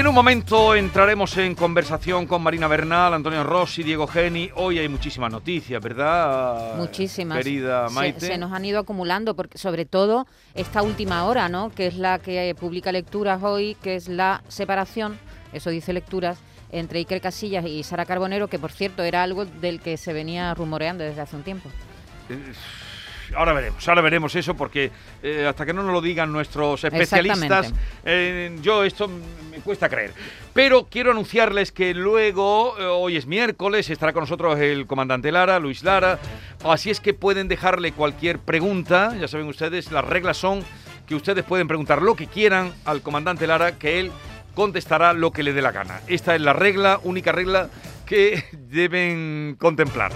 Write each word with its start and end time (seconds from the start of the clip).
En 0.00 0.06
un 0.06 0.14
momento 0.14 0.74
entraremos 0.74 1.36
en 1.36 1.54
conversación 1.54 2.26
con 2.26 2.42
Marina 2.42 2.66
Bernal, 2.68 3.12
Antonio 3.12 3.44
Rossi, 3.44 3.82
Diego 3.82 4.06
Geni. 4.06 4.50
Hoy 4.54 4.78
hay 4.78 4.88
muchísimas 4.88 5.30
noticias, 5.30 5.82
¿verdad? 5.82 6.76
Muchísimas. 6.76 7.36
Querida 7.36 7.86
Se- 7.88 7.94
Maite. 7.94 8.20
Se, 8.20 8.38
nos 8.38 8.50
han 8.52 8.64
ido 8.64 8.80
acumulando, 8.80 9.36
porque 9.36 9.58
sobre 9.58 9.84
todo 9.84 10.26
esta 10.54 10.80
última 10.80 11.24
hora, 11.26 11.50
¿no? 11.50 11.70
Que 11.70 11.86
es 11.86 11.96
la 11.96 12.18
que 12.18 12.56
publica 12.58 12.92
lecturas 12.92 13.42
hoy, 13.42 13.76
que 13.82 13.94
es 13.96 14.08
la 14.08 14.42
separación, 14.48 15.18
eso 15.52 15.68
dice 15.68 15.92
lecturas, 15.92 16.38
entre 16.72 17.00
Iker 17.00 17.20
Casillas 17.20 17.66
y 17.66 17.82
Sara 17.82 18.06
Carbonero, 18.06 18.48
que 18.48 18.58
por 18.58 18.72
cierto 18.72 19.02
era 19.02 19.22
algo 19.22 19.44
del 19.44 19.80
que 19.80 19.98
se 19.98 20.14
venía 20.14 20.54
rumoreando 20.54 21.04
desde 21.04 21.20
hace 21.20 21.36
un 21.36 21.42
tiempo. 21.42 21.68
Eh, 22.30 22.38
Ahora 23.34 23.52
veremos, 23.52 23.88
ahora 23.88 24.00
veremos 24.02 24.34
eso 24.34 24.54
porque 24.54 24.90
eh, 25.22 25.46
hasta 25.48 25.64
que 25.64 25.72
no 25.72 25.82
nos 25.82 25.92
lo 25.92 26.00
digan 26.00 26.32
nuestros 26.32 26.82
especialistas, 26.84 27.72
eh, 28.04 28.56
yo 28.62 28.84
esto 28.84 29.08
me 29.50 29.58
cuesta 29.58 29.88
creer. 29.88 30.12
Pero 30.52 30.86
quiero 30.90 31.12
anunciarles 31.12 31.72
que 31.72 31.94
luego, 31.94 32.76
eh, 32.78 32.84
hoy 32.84 33.16
es 33.16 33.26
miércoles, 33.26 33.88
estará 33.90 34.12
con 34.12 34.22
nosotros 34.22 34.58
el 34.58 34.86
comandante 34.86 35.30
Lara, 35.30 35.58
Luis 35.58 35.84
Lara, 35.84 36.18
así 36.64 36.90
es 36.90 37.00
que 37.00 37.14
pueden 37.14 37.48
dejarle 37.48 37.92
cualquier 37.92 38.38
pregunta, 38.38 39.14
ya 39.16 39.28
saben 39.28 39.46
ustedes, 39.46 39.92
las 39.92 40.04
reglas 40.04 40.36
son 40.36 40.64
que 41.06 41.14
ustedes 41.14 41.44
pueden 41.44 41.68
preguntar 41.68 42.02
lo 42.02 42.14
que 42.14 42.26
quieran 42.26 42.72
al 42.84 43.02
comandante 43.02 43.46
Lara, 43.46 43.78
que 43.78 44.00
él 44.00 44.12
contestará 44.54 45.12
lo 45.12 45.32
que 45.32 45.42
le 45.42 45.52
dé 45.52 45.62
la 45.62 45.72
gana. 45.72 46.00
Esta 46.06 46.34
es 46.34 46.40
la 46.40 46.52
regla, 46.52 47.00
única 47.02 47.32
regla 47.32 47.68
que 48.06 48.44
deben 48.52 49.56
contemplar. 49.58 50.12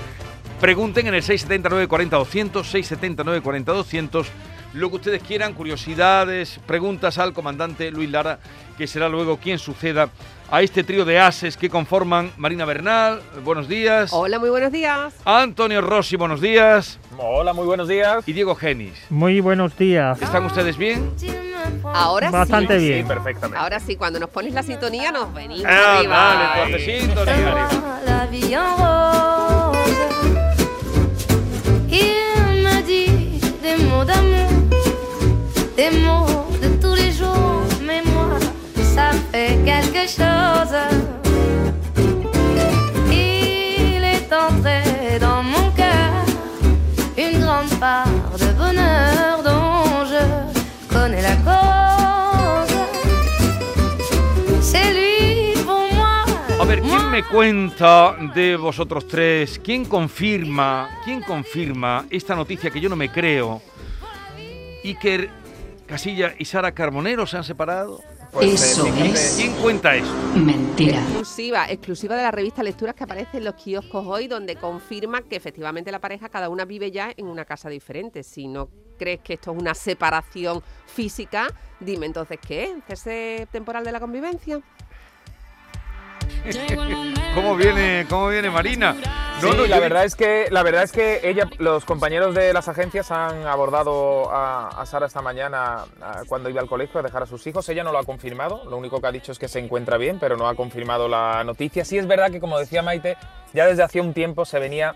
Pregunten 0.61 1.07
en 1.07 1.15
el 1.15 1.23
679 1.23 1.89
40 1.89 2.17
200, 2.17 2.67
679 2.67 3.43
40 3.43 3.73
200, 3.73 4.27
lo 4.75 4.89
que 4.91 4.97
ustedes 4.97 5.23
quieran, 5.23 5.53
curiosidades, 5.53 6.59
preguntas 6.67 7.19
al 7.19 7.33
comandante 7.33 7.91
Luis 7.91 8.11
Lara, 8.11 8.39
que 8.79 8.87
será 8.87 9.09
luego 9.09 9.37
quien 9.37 9.59
suceda 9.59 10.09
a 10.51 10.63
este 10.63 10.83
trío 10.85 11.05
de 11.05 11.19
ases 11.19 11.57
que 11.57 11.69
conforman 11.69 12.33
Marina 12.39 12.65
Bernal, 12.65 13.21
buenos 13.45 13.69
días. 13.69 14.11
Hola, 14.13 14.39
muy 14.39 14.49
buenos 14.51 14.73
días. 14.73 15.15
Antonio 15.25 15.81
Rossi, 15.81 16.17
buenos 16.17 16.41
días. 16.41 16.99
Hola, 17.19 17.53
muy 17.53 17.67
buenos 17.67 17.89
días. 17.89 18.27
Y 18.27 18.33
Diego 18.33 18.55
Genis. 18.55 18.95
Muy 19.11 19.41
buenos 19.41 19.77
días. 19.77 20.21
¿Están 20.23 20.45
ustedes 20.45 20.77
bien? 20.79 21.11
Ahora 21.85 22.31
Bastante 22.31 22.79
sí. 22.81 22.87
bien. 22.89 23.03
Sí, 23.03 23.09
perfectamente. 23.09 23.59
Ahora 23.59 23.81
sí, 23.81 23.97
cuando 23.97 24.19
nos 24.19 24.31
pones 24.31 24.55
la 24.55 24.63
sintonía 24.63 25.13
nos 25.13 25.33
venimos 25.35 25.65
Ah, 25.67 25.99
arriba. 25.99 26.17
vale, 26.17 26.65
entonces 26.75 27.01
sintonía. 27.03 27.69
Il 31.97 32.63
me 32.65 32.83
dit 32.83 33.41
des 33.63 33.77
mots 33.85 34.05
d'amour, 34.05 34.51
des 35.77 35.91
mots 36.05 36.47
de 36.61 36.69
tous 36.83 36.95
les 36.95 37.13
jours, 37.13 37.63
mais 37.87 38.03
moi, 38.13 38.39
ça 38.95 39.11
fait 39.31 39.57
quelque 39.65 40.09
chose. 40.09 41.24
Ver, 56.75 56.83
¿quién 56.83 57.11
me 57.11 57.23
cuenta 57.25 58.17
de 58.35 58.57
vosotros 58.57 59.07
tres? 59.07 59.61
¿Quién 59.63 59.85
confirma, 59.85 61.01
quién 61.05 61.23
confirma 61.23 62.07
esta 62.11 62.35
noticia 62.35 62.71
que 62.71 62.81
yo 62.81 62.89
no 62.89 62.97
me 62.97 63.11
creo? 63.11 63.63
Iker 64.85 65.31
Casilla 65.87 66.35
y 66.39 66.45
Sara 66.45 66.73
Carbonero 66.73 67.27
se 67.27 67.37
han 67.37 67.45
separado. 67.45 68.01
Pues, 68.33 68.61
Eso 68.73 68.87
eh, 68.89 69.11
es 69.13 69.37
¿Quién 69.39 69.53
cuenta 69.63 69.95
eso? 69.95 70.13
mentira. 70.35 70.99
Exclusiva, 70.99 71.71
exclusiva 71.71 72.17
de 72.17 72.23
la 72.23 72.33
revista 72.33 72.65
Lecturas 72.65 72.97
que 72.97 73.05
aparece 73.05 73.39
en 73.39 73.45
los 73.45 73.55
kioscos 73.55 74.05
hoy, 74.09 74.27
donde 74.27 74.57
confirma 74.57 75.23
que 75.23 75.37
efectivamente 75.37 75.93
la 75.93 76.01
pareja 76.01 76.29
cada 76.29 76.49
una 76.49 76.65
vive 76.65 76.91
ya 76.91 77.13
en 77.17 77.27
una 77.27 77.45
casa 77.45 77.69
diferente. 77.69 78.25
Si 78.25 78.49
no 78.49 78.69
crees 78.99 79.21
que 79.21 79.35
esto 79.35 79.53
es 79.53 79.59
una 79.61 79.75
separación 79.75 80.63
física, 80.87 81.47
dime 81.79 82.07
entonces 82.07 82.39
qué 82.45 82.65
es, 82.65 82.71
cese 82.89 83.47
temporal 83.53 83.85
de 83.85 83.93
la 83.93 84.01
convivencia. 84.01 84.61
¿Cómo 87.35 87.57
viene, 87.57 88.07
cómo 88.09 88.29
viene 88.29 88.51
Marina? 88.51 88.95
Sí, 89.41 89.49
la 89.69 89.81
verdad 89.81 90.05
es 90.05 90.15
que 90.15 90.47
la 90.51 90.63
verdad 90.63 90.85
es 90.85 90.93
que 90.93 91.21
ella, 91.29 91.49
los 91.59 91.85
compañeros 91.85 92.35
de 92.35 92.53
las 92.53 92.69
agencias 92.69 93.11
han 93.11 93.47
abordado 93.47 94.31
a, 94.31 94.69
a 94.69 94.87
Sara 94.87 95.07
esta 95.07 95.21
mañana 95.23 95.85
a- 96.01 96.23
cuando 96.29 96.49
iba 96.49 96.61
al 96.61 96.69
colegio 96.69 97.01
a 97.01 97.03
dejar 97.03 97.25
a 97.25 97.27
sus 97.27 97.47
hijos. 97.47 97.69
Ella 97.69 97.83
no 97.83 97.93
lo 97.93 97.99
ha 97.99 98.05
confirmado. 98.05 98.63
Lo 98.69 98.77
único 98.77 99.01
que 99.01 99.07
ha 99.07 99.13
dicho 99.13 99.33
es 99.33 99.39
que 99.39 99.49
se 99.49 99.59
encuentra 99.59 99.97
bien, 99.97 100.19
pero 100.21 100.37
no 100.37 100.49
ha 100.49 100.55
confirmado 100.55 101.09
la 101.09 101.43
noticia. 101.45 101.85
Sí 101.85 101.99
es 101.99 102.07
verdad 102.07 102.31
que, 102.31 102.41
como 102.41 102.59
decía 102.59 102.83
Maite, 102.83 103.17
ya 103.53 103.67
desde 103.67 103.83
hacía 103.83 104.03
un 104.03 104.15
tiempo 104.15 104.45
se 104.45 104.59
venía 104.59 104.95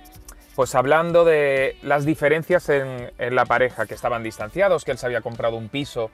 pues 0.55 0.75
hablando 0.75 1.25
de 1.25 1.77
las 1.83 2.05
diferencias 2.05 2.69
en, 2.69 3.13
en 3.19 3.35
la 3.35 3.45
pareja, 3.45 3.87
que 3.87 3.95
estaban 3.95 4.23
distanciados, 4.25 4.85
que 4.85 4.91
él 4.93 4.99
se 4.99 5.07
había 5.07 5.21
comprado 5.21 5.57
un 5.57 5.69
piso 5.69 6.11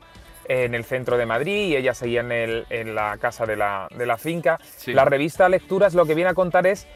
en 0.48 0.74
el 0.74 0.84
centro 0.84 1.16
de 1.16 1.26
Madrid 1.26 1.68
y 1.68 1.76
ella 1.76 1.94
seguía 1.94 2.20
en, 2.20 2.32
el- 2.32 2.66
en 2.70 2.94
la 2.94 3.16
casa 3.18 3.46
de 3.46 3.56
la, 3.56 3.88
de 3.96 4.06
la 4.06 4.16
finca. 4.18 4.58
Sí. 4.76 4.92
La 4.92 5.04
revista 5.04 5.48
Lecturas 5.48 5.94
lo 5.94 6.06
que 6.06 6.14
viene 6.14 6.30
a 6.30 6.34
contar 6.34 6.66
es 6.66 6.86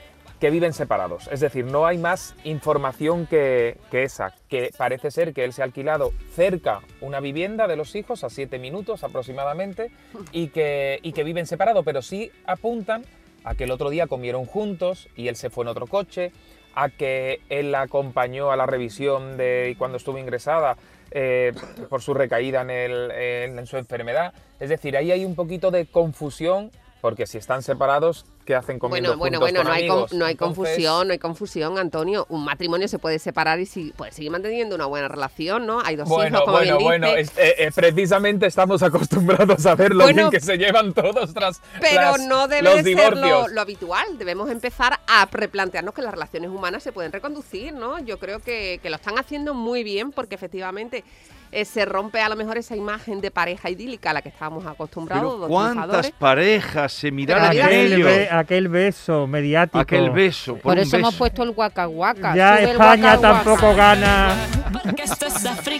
que 0.41 0.51
viven 0.51 0.73
separados. 0.73 1.29
Es 1.33 1.41
decir, 1.41 1.65
no 1.65 1.85
hay 1.87 1.99
más 1.99 2.37
información 2.45 3.27
que, 3.27 3.77
que 3.91 4.05
esa, 4.05 4.35
que 4.49 4.71
parece 4.79 5.11
ser 5.11 5.33
que 5.35 5.43
él 5.45 5.53
se 5.53 5.63
ha 5.63 5.65
alquilado 5.65 6.13
cerca 6.33 6.81
una 7.01 7.19
vivienda 7.19 7.67
de 7.67 7.75
los 7.75 7.97
hijos, 7.97 8.23
a 8.23 8.31
siete 8.31 8.61
minutos 8.61 9.03
aproximadamente, 9.03 9.91
y 10.31 10.49
que, 10.49 11.01
y 11.03 11.13
que 11.13 11.25
viven 11.25 11.47
separados, 11.47 11.85
pero 11.85 12.03
sí 12.03 12.31
apuntan 12.47 13.05
a 13.43 13.57
que 13.57 13.65
el 13.65 13.73
otro 13.73 13.91
día 13.91 14.07
comieron 14.07 14.45
juntos 14.47 15.09
y 15.17 15.27
él 15.27 15.35
se 15.35 15.51
fue 15.51 15.65
en 15.65 15.69
otro 15.69 15.87
coche, 15.89 16.31
a 16.75 16.89
que 16.89 17.41
él 17.49 17.73
la 17.73 17.81
acompañó 17.83 18.53
a 18.53 18.57
la 18.57 18.67
revisión 18.67 19.37
de 19.37 19.75
cuando 19.77 19.97
estuvo 19.97 20.19
ingresada 20.19 20.77
eh, 21.11 21.53
por 21.89 22.03
su 22.03 22.15
recaída 22.15 22.63
en, 22.63 22.71
el- 22.71 23.11
en- 23.11 23.59
en 23.59 23.67
su 23.67 23.77
enfermedad. 23.77 24.33
Es 24.61 24.69
decir, 24.69 24.97
ahí 24.97 25.11
hay 25.13 25.25
un 25.25 25.35
poquito 25.35 25.71
de 25.71 25.87
confusión, 25.87 26.71
porque 27.01 27.27
si 27.27 27.39
están 27.39 27.63
separados, 27.63 28.25
¿qué 28.45 28.55
hacen 28.57 28.79
comiendo 28.79 29.17
Bueno, 29.17 29.39
bueno, 29.39 29.61
bueno, 29.61 29.63
no 29.65 29.71
hay, 29.73 29.87
con- 29.87 30.07
no 30.19 30.25
hay 30.25 30.33
Entonces, 30.33 30.39
confusión, 30.39 31.07
no 31.07 31.13
hay 31.13 31.19
confusión, 31.19 31.79
Antonio. 31.79 32.27
Un 32.29 32.45
matrimonio 32.45 32.89
se 32.89 32.99
puede 32.99 33.19
separar 33.21 33.61
y 33.61 33.67
si, 33.67 33.93
puede 33.93 34.11
seguir 34.11 34.31
manteniendo 34.33 34.75
una 34.75 34.87
buena 34.87 35.07
relación, 35.07 35.65
¿no? 35.67 35.81
Hay 35.85 35.95
dos 35.97 36.09
Bueno, 36.09 36.39
hijos, 36.39 36.41
como 36.47 36.57
bueno, 36.59 36.77
bien 36.79 36.89
bueno, 36.89 37.07
dice. 37.09 37.21
es- 37.21 37.39
eh, 37.39 37.55
eh, 37.59 37.71
precisamente 37.75 38.47
estamos 38.47 38.83
acostumbrados 38.83 39.65
a 39.67 39.75
ver 39.77 39.95
lo 39.95 40.05
Bueno, 40.05 40.17
bien 40.17 40.31
que 40.31 40.41
se 40.41 40.57
llevan 40.59 40.93
todos 40.93 41.33
tras 41.35 41.61
Pero 41.81 42.19
no 42.19 42.49
debe 42.49 42.63
los 42.63 42.83
ser 42.83 43.17
lo, 43.17 43.61
habitual. 43.61 44.19
Debemos 44.19 44.51
empezar 44.51 44.99
a 45.07 45.27
replantearnos 45.31 45.95
que 45.95 46.03
las 46.03 46.13
relaciones 46.13 46.51
humanas 46.51 46.83
se 46.83 46.91
pueden 46.93 47.13
reconducir, 47.13 47.73
¿no? 47.75 47.99
Yo 48.01 48.19
creo 48.19 48.41
que, 48.41 48.81
que 48.83 48.91
lo 48.91 48.97
están 48.97 49.19
haciendo 49.19 49.55
muy 49.55 49.85
bien 49.85 50.11
porque 50.11 50.35
efectivamente 50.35 51.05
eh, 51.53 51.65
se 51.65 51.85
rompe 51.85 52.21
a 52.21 52.29
lo 52.29 52.37
mejor 52.37 52.59
esa 52.59 52.77
imagen 52.77 53.21
de 53.21 53.31
pareja 53.31 53.71
idílica 53.71 54.11
a 54.11 54.13
la 54.13 54.23
que 54.23 54.29
estábamos 54.29 54.67
acostumbrados. 54.67 55.35
Pero 55.37 55.49
¿cuántas 55.49 56.11
parejas 56.13 56.93
se 56.93 57.11
miraron 57.11 57.45
Aquel, 57.47 57.93
ellos? 57.95 58.07
be- 58.07 58.29
aquel 58.31 58.69
beso 58.69 59.27
mediático. 59.27 59.79
Aquel 59.79 60.11
beso, 60.11 60.57
por, 60.57 60.79
eso 60.79 60.97
hemos 60.97 61.15
puesto 61.15 61.43
el 61.43 61.51
Waka. 61.51 61.87
Ya 62.35 62.59
Sube 62.59 62.71
España 62.73 63.15
Waka. 63.17 63.21
tampoco 63.21 63.75
gana. 63.75 64.37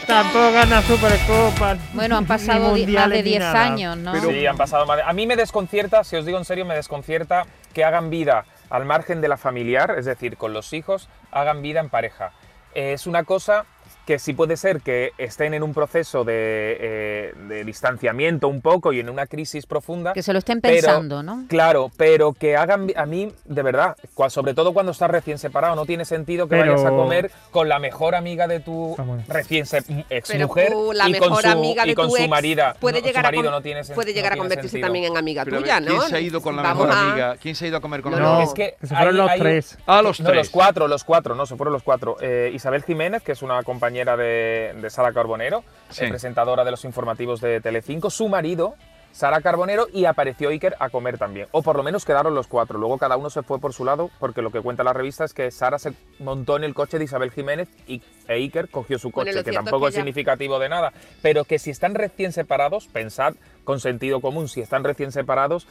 tampoco 0.07 0.53
gana 0.53 0.83
Supercopa. 0.83 1.77
Bueno, 1.95 2.17
han 2.17 2.27
pasado 2.27 2.71
más 2.71 2.75
de 3.11 3.17
ni 3.17 3.23
10 3.23 3.41
nada. 3.41 3.63
años, 3.65 3.97
¿no? 3.97 4.15
Sí, 4.21 4.47
han 4.47 4.57
pasado 4.57 4.87
más. 4.87 4.99
de- 4.99 5.03
A 5.05 5.13
mí 5.13 5.27
me 5.27 5.37
desconcierta, 5.37 6.05
si 6.05 6.17
os 6.17 6.25
digo 6.27 6.39
en 6.39 6.45
serio, 6.45 6.65
me 6.65 6.75
desconcierta 6.75 7.47
que 7.73 7.85
hagan 7.85 8.11
vida 8.11 8.45
al 8.71 8.85
margen 8.85 9.21
de 9.21 9.29
la 9.29 9.37
familiar, 9.37 9.95
es 9.99 10.05
decir, 10.05 10.37
con 10.37 10.53
los 10.53 10.73
hijos, 10.73 11.09
hagan 11.31 11.63
vida 11.63 11.81
en 11.81 11.89
pareja. 11.89 12.33
Eh, 12.75 12.93
es 12.93 13.07
una 13.07 13.25
cosa 13.25 13.65
que 14.09 14.19
sí 14.19 14.33
puede 14.33 14.57
ser 14.57 14.81
que 14.81 15.13
estén 15.19 15.53
en 15.53 15.63
un 15.63 15.75
proceso 15.75 16.25
de, 16.25 16.79
eh, 16.81 17.35
de 17.47 17.63
distanciamiento 17.63 18.49
un 18.49 18.63
poco 18.63 18.95
y 18.95 19.01
en 19.01 19.11
una 19.11 19.27
crisis 19.27 19.67
profunda. 19.67 20.15
Que 20.15 20.23
se 20.23 20.33
lo 20.33 20.39
estén 20.39 20.63
pero- 20.63 20.77
pensando, 20.77 21.23
¿no? 21.23 21.45
Claro, 21.47 21.91
pero 21.99 22.33
que 22.33 22.57
hagan 22.57 22.87
a 22.97 23.05
mí, 23.05 23.31
de 23.45 23.63
verdad, 23.63 23.97
sobre 24.31 24.55
todo 24.55 24.73
cuando 24.73 24.93
estás 24.93 25.11
recién 25.11 25.37
separado, 25.39 25.75
no 25.77 25.85
tiene 25.85 26.07
sentido 26.07 26.49
que 26.49 26.57
Pero- 26.57 26.73
vayas 26.73 26.87
a 26.87 26.89
comer 26.89 27.31
con 27.51 27.69
la 27.69 27.79
mejor 27.81 28.15
amiga 28.15 28.49
de 28.49 28.61
tu 28.61 28.97
recién 29.29 29.67
ex 30.09 30.29
Pero 30.31 30.49
mujer 30.49 30.73
la 30.95 31.07
y 31.07 31.13
mejor 31.13 31.29
con 31.29 31.43
su, 31.43 31.49
amiga 31.49 31.85
de 31.85 31.91
y 31.91 31.95
con 31.95 32.07
tu 32.09 32.13
su 32.13 32.23
ex 32.23 32.29
marida, 32.31 32.77
puede 32.81 33.03
no, 33.03 33.07
llegar, 33.07 33.25
su 33.27 33.27
marido 33.31 33.49
a, 33.51 33.53
no 33.53 33.61
tiene 33.61 33.85
puede 33.85 34.13
no 34.13 34.15
llegar 34.15 34.33
a 34.33 34.37
convertirse 34.39 34.71
sentido. 34.71 34.87
también 34.87 35.05
en 35.05 35.17
amiga 35.19 35.45
tuya, 35.45 35.81
ver, 35.81 35.83
¿no? 35.83 35.99
¿Quién 35.99 36.09
se 36.09 36.17
ha 36.17 36.21
ido 36.21 36.41
con 36.41 36.57
la 36.57 36.63
Vamos 36.63 36.87
mejor 36.87 36.99
a- 36.99 37.11
amiga? 37.11 37.37
¿Quién 37.37 37.55
se 37.55 37.67
ha 37.67 37.69
ido 37.69 37.77
a 37.77 37.81
comer 37.83 38.01
con 38.01 38.13
No, 38.13 38.19
la 38.21 38.25
no, 38.25 38.31
mejor 38.39 38.45
Es 38.49 38.55
que 38.55 38.77
Que 38.81 38.87
se 38.87 38.95
fueron 38.95 39.15
hay- 39.15 39.21
los 39.21 39.31
hay 39.33 39.41
tres. 39.41 39.79
Ah, 39.87 40.01
los 40.01 40.19
no, 40.21 40.27
tres. 40.31 40.37
los 40.39 40.49
cuatro, 40.49 40.89
los 40.89 41.05
cuatro, 41.05 41.35
no, 41.35 41.45
se 41.45 41.57
fueron 41.57 41.75
los 41.75 41.83
cuatro. 41.83 42.17
Eh, 42.23 42.51
Isabel 42.55 42.83
Jiménez, 42.85 43.23
que 43.23 43.33
es 43.33 43.43
una 43.43 43.63
compañera 43.65 43.98
de, 44.05 44.75
de 44.81 44.91
Sara 44.91 45.13
Carbonero, 45.13 45.65
Sí. 45.91 46.05
eh, 46.05 46.09
presentadora 46.09 46.65
de 46.65 46.71
los 46.71 46.85
informativos 46.85 47.41
de 47.41 47.61
Telecinco, 47.61 48.11
su 48.11 48.29
marido 48.29 48.75
Sara 49.11 49.41
Carbonero 49.41 49.87
y 49.93 50.05
apareció 50.05 50.51
Iker 50.51 50.77
a 50.79 50.91
comer 50.91 51.17
también. 51.19 51.49
O 51.51 51.63
por 51.63 51.77
lo 51.77 51.83
menos 51.83 52.05
quedaron 52.05 52.35
los 52.35 52.47
cuatro. 52.47 52.79
Luego 52.79 52.99
cada 52.99 53.17
uno 53.17 53.31
se 53.31 53.43
fue 53.43 53.59
por 53.59 53.73
su 53.73 53.85
lado 53.85 54.11
porque 54.21 54.43
lo 54.43 54.51
que 54.53 54.61
cuenta 54.61 54.85
la 54.85 54.93
revista 54.93 55.25
es 55.25 55.33
que 55.33 55.51
Sara 55.51 55.79
se 55.79 55.93
montó 56.21 56.57
en 56.57 56.63
el 56.65 56.75
coche 56.75 56.99
de 56.99 57.05
Isabel 57.05 57.31
Jiménez 57.33 57.69
y, 57.87 58.03
e 58.29 58.35
Iker 58.35 58.69
cogió 58.69 58.99
su 58.99 59.11
coche, 59.11 59.43
que 59.43 59.51
tampoco 59.51 59.87
que 59.87 59.89
es 59.89 59.95
ya- 59.95 60.01
significativo 60.03 60.59
de 60.59 60.69
nada. 60.69 60.93
Pero 61.23 61.45
que 61.45 61.59
si 61.59 61.71
están 61.71 61.95
recién 61.95 62.33
separados, 62.33 62.87
pensad 62.87 63.35
con 63.65 63.81
sentido 63.81 64.21
común, 64.21 64.47
si 64.49 64.61
están 64.61 64.85
recién 64.85 65.11
separados, 65.11 65.67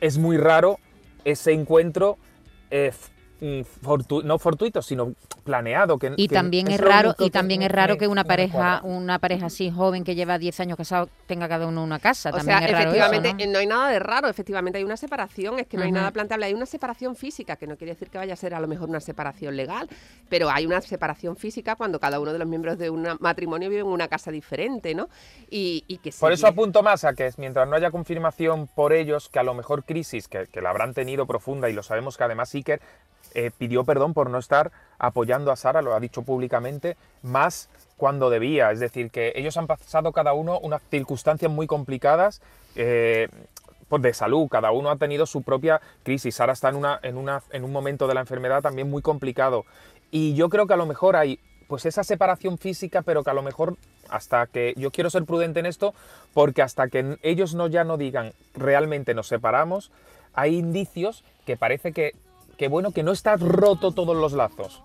es 0.00 0.16
muy 0.18 0.36
raro 0.38 0.78
ese 1.24 1.52
encuentro. 1.52 2.16
eh, 2.70 2.90
fortu- 3.40 4.22
no 4.24 4.38
fortuito, 4.38 4.82
sino 4.82 5.14
planeado. 5.44 5.98
Que, 5.98 6.12
Y 6.16 6.28
que 6.28 6.34
también 6.34 6.68
es 6.70 6.80
raro 6.80 7.14
y 7.18 7.30
también 7.30 7.62
es 7.62 7.70
raro 7.70 7.96
que 7.96 8.06
una 8.08 8.24
pareja 8.24 8.80
una 8.84 9.18
pareja 9.18 9.46
así 9.46 9.70
joven 9.70 10.04
que 10.04 10.14
lleva 10.14 10.38
10 10.38 10.60
años 10.60 10.76
casado 10.76 11.08
tenga 11.26 11.48
cada 11.48 11.66
uno 11.66 11.82
una 11.82 11.98
casa. 11.98 12.30
O 12.30 12.32
también 12.36 12.58
sea, 12.58 12.66
es 12.66 12.72
raro 12.72 12.90
eso, 12.90 12.96
efectivamente, 12.98 13.46
¿no? 13.46 13.52
¿no? 13.52 13.58
hay 13.58 13.66
nada 13.66 13.90
de 13.90 13.98
raro, 13.98 14.28
efectivamente 14.28 14.78
hay 14.78 14.84
una 14.84 14.96
separación, 14.96 15.58
es 15.58 15.66
que 15.66 15.76
no 15.76 15.84
hay 15.84 15.92
nada 15.92 16.10
planteable, 16.10 16.46
hay 16.46 16.54
una 16.54 16.66
separación 16.66 17.16
física, 17.16 17.56
que 17.56 17.66
no 17.66 17.76
quiere 17.76 17.92
decir 17.94 18.08
que 18.10 18.18
vaya 18.18 18.32
a 18.34 18.36
ser 18.36 18.54
a 18.54 18.60
lo 18.60 18.66
mejor 18.68 18.88
una 18.88 19.00
separación 19.00 19.56
legal, 19.56 19.88
pero 20.28 20.50
hay 20.50 20.66
una 20.66 20.80
separación 20.80 21.36
física 21.36 21.76
cuando 21.76 22.00
cada 22.00 22.20
uno 22.20 22.32
de 22.32 22.38
los 22.38 22.48
miembros 22.48 22.78
de 22.78 22.90
un 22.90 23.06
matrimonio 23.20 23.68
vive 23.70 23.80
en 23.82 23.86
una 23.86 24.08
casa 24.08 24.30
diferente, 24.30 24.94
¿no? 24.94 25.08
Y, 25.50 25.84
y 25.88 25.98
que 25.98 26.10
Por 26.18 26.30
sí- 26.30 26.34
eso 26.34 26.46
apunto 26.46 26.82
más 26.82 27.04
a 27.04 27.12
que 27.14 27.30
mientras 27.36 27.68
no 27.68 27.76
haya 27.76 27.90
confirmación 27.90 28.66
por 28.66 28.92
ellos, 28.92 29.28
que 29.28 29.38
a 29.38 29.42
lo 29.42 29.54
mejor 29.54 29.84
crisis, 29.84 30.28
que, 30.28 30.46
que 30.46 30.60
la 30.60 30.70
habrán 30.70 30.94
tenido 30.94 31.26
profunda 31.26 31.68
y 31.70 31.72
lo 31.72 31.82
sabemos 31.82 32.16
que 32.16 32.24
además 32.24 32.54
Iker 32.54 32.80
eh, 33.34 33.50
pidió 33.56 33.84
perdón 33.84 34.14
por 34.14 34.30
no 34.30 34.38
estar 34.38 34.72
apoyando 34.98 35.52
a 35.52 35.56
Sara, 35.56 35.82
lo 35.82 35.94
ha 35.94 36.00
dicho 36.00 36.22
públicamente, 36.22 36.96
más 37.22 37.68
cuando 37.96 38.30
debía. 38.30 38.70
Es 38.70 38.80
decir, 38.80 39.10
que 39.10 39.32
ellos 39.34 39.56
han 39.56 39.66
pasado 39.66 40.12
cada 40.12 40.32
uno 40.32 40.58
unas 40.60 40.82
circunstancias 40.90 41.50
muy 41.50 41.66
complicadas. 41.66 42.40
eh, 42.76 43.28
pues 43.88 44.02
de 44.02 44.12
salud, 44.12 44.48
cada 44.48 44.70
uno 44.70 44.90
ha 44.90 44.96
tenido 44.96 45.24
su 45.26 45.42
propia 45.42 45.80
crisis. 46.02 46.34
Sara 46.34 46.52
está 46.52 46.68
en, 46.68 46.76
una, 46.76 47.00
en, 47.02 47.16
una, 47.16 47.42
en 47.50 47.64
un 47.64 47.72
momento 47.72 48.06
de 48.06 48.14
la 48.14 48.20
enfermedad 48.20 48.62
también 48.62 48.90
muy 48.90 49.02
complicado. 49.02 49.64
Y 50.10 50.34
yo 50.34 50.48
creo 50.48 50.66
que 50.66 50.74
a 50.74 50.76
lo 50.76 50.86
mejor 50.86 51.16
hay 51.16 51.40
pues 51.68 51.84
esa 51.84 52.02
separación 52.02 52.58
física, 52.58 53.02
pero 53.02 53.22
que 53.22 53.30
a 53.30 53.34
lo 53.34 53.42
mejor 53.42 53.76
hasta 54.08 54.46
que 54.46 54.72
yo 54.76 54.90
quiero 54.90 55.10
ser 55.10 55.24
prudente 55.24 55.60
en 55.60 55.66
esto, 55.66 55.94
porque 56.32 56.62
hasta 56.62 56.88
que 56.88 57.18
ellos 57.22 57.54
no 57.54 57.66
ya 57.66 57.84
no 57.84 57.98
digan 57.98 58.32
realmente 58.54 59.14
nos 59.14 59.28
separamos, 59.28 59.90
hay 60.32 60.56
indicios 60.56 61.24
que 61.44 61.56
parece 61.56 61.92
que, 61.92 62.14
que 62.58 62.68
bueno, 62.68 62.90
que 62.90 63.04
no 63.04 63.12
está 63.12 63.36
roto 63.36 63.92
todos 63.92 64.16
los 64.16 64.32
lazos. 64.32 64.82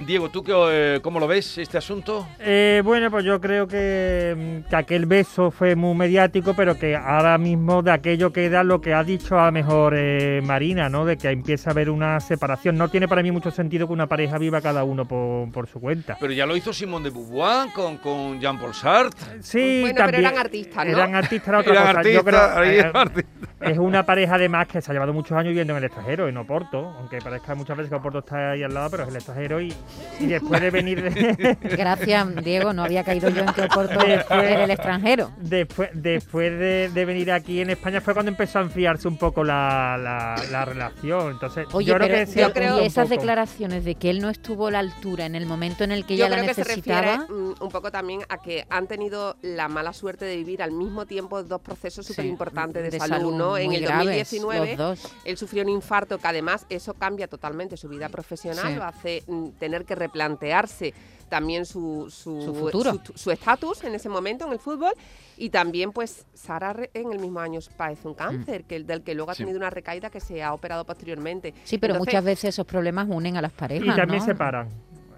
Diego, 0.00 0.28
¿tú 0.28 0.42
qué, 0.42 0.52
eh, 0.70 1.00
cómo 1.02 1.20
lo 1.20 1.28
ves 1.28 1.56
este 1.56 1.78
asunto? 1.78 2.26
Eh, 2.40 2.82
bueno, 2.84 3.12
pues 3.12 3.24
yo 3.24 3.40
creo 3.40 3.68
que, 3.68 4.62
mm, 4.66 4.68
que 4.68 4.76
aquel 4.76 5.06
beso 5.06 5.52
fue 5.52 5.76
muy 5.76 5.94
mediático, 5.96 6.52
pero 6.54 6.76
que 6.76 6.96
ahora 6.96 7.38
mismo 7.38 7.80
de 7.80 7.92
aquello 7.92 8.32
queda 8.32 8.64
lo 8.64 8.80
que 8.80 8.92
ha 8.92 9.04
dicho 9.04 9.38
a 9.38 9.46
lo 9.46 9.52
mejor 9.52 9.94
eh, 9.96 10.40
Marina, 10.44 10.88
¿no? 10.88 11.04
De 11.04 11.16
que 11.16 11.30
empieza 11.30 11.70
a 11.70 11.72
haber 11.72 11.90
una 11.90 12.18
separación. 12.18 12.76
No 12.76 12.88
tiene 12.88 13.06
para 13.06 13.22
mí 13.22 13.30
mucho 13.30 13.52
sentido 13.52 13.86
que 13.86 13.92
una 13.92 14.08
pareja 14.08 14.36
viva 14.36 14.60
cada 14.60 14.82
uno 14.82 15.06
por, 15.06 15.50
por 15.52 15.68
su 15.68 15.80
cuenta. 15.80 16.16
Pero 16.20 16.32
ya 16.32 16.44
lo 16.44 16.56
hizo 16.56 16.72
Simón 16.72 17.04
de 17.04 17.10
Beauvoir 17.10 17.72
con, 17.72 17.98
con 17.98 18.40
Jean-Paul 18.40 18.74
Sartre. 18.74 19.42
Sí, 19.42 19.80
Bueno, 19.82 20.02
pero 20.06 20.18
eran 20.18 20.36
artistas, 20.38 20.86
¿no? 20.86 20.92
Eran 20.92 21.14
artistas, 21.14 21.48
era 21.48 21.58
otra 21.60 21.72
Eran 21.72 21.86
cosa. 21.86 22.10
Yo 22.10 22.18
artistas, 22.18 22.50
creo, 22.52 22.64
eh, 22.64 22.78
eran 22.80 22.96
artistas. 22.96 23.48
es 23.60 23.78
una 23.78 24.04
pareja 24.04 24.34
además 24.34 24.66
que 24.66 24.80
se 24.82 24.90
ha 24.90 24.94
llevado 24.94 25.12
muchos 25.12 25.32
años 25.38 25.50
viviendo 25.50 25.72
en 25.72 25.78
el 25.78 25.84
extranjero, 25.84 26.28
en 26.28 26.36
Oporto, 26.36 26.94
aunque 26.98 27.18
parezca 27.18 27.54
muchas 27.54 27.76
veces 27.76 27.90
que 27.90 27.96
Oporto 27.96 28.18
está 28.18 28.50
ahí 28.50 28.62
al 28.64 28.74
lado, 28.74 28.90
pero 28.90 29.04
es 29.04 29.08
el 29.08 29.14
extranjero 29.16 29.60
y, 29.60 29.72
y 30.20 30.26
después 30.26 30.60
de 30.60 30.70
venir 30.70 31.02
de, 31.02 31.56
Gracias, 31.76 32.36
Diego, 32.44 32.72
no 32.72 32.84
había 32.84 33.04
caído 33.04 33.28
yo 33.30 33.40
en 33.42 33.52
que 33.52 33.62
Oporto 33.62 33.98
Después- 33.98 34.42
era 34.44 34.64
el 34.64 34.70
extranjero. 34.70 35.30
después, 35.38 35.90
después 35.94 36.58
de, 36.58 36.90
de 36.92 37.04
venir 37.04 37.32
aquí 37.32 37.60
en 37.60 37.70
España 37.70 38.00
fue 38.00 38.14
cuando 38.14 38.30
empezó 38.30 38.58
a 38.58 38.62
enfriarse 38.62 39.08
un 39.08 39.16
poco 39.18 39.42
la, 39.44 39.96
la- 39.98 40.42
la 40.50 40.64
relación. 40.64 41.32
Entonces, 41.32 41.66
Oye, 41.72 41.86
yo 41.88 41.94
creo 41.96 42.26
que 42.26 42.32
yo 42.40 42.52
creo- 42.52 42.82
y 42.82 42.86
esas 42.86 43.08
declaraciones 43.08 43.84
de 43.84 43.94
que 43.96 44.10
él 44.10 44.20
no 44.20 44.30
estuvo 44.30 44.68
a 44.68 44.70
la 44.70 44.78
altura 44.78 45.26
en 45.26 45.34
el 45.34 45.46
momento 45.46 45.84
en 45.84 45.92
el 45.92 46.04
que 46.06 46.16
Yo 46.16 46.26
ella 46.26 46.34
creo 46.36 46.46
la 46.46 46.48
que 46.48 46.54
se 46.54 46.64
refiere 46.64 47.00
necesitaba. 47.02 47.26
mm, 47.32 47.54
un 47.62 47.68
poco 47.70 47.90
también 47.90 48.20
a 48.28 48.38
que 48.38 48.64
han 48.70 48.86
tenido 48.86 49.36
la 49.42 49.68
mala 49.68 49.92
suerte 49.92 50.24
de 50.24 50.36
vivir 50.36 50.62
al 50.62 50.72
mismo 50.72 51.06
tiempo 51.06 51.42
dos 51.42 51.60
procesos 51.60 52.06
súper 52.06 52.24
importantes 52.26 52.90
de, 52.92 52.98
salud, 52.98 53.34
¿no? 53.34 53.56
En 53.58 53.72
el 53.72 53.82
graves, 53.82 54.06
2019 54.30 54.68
los 54.68 54.76
dos. 54.76 55.12
él 55.24 55.36
sufrió 55.36 55.62
un 55.62 55.68
infarto 55.70 56.18
que 56.18 56.26
además 56.28 56.66
eso 56.68 56.94
cambia 56.94 57.26
totalmente 57.28 57.76
su 57.76 57.88
vida 57.88 58.08
profesional, 58.08 58.68
Sí. 58.68 58.74
lo 58.76 58.84
hace 58.84 59.22
mm, 59.26 59.48
tener 59.74 59.84
que 59.86 59.94
replantearse 59.96 60.94
también 61.28 61.64
su 61.64 62.06
su 62.10 62.40
Su 62.42 62.54
futuro. 62.54 62.92
su- 63.14 63.30
estatus 63.30 63.82
en 63.82 63.94
ese 63.94 64.08
momento 64.08 64.46
en 64.46 64.52
el 64.52 64.58
fútbol 64.60 64.92
y 65.36 65.50
también 65.50 65.90
pues 65.90 66.26
Sara 66.34 66.76
en 66.92 67.12
el 67.12 67.18
mismo 67.18 67.40
año 67.40 67.58
padece 67.76 68.06
un 68.06 68.14
cáncer 68.14 68.64
que 68.64 68.80
del 68.84 69.02
que 69.02 69.14
luego 69.14 69.30
ha 69.32 69.34
Sí. 69.34 69.42
tenido 69.42 69.58
una 69.58 69.70
recaída 69.70 70.10
que 70.10 70.20
se 70.20 70.42
ha 70.42 70.52
operado 70.52 70.84
posteriormente. 70.84 71.52
Sí, 71.64 71.78
pero 71.78 71.94
Entonces, 71.94 72.12
muchas 72.14 72.24
veces 72.24 72.44
esos 72.50 72.66
problemas 72.66 73.08
unen 73.10 73.36
a 73.36 73.42
las 73.42 73.52
parejas. 73.52 73.86
Y 73.94 73.96
también 73.96 74.20
¿no? 74.20 74.24
separan. 74.26 74.68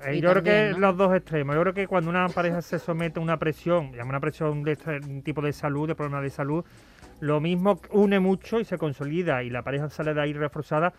Eh, 0.06 0.16
Y 0.16 0.20
yo 0.20 0.30
creo 0.30 0.42
que 0.42 0.70
¿no? 0.72 0.78
los 0.78 0.96
dos 0.96 1.14
extremos. 1.14 1.54
Yo 1.56 1.62
creo 1.62 1.74
que 1.74 1.86
cuando 1.86 2.08
una 2.08 2.28
pareja 2.28 2.62
se 2.62 2.78
somete 2.78 3.18
a 3.18 3.22
una 3.22 3.38
presión, 3.38 3.92
llama 3.92 4.10
una 4.10 4.20
presión 4.20 4.62
de 4.62 4.72
este 4.72 5.00
tipo 5.22 5.42
de 5.42 5.52
salud, 5.52 5.88
de 5.88 5.94
problemas 5.94 6.22
de 6.22 6.30
salud, 6.30 6.64
lo 7.20 7.40
mismo 7.40 7.80
une 7.90 8.20
mucho 8.20 8.60
y 8.60 8.64
se 8.64 8.78
consolida 8.78 9.42
y 9.42 9.50
la 9.50 9.62
pareja 9.62 9.90
sale 9.90 10.14
de 10.14 10.20
ahí 10.22 10.32
reforzada, 10.32 10.92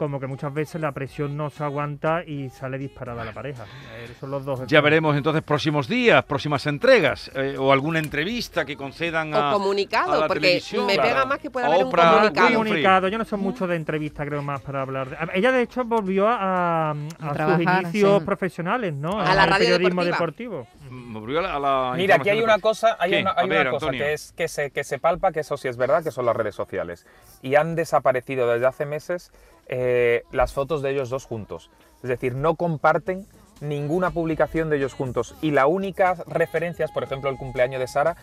como 0.00 0.18
que 0.18 0.26
muchas 0.26 0.54
veces 0.54 0.80
la 0.80 0.92
presión 0.92 1.36
no 1.36 1.50
se 1.50 1.62
aguanta 1.62 2.24
y 2.26 2.48
sale 2.48 2.78
disparada 2.78 3.22
la 3.22 3.32
pareja. 3.34 3.64
Eh, 3.98 4.08
son 4.18 4.30
los 4.30 4.46
dos 4.46 4.66
Ya 4.66 4.80
veremos 4.80 5.14
entonces 5.14 5.42
próximos 5.42 5.86
días, 5.88 6.24
próximas 6.24 6.66
entregas 6.66 7.30
eh, 7.34 7.54
o 7.58 7.70
alguna 7.70 7.98
entrevista 7.98 8.64
que 8.64 8.76
concedan 8.78 9.34
a, 9.34 9.50
o 9.50 9.58
comunicado, 9.58 10.12
a 10.12 10.18
la 10.20 10.26
porque 10.26 10.40
televisión. 10.40 10.86
me 10.86 10.94
Claro. 10.94 11.08
pega 11.10 11.24
más 11.26 11.38
que 11.38 11.50
pueda 11.50 11.66
haber 11.66 11.84
Oprah 11.84 12.12
comunicado. 12.12 12.46
Winfrey. 12.46 12.64
comunicado. 12.64 13.08
Yo 13.08 13.18
no 13.18 13.24
soy 13.26 13.38
mucho 13.38 13.66
de 13.66 13.76
entrevistas, 13.76 14.26
creo 14.26 14.42
más 14.42 14.62
para 14.62 14.80
hablar. 14.80 15.10
de- 15.10 15.16
Ella, 15.38 15.52
de 15.52 15.62
hecho, 15.62 15.84
volvió 15.84 16.26
a, 16.28 16.92
a 16.92 16.94
sus 16.94 17.32
trabajar, 17.34 17.82
inicios 17.82 18.20
sí. 18.20 18.24
profesionales, 18.24 18.94
¿no? 18.94 19.20
A 19.20 19.34
la 19.34 19.44
radio 19.44 19.76
periodismo 19.76 20.02
deportiva. 20.02 20.56
deportivo. 20.56 20.66
Me 20.90 21.18
volvió 21.20 21.38
a 21.38 21.42
la, 21.42 21.54
a 21.54 21.58
la 21.60 21.92
Mira, 21.96 22.16
aquí 22.16 22.28
hay 22.30 22.40
una 22.42 22.58
cosa, 22.58 22.96
hay 22.98 23.10
¿Qué? 23.12 23.20
una, 23.22 23.32
hay 23.36 23.44
A 23.44 23.48
ver, 23.48 23.60
una 23.68 23.70
cosa 23.70 23.90
que, 23.90 24.12
es, 24.12 24.32
que, 24.32 24.48
se, 24.48 24.70
que 24.70 24.84
se 24.84 24.98
palpa, 24.98 25.32
que 25.32 25.40
eso 25.40 25.56
sí 25.56 25.68
es 25.68 25.76
verdad, 25.76 26.02
que 26.02 26.10
son 26.10 26.26
las 26.26 26.34
redes 26.36 26.54
sociales. 26.54 27.06
Y 27.42 27.54
han 27.54 27.74
desaparecido 27.76 28.48
desde 28.48 28.66
hace 28.66 28.86
meses 28.86 29.32
eh, 29.68 30.24
las 30.32 30.52
fotos 30.52 30.82
de 30.82 30.90
ellos 30.90 31.08
dos 31.10 31.24
juntos. 31.26 31.70
Es 32.02 32.08
decir, 32.08 32.34
no 32.34 32.56
comparten 32.56 33.26
ninguna 33.60 34.10
publicación 34.10 34.70
de 34.70 34.78
ellos 34.78 34.94
juntos. 34.94 35.34
Y 35.42 35.50
la 35.50 35.66
única 35.66 36.14
referencia 36.26 36.84
es, 36.84 36.90
por 36.90 37.04
ejemplo, 37.04 37.30
el 37.30 37.36
cumpleaños 37.36 37.78
de 37.80 37.86
Sara. 37.86 38.16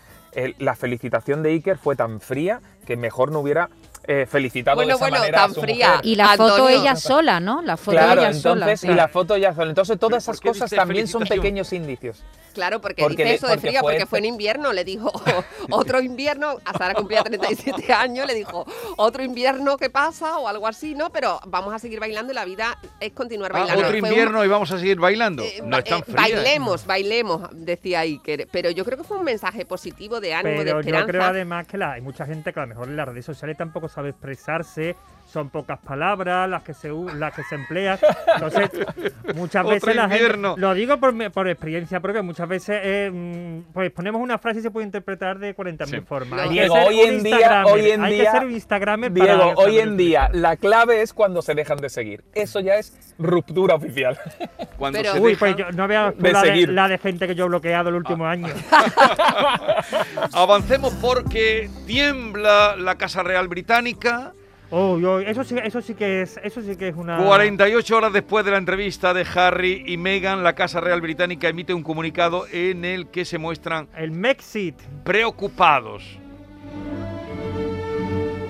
la 0.57 0.75
felicitación 0.75 1.43
de 1.43 1.51
Iker 1.51 1.77
fue 1.77 1.95
tan 1.95 2.19
fría 2.19 2.59
que 2.85 2.97
mejor 2.97 3.31
no 3.31 3.39
hubiera 3.39 3.69
eh, 4.07 4.25
felicitado 4.25 4.77
Bueno, 4.77 4.89
de 4.89 4.95
esa 4.95 5.03
bueno, 5.05 5.17
manera 5.19 5.39
a 5.39 5.45
tan 5.45 5.53
su 5.53 5.61
fría. 5.61 5.87
mujer. 5.89 6.05
Y 6.05 6.15
la 6.15 6.35
foto 6.37 6.69
ella 6.69 6.95
sola, 6.95 7.39
¿no? 7.39 7.61
La 7.61 7.77
foto 7.77 7.91
Claro, 7.91 8.21
ella 8.21 8.33
sola. 8.33 8.65
entonces, 8.65 8.89
y 8.89 8.93
la 8.95 9.07
foto 9.09 9.37
ya 9.37 9.53
sola. 9.53 9.69
Entonces, 9.69 9.99
todas 9.99 10.25
¿Pero 10.25 10.33
esas 10.35 10.41
cosas 10.41 10.71
también 10.71 11.07
son 11.07 11.23
pequeños 11.25 11.71
indicios. 11.73 12.23
Claro, 12.57 12.81
porque, 12.81 13.03
Porque 13.03 13.23
dice 13.23 13.35
eso 13.35 13.47
de 13.47 13.53
porque 13.57 13.69
fue- 13.71 13.81
porque 13.81 14.05
fue 14.07 14.17
en 14.19 14.25
invierno, 14.25 14.73
le 14.73 14.83
dijo 14.83 15.11
otro 15.69 16.01
invierno, 16.01 16.57
a 16.65 16.75
Sara 16.75 16.95
cumplía 16.95 17.21
37 17.23 17.93
años, 17.93 18.25
le 18.25 18.33
dijo 18.33 18.65
otro 18.97 19.21
invierno 19.23 19.77
que 19.77 19.91
pasa 19.91 20.39
o 20.39 20.47
algo 20.47 20.65
así, 20.67 20.95
¿no? 20.95 21.11
Pero 21.11 21.39
vamos 21.45 21.71
a 21.73 21.77
seguir 21.77 21.99
bailando 21.99 22.31
y 22.33 22.35
la 22.35 22.45
vida 22.45 22.79
es 22.99 23.11
continuar 23.13 23.51
Ah, 23.53 23.59
bailando. 23.59 23.79
otro 23.81 23.91
Fue 23.91 23.99
un- 24.01 24.07
invierno 24.07 24.43
y 24.43 24.47
vamos 24.47 24.71
a 24.71 24.79
seguir 24.79 24.99
bailando. 24.99 25.43
eh, 25.43 25.61
no 25.63 25.77
es 25.77 25.83
tan 25.83 25.99
eh, 25.99 26.03
fría. 26.03 26.27
¿eh? 26.27 26.33
bailemos, 26.33 26.85
bailemos, 26.87 27.41
decía 27.53 27.99
Iker. 27.99 28.47
Pero 28.51 28.71
yo 28.71 28.83
creo 28.83 28.97
que 28.97 29.03
fue 29.03 29.17
un 29.17 29.23
mensaje 29.25 29.63
positivo 29.65 30.19
de 30.19 30.33
ánimo, 30.33 30.57
de 30.59 30.65
Pero 30.65 30.71
yo 30.77 30.79
esperanza. 30.79 31.07
creo 31.07 31.23
además 31.23 31.67
que 31.67 31.77
la- 31.77 31.91
hay 31.93 32.01
mucha 32.01 32.25
gente 32.25 32.51
que 32.51 32.59
a 32.59 32.63
lo 32.63 32.69
mejor 32.69 32.87
en 32.87 32.97
las 32.97 33.07
redes 33.07 33.23
sociales 33.25 33.55
tampoco 33.55 33.87
sabe 33.87 34.09
expresarse, 34.09 34.95
son 35.27 35.49
pocas 35.49 35.77
palabras 35.79 36.49
las 36.49 36.63
que 36.63 36.73
se 36.73 36.89
las 37.13 37.33
que 37.33 37.43
se 37.43 37.55
emplean. 37.55 37.99
Entonces, 38.35 38.69
muchas 39.35 39.63
Otro 39.65 39.75
veces 39.75 39.95
la 39.95 40.03
invierno. 40.05 40.49
gente, 40.55 40.61
lo 40.61 40.73
digo 40.73 40.97
por, 40.99 41.31
por 41.31 41.47
experiencia 41.49 41.99
propia, 41.99 42.21
muchas 42.23 42.47
veces 42.47 42.79
eh, 42.81 43.11
mm, 43.13 43.73
pues 43.73 43.91
ponemos 43.91 44.21
una 44.21 44.37
frase 44.37 44.59
y 44.59 44.61
se 44.63 44.71
puede 44.71 44.85
interpretar 44.85 45.37
de 45.37 45.55
40.000 45.55 45.85
Sí. 45.87 45.99
formas. 46.01 46.49
Diego, 46.49 46.75
ser 46.75 46.87
hoy 46.87 46.99
en 47.01 47.23
día, 47.23 47.63
hoy 47.65 47.91
en 47.91 48.03
hay 48.03 48.13
día, 48.15 48.23
que 48.23 48.31
ser 48.31 48.45
un 48.47 48.51
Instagramer 48.53 49.13
para 49.13 49.25
Diego, 49.35 49.49
hoy 49.57 49.73
saber 49.75 49.79
en 49.87 49.97
día 49.97 50.29
la 50.31 50.55
clave 50.55 51.01
es 51.01 51.13
cuando 51.13 51.41
se 51.41 51.53
dejan 51.55 51.77
de 51.79 51.89
seguir. 51.89 52.23
Eso 52.33 52.59
ya 52.61 52.75
es 52.75 53.13
ruptura 53.19 53.75
oficial. 53.75 54.17
Cuando 54.77 54.99
Pero- 54.99 55.13
se 55.13 55.19
Uy, 55.19 55.31
dejan- 55.33 55.39
pues 55.39 55.55
yo 55.55 55.71
no 55.71 55.87
tú 55.87 56.21
de 56.23 56.31
la, 56.31 56.41
de, 56.43 56.47
seguir. 56.47 56.69
la 56.69 56.87
de 56.87 56.97
gente 56.99 57.27
que 57.27 57.33
yo 57.35 57.45
he 57.45 57.47
bloqueado 57.47 57.89
el 57.89 57.95
último 57.95 58.25
Ah. 58.27 58.31
año. 58.31 58.47
Avancemos 60.33 60.93
porque 61.01 61.69
tiembla 61.85 62.75
la 62.77 62.95
Casa 62.95 63.23
Real 63.23 63.47
Británica. 63.47 64.33
Oh, 64.69 64.99
yo- 64.99 65.19
eso 65.21 65.43
sí, 65.45 65.55
eso 65.63 65.81
sí 65.81 65.93
que 65.93 66.21
es, 66.23 66.37
eso 66.43 66.61
sí 66.61 66.75
que 66.75 66.89
es 66.89 66.95
una. 66.95 67.17
48 67.17 67.95
horas 67.97 68.11
después 68.11 68.43
de 68.43 68.51
la 68.51 68.57
entrevista 68.57 69.13
de 69.13 69.25
Harry 69.35 69.83
y 69.85 69.95
Meghan, 69.97 70.43
la 70.43 70.53
Casa 70.53 70.81
Real 70.81 70.99
Británica 70.99 71.47
emite 71.47 71.73
un 71.73 71.83
comunicado 71.83 72.45
en 72.51 72.83
el 72.83 73.07
que 73.07 73.23
se 73.23 73.37
muestran 73.37 73.87
El 73.95 74.11
Mexit. 74.11 74.75
preocupados. 75.05 76.03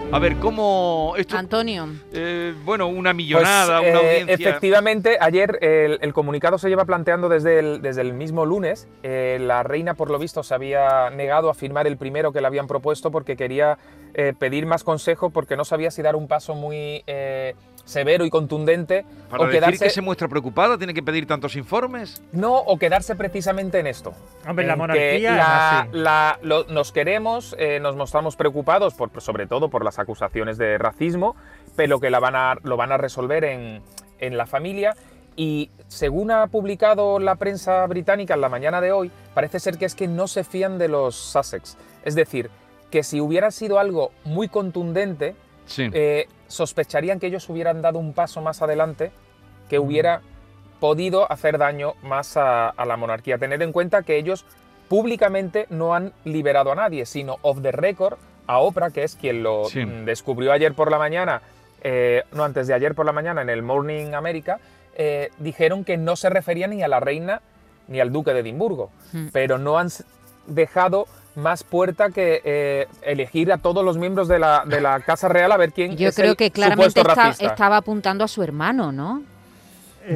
A 0.10 0.20
ver, 0.20 0.38
¿cómo 0.38 1.14
esto? 1.18 1.38
Antonio. 1.38 1.90
eh, 2.14 2.56
bueno, 2.64 2.88
una 2.88 3.14
millonada, 3.14 3.80
Pues, 3.82 3.92
una 3.92 4.02
eh, 4.02 4.20
audiencia. 4.22 4.50
Efectivamente, 4.50 5.18
ayer 5.20 5.60
el, 5.62 6.00
el 6.02 6.14
comunicado 6.14 6.58
se 6.58 6.70
lleva 6.70 6.86
planteando 6.86 7.28
desde 7.28 7.60
el, 7.60 7.82
desde 7.82 8.02
el 8.02 8.14
mismo 8.14 8.46
lunes. 8.46 8.88
Eh, 9.04 9.38
la 9.42 9.64
reina, 9.64 9.96
por 9.96 10.10
lo 10.10 10.18
visto, 10.18 10.44
se 10.44 10.54
había 10.56 11.10
negado 11.10 11.50
a 11.50 11.54
firmar 11.54 11.88
el 11.88 11.98
primero 11.98 12.32
que 12.32 12.40
le 12.40 12.48
habían 12.48 12.68
propuesto 12.68 13.12
porque 13.12 13.36
quería 13.36 13.78
eh, 14.14 14.34
pedir 14.38 14.66
más 14.66 14.86
consejo 14.86 15.30
porque 15.30 15.58
no 15.58 15.66
sabía 15.66 15.92
si 15.92 16.02
dar 16.02 16.16
un 16.16 16.30
paso 16.30 16.56
muy 16.56 17.04
eh, 17.06 17.54
severo 17.88 18.26
y 18.26 18.30
contundente 18.30 19.06
Para 19.30 19.44
o 19.44 19.46
decir 19.48 19.60
quedarse 19.62 19.86
que 19.86 19.90
se 19.90 20.02
muestra 20.02 20.28
preocupada, 20.28 20.78
tiene 20.78 20.94
que 20.94 21.02
pedir 21.02 21.26
tantos 21.26 21.56
informes. 21.56 22.22
no 22.34 22.56
o 22.58 22.78
quedarse 22.78 23.16
precisamente 23.16 23.80
en 23.80 23.88
esto. 23.88 24.14
Hombre, 24.48 24.64
en 24.66 24.68
la 24.68 24.74
que 24.74 24.78
monarquía 24.78 25.16
es 25.16 25.36
la- 25.38 25.80
así. 25.80 25.90
la- 25.94 26.40
lo- 26.44 26.66
nos 26.66 26.92
queremos, 26.92 27.56
eh, 27.58 27.80
nos 27.80 27.96
mostramos 27.96 28.36
preocupados, 28.36 28.94
por, 28.94 29.10
sobre 29.22 29.48
todo 29.48 29.70
por 29.70 29.84
las 29.86 30.00
acusaciones 30.00 30.58
de 30.58 30.78
racismo, 30.78 31.36
pero 31.76 32.00
que 32.00 32.10
la 32.10 32.20
van 32.20 32.36
a, 32.36 32.56
lo 32.64 32.76
van 32.78 32.92
a 32.92 32.98
resolver 32.98 33.44
en, 33.46 33.82
en 34.20 34.38
la 34.38 34.46
familia. 34.46 34.94
Y 35.40 35.70
según 35.88 36.32
ha 36.32 36.48
publicado 36.48 37.20
la 37.20 37.36
prensa 37.36 37.86
británica 37.88 38.34
en 38.34 38.42
la 38.42 38.50
mañana 38.50 38.82
de 38.82 38.92
hoy, 38.92 39.12
parece 39.34 39.60
ser 39.60 39.78
que 39.78 39.86
es 39.86 39.96
que 39.96 40.08
no 40.08 40.28
se 40.28 40.44
fían 40.44 40.78
de 40.78 40.88
los 40.88 41.16
Sussex. 41.16 41.78
Es 42.04 42.16
decir, 42.16 42.50
que 42.90 43.04
si 43.04 43.22
hubiera 43.22 43.52
sido 43.52 43.78
algo 43.80 44.12
muy 44.26 44.48
contundente, 44.50 45.36
Sí. 45.68 45.90
eh, 45.94 46.28
sospecharían 46.48 47.20
que 47.20 47.28
ellos 47.28 47.50
hubieran 47.50 47.82
dado 47.82 48.00
un 48.00 48.14
paso 48.14 48.42
más 48.42 48.62
adelante 48.62 49.12
que 49.70 49.80
hubiera 49.80 50.22
podido 50.80 51.32
hacer 51.32 51.58
daño 51.58 51.94
más 52.04 52.38
a, 52.38 52.70
a 52.70 52.86
la 52.86 52.98
monarquía. 52.98 53.38
Tener 53.38 53.62
en 53.64 53.72
cuenta 53.72 54.04
que 54.04 54.18
ellos 54.18 54.46
públicamente 54.88 55.66
no 55.70 55.94
han 55.96 56.14
liberado 56.24 56.72
a 56.72 56.76
nadie, 56.76 57.06
sino 57.06 57.38
off 57.42 57.62
the 57.62 57.72
record 57.72 58.18
a 58.48 58.60
Oprah, 58.60 58.92
que 58.92 59.04
es 59.04 59.16
quien 59.16 59.44
lo 59.44 59.66
Sí. 59.66 59.86
mm, 59.86 60.06
descubrió 60.06 60.54
ayer 60.54 60.74
por 60.74 60.90
la 60.90 60.98
mañana, 60.98 61.42
eh, 61.82 62.24
no 62.32 62.44
antes 62.46 62.68
de 62.68 62.74
ayer 62.74 62.96
por 62.96 63.06
la 63.06 63.12
mañana 63.12 63.42
en 63.42 63.50
el 63.50 63.62
Morning 63.62 64.14
America, 64.14 64.60
eh, 64.96 65.30
dijeron 65.40 65.84
que 65.84 65.98
no 65.98 66.16
se 66.16 66.30
refería 66.30 66.68
ni 66.68 66.82
a 66.82 66.88
la 66.88 67.00
reina 67.00 67.42
ni 67.90 68.00
al 68.00 68.12
duque 68.12 68.34
de 68.34 68.40
Edimburgo, 68.40 68.90
Mm. 69.14 69.28
pero 69.34 69.58
no 69.58 69.78
han 69.78 69.90
dejado 70.48 71.08
más 71.38 71.64
puerta 71.64 72.10
que 72.10 72.42
eh, 72.44 72.88
elegir 73.04 73.52
a 73.54 73.58
todos 73.60 73.86
los 73.86 73.98
miembros 73.98 74.28
de 74.28 74.40
la, 74.40 74.64
de 74.66 74.82
la 74.82 75.00
Casa 75.00 75.30
Real 75.30 75.52
a 75.52 75.58
ver 75.58 75.72
quién 75.72 75.96
Yo 75.96 76.10
es 76.10 76.16
creo 76.16 76.32
el 76.32 76.36
que 76.38 76.52
claramente 76.52 77.00
está- 77.00 77.30
estaba 77.40 77.78
apuntando 77.78 78.24
a 78.24 78.28
su 78.28 78.42
hermano, 78.44 78.92
¿no? 78.92 79.22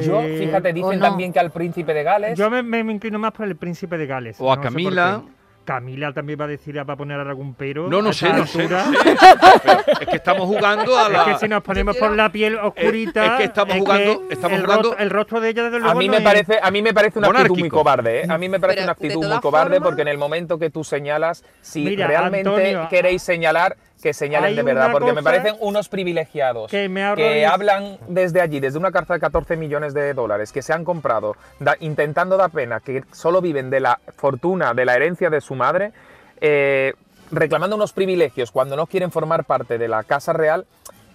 Yo, 0.04 0.20
Eh, 0.22 0.38
fíjate, 0.38 0.72
dicen 0.72 0.98
no. 0.98 1.06
también 1.06 1.32
que 1.32 1.38
al 1.38 1.50
príncipe 1.50 1.92
de 1.94 2.02
Gales. 2.02 2.38
Yo 2.38 2.50
me, 2.50 2.62
me- 2.62 2.82
me 2.82 2.92
inclino 2.94 3.18
más 3.18 3.32
por 3.32 3.46
el 3.46 3.56
príncipe 3.56 3.96
de 3.98 4.06
Gales. 4.06 4.36
O 4.40 4.50
a 4.52 4.56
no 4.56 4.62
sé 4.62 4.68
por 4.68 4.72
Camila. 4.74 5.22
qué. 5.24 5.41
Camila 5.64 6.12
también 6.12 6.40
va 6.40 6.44
a 6.44 6.48
decir, 6.48 6.76
va 6.78 6.92
a 6.94 6.96
poner 6.96 7.18
algún 7.20 7.54
pero. 7.54 7.88
No, 7.88 8.02
no 8.02 8.10
a 8.10 8.12
sé, 8.12 8.32
no 8.32 8.46
sé, 8.46 8.68
no 8.68 8.76
es 10.00 10.08
que 10.08 10.16
estamos 10.16 10.46
jugando 10.46 10.96
a 10.98 11.06
Es 11.06 11.12
la... 11.12 11.24
que 11.24 11.38
si 11.38 11.48
nos 11.48 11.62
ponemos 11.62 11.96
por 11.96 12.14
la 12.16 12.30
piel 12.32 12.56
oscurita. 12.58 13.24
es 13.26 13.32
que 13.38 13.44
estamos 13.44 13.76
jugando- 13.76 14.22
estamos 14.30 14.58
el, 14.58 14.64
jugando- 14.64 14.82
Rostro, 14.90 15.04
el 15.04 15.10
rostro 15.10 15.40
de 15.40 15.48
ella, 15.50 15.62
desde 15.64 15.76
a 15.76 15.80
luego. 15.80 15.98
mí 15.98 16.06
no 16.06 16.12
me 16.12 16.18
es- 16.18 16.24
parece, 16.24 16.58
a 16.62 16.70
mí 16.70 16.82
me 16.82 16.92
parece 16.94 17.18
una 17.18 17.28
actitud 17.28 17.58
muy 17.58 17.68
cobarde. 17.68 18.20
¿eh? 18.22 18.26
A 18.28 18.38
mí 18.38 18.48
me 18.48 18.58
parece 18.60 18.76
Pero, 18.76 18.84
una 18.86 18.92
actitud 18.92 19.24
muy 19.26 19.40
cobarde 19.40 19.80
porque 19.80 20.02
en 20.02 20.08
el 20.08 20.18
momento 20.18 20.58
que 20.58 20.70
tú 20.70 20.84
señalas, 20.84 21.44
si 21.60 21.84
Mira, 21.84 22.06
realmente 22.06 22.48
Antonio, 22.48 22.88
queréis 22.90 23.22
señalar, 23.22 23.76
que 24.02 24.12
señalen 24.12 24.56
de 24.56 24.62
verdad, 24.62 24.90
porque 24.92 25.12
me 25.12 25.22
parecen 25.22 25.54
unos 25.60 25.88
privilegiados 25.88 26.70
que 26.70 26.88
me 26.88 27.14
que 27.14 27.46
hablan 27.46 27.98
desde 28.08 28.40
allí, 28.40 28.58
desde 28.60 28.78
una 28.78 28.90
carta 28.90 29.14
de 29.14 29.20
14 29.20 29.56
millones 29.56 29.94
de 29.94 30.12
dólares, 30.12 30.50
que 30.52 30.60
se 30.60 30.72
han 30.72 30.84
comprado 30.84 31.36
da- 31.60 31.76
intentando 31.80 32.36
dar 32.36 32.50
pena, 32.50 32.80
que 32.80 33.04
solo 33.12 33.40
viven 33.40 33.70
de 33.70 33.80
la 33.80 34.00
fortuna, 34.16 34.74
de 34.74 34.84
la 34.84 34.94
herencia 34.96 35.30
de 35.30 35.40
su 35.40 35.54
madre, 35.54 35.92
eh, 36.40 36.94
reclamando 37.30 37.76
unos 37.76 37.92
privilegios 37.92 38.50
cuando 38.50 38.76
no 38.76 38.86
quieren 38.86 39.10
formar 39.12 39.44
parte 39.44 39.78
de 39.78 39.88
la 39.88 40.02
Casa 40.02 40.32
Real, 40.32 40.66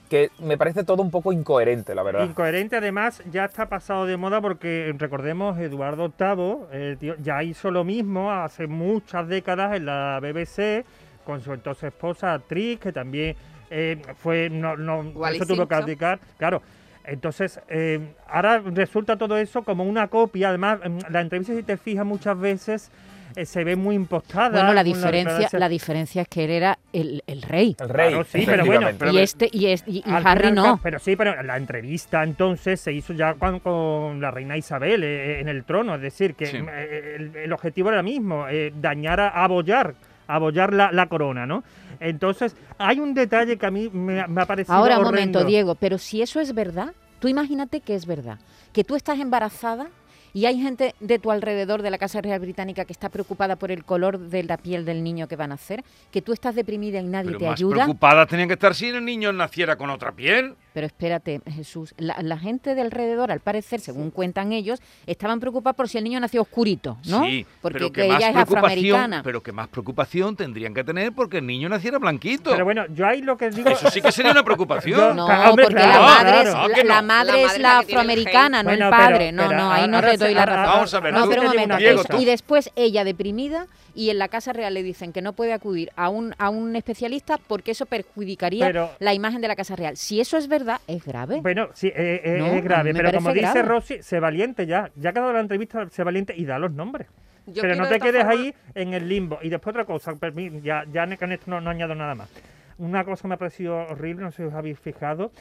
que 0.09 0.31
me 0.39 0.57
parece 0.57 0.85
todo 0.85 1.03
un 1.03 1.11
poco 1.11 1.33
incoherente, 1.33 1.93
la 1.93 2.01
verdad. 2.01 2.23
Incoherente, 2.23 2.77
además, 2.77 3.21
ya 3.29 3.43
está 3.43 3.65
pasado 3.67 4.05
de 4.05 4.15
moda 4.15 4.39
porque, 4.39 4.95
recordemos, 4.97 5.59
Eduardo 5.59 6.13
VIII 6.17 6.95
tío, 6.95 7.15
ya 7.21 7.43
hizo 7.43 7.69
lo 7.71 7.83
mismo 7.83 8.31
hace 8.31 8.67
muchas 8.67 9.27
décadas 9.27 9.75
en 9.75 9.85
la 9.85 10.19
BBC 10.21 10.85
con 11.27 11.41
su 11.41 11.51
entonces 11.53 11.83
esposa, 11.93 12.33
actriz, 12.33 12.79
que 12.79 12.93
también 12.93 13.35
eh, 13.69 14.01
fue. 14.15 14.49
No, 14.49 14.77
no, 14.77 15.03
eso 15.27 15.45
tuvo 15.45 15.67
que 15.67 15.75
abdicar, 15.75 16.19
claro. 16.37 16.61
Entonces, 17.03 17.59
eh, 17.69 17.99
ahora 18.29 18.59
resulta 18.65 19.17
todo 19.17 19.37
eso 19.37 19.61
como 19.63 19.83
una 19.83 20.07
copia. 20.07 20.49
Además, 20.49 20.79
en 20.83 20.99
la 21.09 21.19
entrevista, 21.21 21.53
si 21.53 21.63
te 21.63 21.75
fijas, 21.77 22.05
muchas 22.05 22.37
veces 22.39 22.91
eh, 23.35 23.45
se 23.45 23.63
ve 23.63 23.75
muy 23.75 23.95
impostada. 23.95 24.49
Bueno, 24.51 24.73
la 24.73 24.83
diferencia, 24.83 25.47
la 25.59 25.69
diferencia 25.69 26.21
es 26.23 26.27
que 26.29 26.45
él 26.45 26.51
era 26.51 26.79
el, 26.93 27.23
el 27.27 27.41
rey. 27.43 27.75
El 27.79 27.89
rey, 27.89 28.09
Claro, 28.09 28.23
sí, 28.25 28.43
pero 28.45 28.65
bueno. 28.65 28.87
Pero 28.97 29.11
a 29.11 29.13
y 29.13 29.17
este 29.19 29.49
y, 29.51 29.67
es- 29.67 29.83
y- 29.85 29.99
y 29.99 30.03
Harry 30.11 30.47
fin 30.47 30.55
y 30.55 30.59
al 30.59 30.65
no. 30.71 30.79
Pero 30.83 30.99
sí, 30.99 31.15
pero 31.15 31.41
la 31.43 31.55
entrevista 31.57 32.23
entonces 32.23 32.79
se 32.81 32.91
hizo 32.93 33.13
ya 33.13 33.33
con, 33.35 33.59
con 33.61 34.19
la 34.21 34.31
reina 34.31 34.57
Isabel 34.57 35.03
eh, 35.03 35.39
en 35.39 35.47
el 35.49 35.63
trono, 35.65 35.95
es 35.95 36.01
decir, 36.01 36.35
que 36.35 36.45
Sí. 36.47 36.57
eh, 36.57 37.15
el, 37.19 37.35
el 37.35 37.53
objetivo 37.53 37.89
era 37.89 37.99
el 37.99 38.05
mismo, 38.05 38.47
eh, 38.49 38.73
dañar, 38.75 39.19
a, 39.21 39.29
abollar, 39.45 39.93
abollar 40.27 40.73
la, 40.73 40.91
la 40.91 41.07
corona, 41.07 41.45
¿no? 41.45 41.63
Entonces, 41.99 42.55
hay 42.77 42.99
un 42.99 43.13
detalle 43.13 43.57
que 43.57 43.65
a 43.65 43.71
mí 43.71 43.89
me, 43.91 44.21
ha- 44.21 44.27
me 44.27 44.41
ha 44.41 44.45
parecido 44.45 44.75
Ahora, 44.75 44.97
un 44.99 45.05
momento, 45.05 45.43
Diego, 45.43 45.75
pero 45.75 45.97
si 45.97 46.21
eso 46.21 46.39
es 46.39 46.53
verdad, 46.53 46.93
tú 47.19 47.27
imagínate 47.27 47.81
que 47.81 47.95
es 47.95 48.05
verdad, 48.05 48.39
que 48.73 48.83
tú 48.83 48.95
estás 48.95 49.19
embarazada 49.19 49.87
y 50.33 50.45
hay 50.45 50.59
gente 50.61 50.93
de 50.99 51.17
tu 51.17 51.31
alrededor 51.31 51.81
de 51.81 51.89
la 51.89 51.97
Casa 51.97 52.21
Real 52.21 52.39
Británica 52.39 52.85
que 52.85 52.93
está 52.93 53.09
preocupada 53.09 53.55
por 53.55 53.71
el 53.71 53.83
color 53.85 54.19
de 54.19 54.43
la 54.43 54.57
piel 54.57 54.85
del 54.85 55.03
niño 55.03 55.27
que 55.27 55.35
van 55.35 55.51
a 55.51 55.55
hacer, 55.55 55.83
que 56.11 56.21
tú 56.21 56.31
estás 56.33 56.53
deprimida 56.53 56.99
y 56.99 57.05
nadie 57.07 57.29
Pero 57.29 57.39
te 57.39 57.45
más 57.45 57.53
ayuda. 57.55 57.75
preocupadas 57.85 58.27
tenían 58.27 58.47
que 58.47 58.53
estar 58.53 58.75
si 58.75 58.87
el 58.89 59.03
niño 59.03 59.31
naciera 59.33 59.75
con 59.77 59.89
otra 59.89 60.11
piel. 60.11 60.53
Pero 60.77 60.85
espérate, 60.85 61.41
Jesús, 61.55 61.95
la, 61.97 62.17
la 62.21 62.37
gente 62.37 62.75
de 62.75 62.81
alrededor, 62.81 63.31
al 63.31 63.39
parecer, 63.39 63.79
según 63.79 64.11
cuentan 64.11 64.51
ellos, 64.53 64.79
estaban 65.07 65.39
preocupados 65.39 65.75
por 65.75 65.89
si 65.89 65.97
el 65.97 66.03
niño 66.03 66.19
nació 66.19 66.43
oscurito, 66.43 66.99
¿no? 67.07 67.23
Sí, 67.23 67.47
Porque 67.63 67.79
pero 67.79 67.91
que 67.91 68.01
que 68.03 68.07
más 68.09 68.17
ella 68.19 68.29
es 68.29 68.35
afroamericana. 68.35 69.21
pero 69.23 69.41
que 69.41 69.51
más 69.51 69.69
preocupación 69.69 70.35
tendrían 70.35 70.75
que 70.75 70.83
tener 70.83 71.13
porque 71.13 71.39
el 71.39 71.47
niño 71.47 71.67
naciera 71.67 71.97
blanquito. 71.97 72.51
Pero 72.51 72.63
bueno, 72.63 72.85
yo 72.93 73.07
ahí 73.07 73.23
lo 73.23 73.35
que 73.37 73.49
digo... 73.49 73.67
Eso 73.71 73.89
sí 73.89 74.01
que 74.03 74.11
sería 74.11 74.33
una 74.33 74.43
preocupación. 74.43 75.15
No, 75.15 75.25
hombre, 75.25 75.65
porque 75.65 75.81
claro, 75.81 75.93
la 75.93 75.99
madre, 76.05 76.29
claro. 76.29 76.47
es, 76.49 76.53
la, 76.69 76.75
que 76.75 76.83
no. 76.83 76.89
la 76.93 77.01
madre 77.01 77.31
La 77.31 77.39
es 77.39 77.47
madre 77.47 77.61
la 77.63 77.77
afroamericana, 77.79 78.61
no 78.61 78.69
Bueno, 78.69 78.85
el 78.85 78.91
pero- 78.91 79.03
padre. 79.03 79.31
no, 79.31 79.47
pero 79.47 79.57
no, 79.59 79.71
ahí 79.71 79.87
no 79.87 80.01
te 80.01 80.17
doy 80.17 80.33
la 80.35 80.45
razón. 80.45 80.73
Vamos 80.75 80.93
a 80.93 80.99
ver, 80.99 81.13
No, 81.15 81.27
pero 81.27 81.41
un 81.41 81.47
momento. 81.47 81.77
Diego, 81.77 82.03
Y 82.19 82.25
después 82.25 82.69
ella 82.75 83.03
deprimida 83.03 83.65
y 83.95 84.11
en 84.11 84.19
la 84.19 84.27
Casa 84.27 84.53
Real 84.53 84.75
le 84.75 84.83
dicen 84.83 85.11
que 85.11 85.23
no 85.23 85.33
puede 85.33 85.53
acudir 85.53 85.89
a 85.95 86.09
un, 86.09 86.35
a 86.37 86.51
un 86.51 86.75
especialista 86.75 87.39
porque 87.47 87.71
eso 87.71 87.87
perjudicaría 87.87 88.67
Pero- 88.67 88.91
la 88.99 89.15
imagen 89.15 89.41
de 89.41 89.47
la 89.47 89.55
Casa 89.55 89.75
Real. 89.75 89.97
Si 89.97 90.19
eso 90.19 90.37
es 90.37 90.47
verdad, 90.47 90.66
es 90.87 91.03
grave. 91.05 91.39
Bueno, 91.41 91.69
sí, 91.73 91.87
eh, 91.87 92.21
eh, 92.23 92.35
No, 92.39 92.45
es 92.47 92.63
grave, 92.63 92.93
pero 92.93 93.11
como 93.11 93.29
dice 93.33 93.41
grave. 93.53 93.61
Rosy, 93.63 94.03
sé 94.03 94.19
valiente 94.19 94.65
ya. 94.65 94.91
Ya 94.95 95.09
ha 95.09 95.13
quedado 95.13 95.33
la 95.33 95.39
entrevista, 95.39 95.87
sé 95.89 96.03
valiente 96.03 96.33
y 96.35 96.45
da 96.45 96.59
los 96.59 96.71
nombres. 96.71 97.07
Yo 97.47 97.61
pero 97.61 97.75
no 97.75 97.87
te 97.87 97.99
quedes 97.99 98.25
ahí 98.25 98.53
en 98.75 98.93
el 98.93 99.07
limbo. 99.07 99.39
Y 99.41 99.49
después 99.49 99.73
otra 99.73 99.85
cosa, 99.85 100.11
permi- 100.13 100.61
ya, 100.61 100.83
ya 100.91 101.07
con 101.17 101.31
esto 101.31 101.49
no, 101.49 101.61
no 101.61 101.69
añado 101.69 101.95
nada 101.95 102.13
más. 102.13 102.29
Una 102.77 103.03
cosa 103.05 103.21
que 103.23 103.27
me 103.29 103.33
ha 103.35 103.37
parecido 103.37 103.75
horrible, 103.87 104.23
no 104.23 104.31
sé 104.31 104.43
si 104.43 104.43
os 104.43 104.53
habéis 104.53 104.79
fijado, 104.79 105.31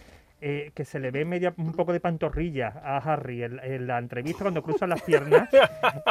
eh, 0.49 0.71
que 0.75 0.85
se 0.85 1.01
le 1.01 1.11
ve 1.11 1.25
media, 1.25 1.53
un 1.57 1.73
poco 1.73 1.93
de 1.93 1.99
pantorrilla 1.99 2.69
a 2.85 2.99
Harry 2.99 3.43
en, 3.43 3.59
en 3.65 3.87
la 3.89 3.99
entrevista 3.99 4.43
cuando 4.45 4.63
cruza 4.63 4.87
las 4.87 5.03
piernas. 5.07 5.49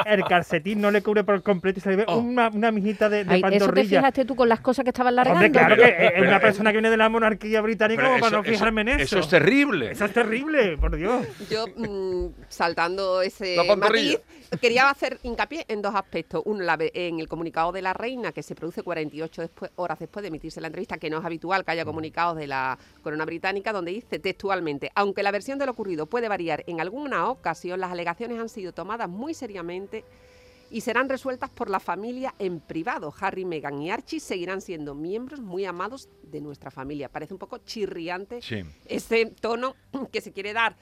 el 0.05 0.23
calcetín 0.25 0.81
no 0.81 0.91
le 0.91 1.01
cubre 1.01 1.23
por 1.23 1.41
completo 1.41 1.79
y 1.79 1.81
se 1.81 1.89
le 1.91 1.95
ve 1.97 2.05
Oh. 2.07 2.17
una, 2.17 2.49
una 2.49 2.71
mijita 2.71 3.07
de, 3.09 3.23
de 3.23 3.33
Ay, 3.33 3.39
¿Eso 3.39 3.47
te 3.49 3.57
pantorrilla. 3.59 3.99
fijaste 4.01 4.25
tú 4.25 4.35
con 4.35 4.49
las 4.49 4.59
cosas 4.59 4.83
que 4.83 4.89
estaban 4.89 5.15
largando? 5.15 5.37
Hombre, 5.45 5.51
claro 5.51 5.75
Pero- 5.77 5.97
que 5.97 6.07
es 6.17 6.21
una 6.27 6.39
persona 6.39 6.71
que 6.71 6.77
viene 6.77 6.89
de 6.89 6.97
la 6.97 7.07
monarquía 7.09 7.61
británica 7.61 8.03
como 8.03 8.19
para 8.19 8.37
no 8.37 8.43
fijarme 8.43 8.81
en 8.81 8.89
eso. 8.89 9.03
eso 9.03 9.19
es 9.19 9.29
terrible. 9.29 9.91
Eso 9.91 10.05
es 10.05 10.11
terrible, 10.13 10.77
por 10.77 10.95
Dios. 10.97 11.25
Yo, 11.49 11.65
mm, 11.75 12.33
saltando 12.49 13.21
ese 13.21 13.55
pantorrilla. 13.67 14.19
matiz, 14.19 14.59
quería 14.59 14.89
hacer 14.89 15.17
hincapié 15.23 15.65
en 15.67 15.81
dos 15.81 15.95
aspectos. 15.95 16.41
Uno, 16.45 16.63
la 16.63 16.77
ve- 16.77 16.91
en 16.93 17.19
el 17.19 17.27
comunicado 17.27 17.71
de 17.71 17.81
la 17.81 17.93
reina, 17.93 18.31
que 18.31 18.43
se 18.43 18.55
produce 18.55 18.83
48 18.83 19.41
después- 19.41 19.71
horas 19.77 19.99
después 19.99 20.21
de 20.21 20.27
emitirse 20.27 20.59
la 20.61 20.67
entrevista, 20.67 20.97
que 20.97 21.09
no 21.09 21.19
es 21.19 21.25
habitual 21.25 21.63
que 21.65 21.71
haya 21.71 21.85
comunicados 21.85 22.37
de 22.37 22.47
la 22.47 22.77
corona 23.01 23.25
británica, 23.25 23.71
donde 23.73 23.91
dice 23.91 24.19
textualmente, 24.25 24.91
aunque 24.95 25.21
la 25.21 25.29
versión 25.29 25.59
de 25.59 25.67
lo 25.67 25.73
ocurrido 25.73 26.07
puede 26.07 26.27
variar 26.27 26.63
en 26.65 26.81
alguna 26.81 27.29
ocasión, 27.29 27.79
las 27.79 27.91
alegaciones 27.91 28.39
han 28.39 28.49
sido 28.49 28.73
tomadas 28.73 29.07
muy 29.07 29.35
seriamente 29.35 30.03
y 30.71 30.81
serán 30.81 31.09
resueltas 31.09 31.51
por 31.51 31.69
la 31.69 31.79
familia 31.79 32.33
en 32.39 32.59
privado. 32.59 33.13
Harry, 33.19 33.45
Meghan 33.45 33.79
y 33.83 33.91
Archie 33.91 34.19
seguirán 34.19 34.61
siendo 34.61 34.95
miembros 34.95 35.41
muy 35.41 35.63
amados 35.65 36.09
de 36.23 36.41
nuestra 36.41 36.71
familia. 36.71 37.07
Parece 37.07 37.35
un 37.35 37.37
poco 37.37 37.59
chirriante 37.59 38.41
Sí. 38.41 38.63
ese 38.85 39.27
tono 39.27 39.75
que 40.11 40.21
se 40.21 40.31
quiere 40.31 40.53
dar 40.53 40.75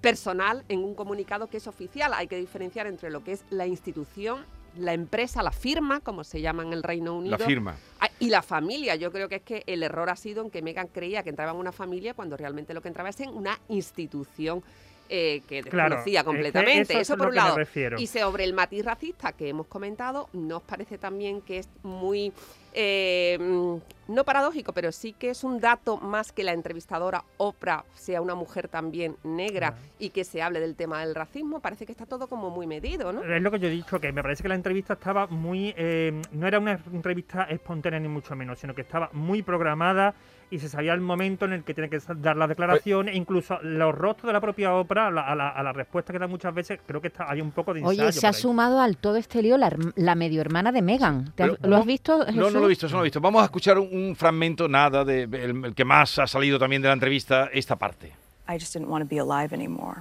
personal 0.00 0.64
en 0.68 0.80
un 0.82 0.96
comunicado 0.96 1.46
que 1.46 1.58
es 1.58 1.68
oficial. 1.68 2.12
Hay 2.14 2.26
que 2.26 2.36
diferenciar 2.36 2.88
entre 2.88 3.10
lo 3.10 3.22
que 3.22 3.30
es 3.30 3.44
la 3.50 3.68
institución, 3.68 4.44
la 4.78 4.92
empresa, 4.94 5.42
la 5.42 5.52
firma, 5.52 6.00
como 6.00 6.24
se 6.24 6.40
llama 6.40 6.62
en 6.62 6.72
el 6.72 6.82
Reino 6.82 7.16
Unido, 7.16 7.36
La 7.38 7.44
firma. 7.44 7.76
y 8.20 8.28
la 8.30 8.42
familia. 8.42 8.94
Yo 8.96 9.12
creo 9.12 9.28
que 9.28 9.36
es 9.36 9.42
que 9.42 9.62
el 9.66 9.82
error 9.82 10.10
ha 10.10 10.16
sido 10.16 10.44
en 10.44 10.50
que 10.50 10.62
Megan 10.62 10.88
creía 10.88 11.22
que 11.22 11.30
entraba 11.30 11.52
en 11.52 11.58
una 11.58 11.72
familia 11.72 12.14
cuando 12.14 12.36
realmente 12.36 12.74
lo 12.74 12.80
que 12.82 12.88
entraba 12.88 13.08
es 13.10 13.20
en 13.20 13.30
una 13.30 13.58
institución. 13.68 14.62
Eh, 15.08 15.42
que 15.48 15.62
Claro, 15.62 15.90
desconocía 15.96 16.20
es 16.20 16.24
que 16.24 16.26
completamente. 16.26 17.00
eso 17.00 17.14
es 17.14 17.18
por 17.18 17.28
un 17.28 17.34
lado. 17.34 17.56
Y 17.98 18.06
sobre 18.06 18.44
el 18.44 18.52
matiz 18.52 18.84
racista 18.84 19.32
que 19.32 19.48
hemos 19.48 19.66
comentado, 19.66 20.28
¿nos 20.32 20.62
parece 20.62 20.98
también 20.98 21.40
que 21.40 21.58
es 21.58 21.68
muy 21.82 22.32
eh, 22.74 23.38
mm, 23.40 24.12
no 24.12 24.24
paradójico, 24.24 24.72
pero 24.72 24.92
sí 24.92 25.12
que 25.12 25.30
es 25.30 25.42
un 25.42 25.60
dato 25.60 25.96
más 25.96 26.32
que 26.32 26.44
la 26.44 26.52
entrevistadora 26.52 27.24
Oprah 27.38 27.84
sea 27.94 28.20
una 28.20 28.34
mujer 28.34 28.68
también 28.68 29.16
negra 29.24 29.74
y 29.98 30.10
que 30.10 30.24
se 30.24 30.42
hable 30.42 30.60
del 30.60 30.76
tema 30.76 31.00
del 31.00 31.14
racismo. 31.14 31.60
Parece 31.60 31.86
que 31.86 31.92
está 31.92 32.06
todo 32.06 32.26
como 32.28 32.50
muy 32.50 32.66
medido, 32.66 33.12
¿no? 33.12 33.22
Es 33.22 33.42
lo 33.42 33.50
que 33.50 33.58
yo 33.58 33.68
he 33.68 33.72
dicho, 33.72 34.00
que 34.00 34.12
me 34.12 34.22
parece 34.22 34.42
que 34.42 34.48
la 34.48 34.54
entrevista 34.54 34.94
estaba 34.94 35.26
muy... 35.26 35.74
eh, 35.76 36.20
no 36.32 36.46
era 36.46 36.58
una 36.58 36.78
entrevista 36.92 37.44
espontánea 37.44 38.00
ni 38.00 38.08
mucho 38.08 38.36
menos, 38.36 38.58
sino 38.58 38.74
que 38.74 38.82
estaba 38.82 39.10
muy 39.12 39.42
programada 39.42 40.14
y 40.50 40.58
se 40.58 40.68
sabía 40.68 40.94
el 40.94 41.00
momento 41.00 41.44
en 41.44 41.52
el 41.52 41.62
que 41.64 41.74
tiene 41.74 41.90
que 41.90 41.98
dar 42.16 42.36
la 42.36 42.46
declaración 42.46 43.08
e 43.08 43.14
incluso 43.16 43.58
los 43.62 43.94
rostros 43.94 44.28
de 44.28 44.32
la 44.32 44.40
propia 44.40 44.72
ópera, 44.74 45.08
a 45.08 45.10
la, 45.10 45.20
a 45.22 45.34
la- 45.34 45.48
a 45.50 45.62
la 45.62 45.72
respuesta 45.72 46.12
que 46.12 46.18
da 46.18 46.26
muchas 46.26 46.54
veces, 46.54 46.80
creo 46.86 47.00
que 47.02 47.08
está, 47.08 47.30
hay 47.30 47.40
un 47.40 47.50
poco 47.50 47.74
de 47.74 47.80
ensayo. 47.80 48.02
Oye, 48.04 48.12
se 48.12 48.26
ha 48.26 48.30
ahí. 48.30 48.34
sumado 48.34 48.80
al 48.80 48.96
todo 48.96 49.16
este 49.16 49.42
lío 49.42 49.58
la, 49.58 49.74
la 49.96 50.14
medio 50.14 50.40
hermana 50.40 50.72
de 50.72 50.80
Megan. 50.82 51.32
¿Te 51.34 51.42
has- 51.42 51.50
Pero, 51.60 51.68
¿Lo 51.68 51.76
has 51.76 51.84
visto, 51.86 52.18
No, 52.18 52.24
Jesús? 52.24 52.52
no 52.52 52.60
lo 52.60 52.64
he 52.66 52.68
visto, 52.68 52.86
eso 52.86 52.94
no 52.94 53.00
lo 53.00 53.04
he 53.04 53.08
visto. 53.08 53.20
Vamos 53.20 53.42
a 53.42 53.44
escuchar 53.44 53.78
un, 53.78 53.88
un 53.92 54.16
fragmento, 54.16 54.68
nada, 54.68 55.04
de, 55.04 55.24
el, 55.24 55.64
el 55.66 55.74
que 55.74 55.84
más 55.84 56.18
ha 56.18 56.26
salido 56.26 56.58
también 56.58 56.80
de 56.80 56.88
la 56.88 56.94
entrevista, 56.94 57.50
esta 57.52 57.76
parte. 57.76 58.12
I 58.48 58.58
just 58.58 58.72
didn't 58.74 58.88
want 58.88 59.04
to 59.08 59.14
be 59.14 59.20
alive 59.20 59.54
anymore. 59.54 60.00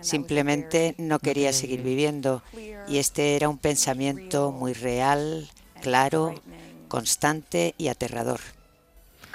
Simplemente 0.00 0.94
no 0.98 1.18
quería 1.18 1.52
seguir 1.52 1.82
viviendo 1.82 2.42
y 2.88 2.98
este 2.98 3.36
era 3.36 3.48
un 3.48 3.56
pensamiento 3.58 4.50
muy 4.52 4.74
real, 4.74 5.48
claro, 5.80 6.34
constante 6.88 7.74
y 7.78 7.88
aterrador. 7.88 8.40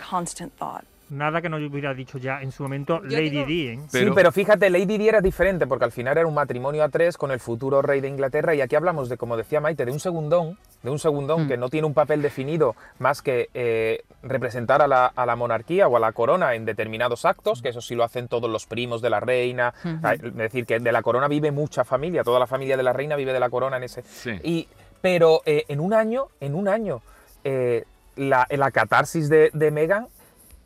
Constant 0.10 0.54
thought. 0.58 0.84
Nada 1.12 1.42
que 1.42 1.50
no 1.50 1.58
hubiera 1.58 1.92
dicho 1.96 2.20
ya 2.20 2.40
en 2.40 2.52
su 2.52 2.62
momento 2.62 3.02
Yo 3.02 3.18
Lady 3.18 3.30
digo- 3.32 3.46
Di, 3.48 3.68
¿eh? 3.70 3.80
Pero- 3.92 4.06
Sí, 4.10 4.12
pero 4.14 4.32
fíjate, 4.32 4.70
Lady 4.70 4.96
Di 5.00 5.10
era 5.10 5.22
diferente 5.22 5.66
porque 5.66 5.86
al 5.86 5.92
final 5.92 6.16
era 6.16 6.28
un 6.28 6.36
matrimonio 6.36 6.84
a 6.84 6.90
tres 6.90 7.18
con 7.18 7.32
el 7.32 7.40
futuro 7.40 7.82
rey 7.82 8.00
de 8.00 8.10
Inglaterra 8.10 8.54
y 8.54 8.62
aquí 8.62 8.76
hablamos 8.76 9.10
de, 9.10 9.18
como 9.18 9.36
decía 9.36 9.60
Maite, 9.60 9.86
de 9.86 9.92
un 9.92 10.00
segundón, 10.00 10.60
de 10.84 10.92
un 10.92 11.00
segundón 11.00 11.46
Mm. 11.46 11.48
que 11.48 11.58
no 11.58 11.70
tiene 11.70 11.88
un 11.88 11.96
papel 11.96 12.22
definido 12.22 12.76
más 13.00 13.24
que 13.24 13.50
eh, 13.56 14.04
representar 14.22 14.84
a 14.84 14.88
la, 14.88 15.08
a 15.08 15.26
la 15.26 15.36
monarquía 15.36 15.88
o 15.88 15.98
a 15.98 16.00
la 16.00 16.12
corona 16.12 16.54
en 16.54 16.66
determinados 16.66 17.26
actos, 17.26 17.64
que 17.64 17.70
eso 17.70 17.82
sí 17.82 17.96
lo 17.96 18.04
hacen 18.04 18.28
todos 18.28 18.48
los 18.48 18.68
primos 18.68 19.02
de 19.02 19.10
la 19.10 19.20
reina, 19.20 19.74
Ujú. 19.84 19.98
Ah, 20.04 20.14
es 20.14 20.36
decir, 20.36 20.68
que 20.68 20.78
de 20.80 20.92
la 20.92 21.02
corona 21.02 21.28
vive 21.28 21.50
mucha 21.52 21.84
familia, 21.84 22.24
toda 22.24 22.38
la 22.40 22.46
familia 22.46 22.78
de 22.78 22.84
la 22.84 22.94
reina 22.94 23.16
vive 23.16 23.34
de 23.34 23.40
la 23.40 23.50
corona 23.50 23.78
en 23.78 23.84
ese... 23.84 24.04
Sí. 24.04 24.32
Y, 24.44 24.68
pero 25.02 25.42
eh, 25.48 25.64
en 25.70 25.80
un 25.80 25.96
año, 25.96 26.28
en 26.40 26.54
un 26.54 26.68
año, 26.68 27.02
eh, 27.44 27.84
la, 28.20 28.46
la 28.50 28.72
catarsis 28.72 29.30
de, 29.30 29.50
de 29.54 29.72
Meghan 29.72 30.08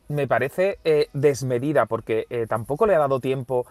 me 0.10 0.28
parece 0.28 0.80
eh, 0.84 1.08
desmedida 1.14 1.86
porque 1.86 2.26
eh, 2.30 2.46
tampoco 2.48 2.86
le 2.86 2.96
ha 2.96 3.00
dado 3.00 3.20
tiempo 3.20 3.66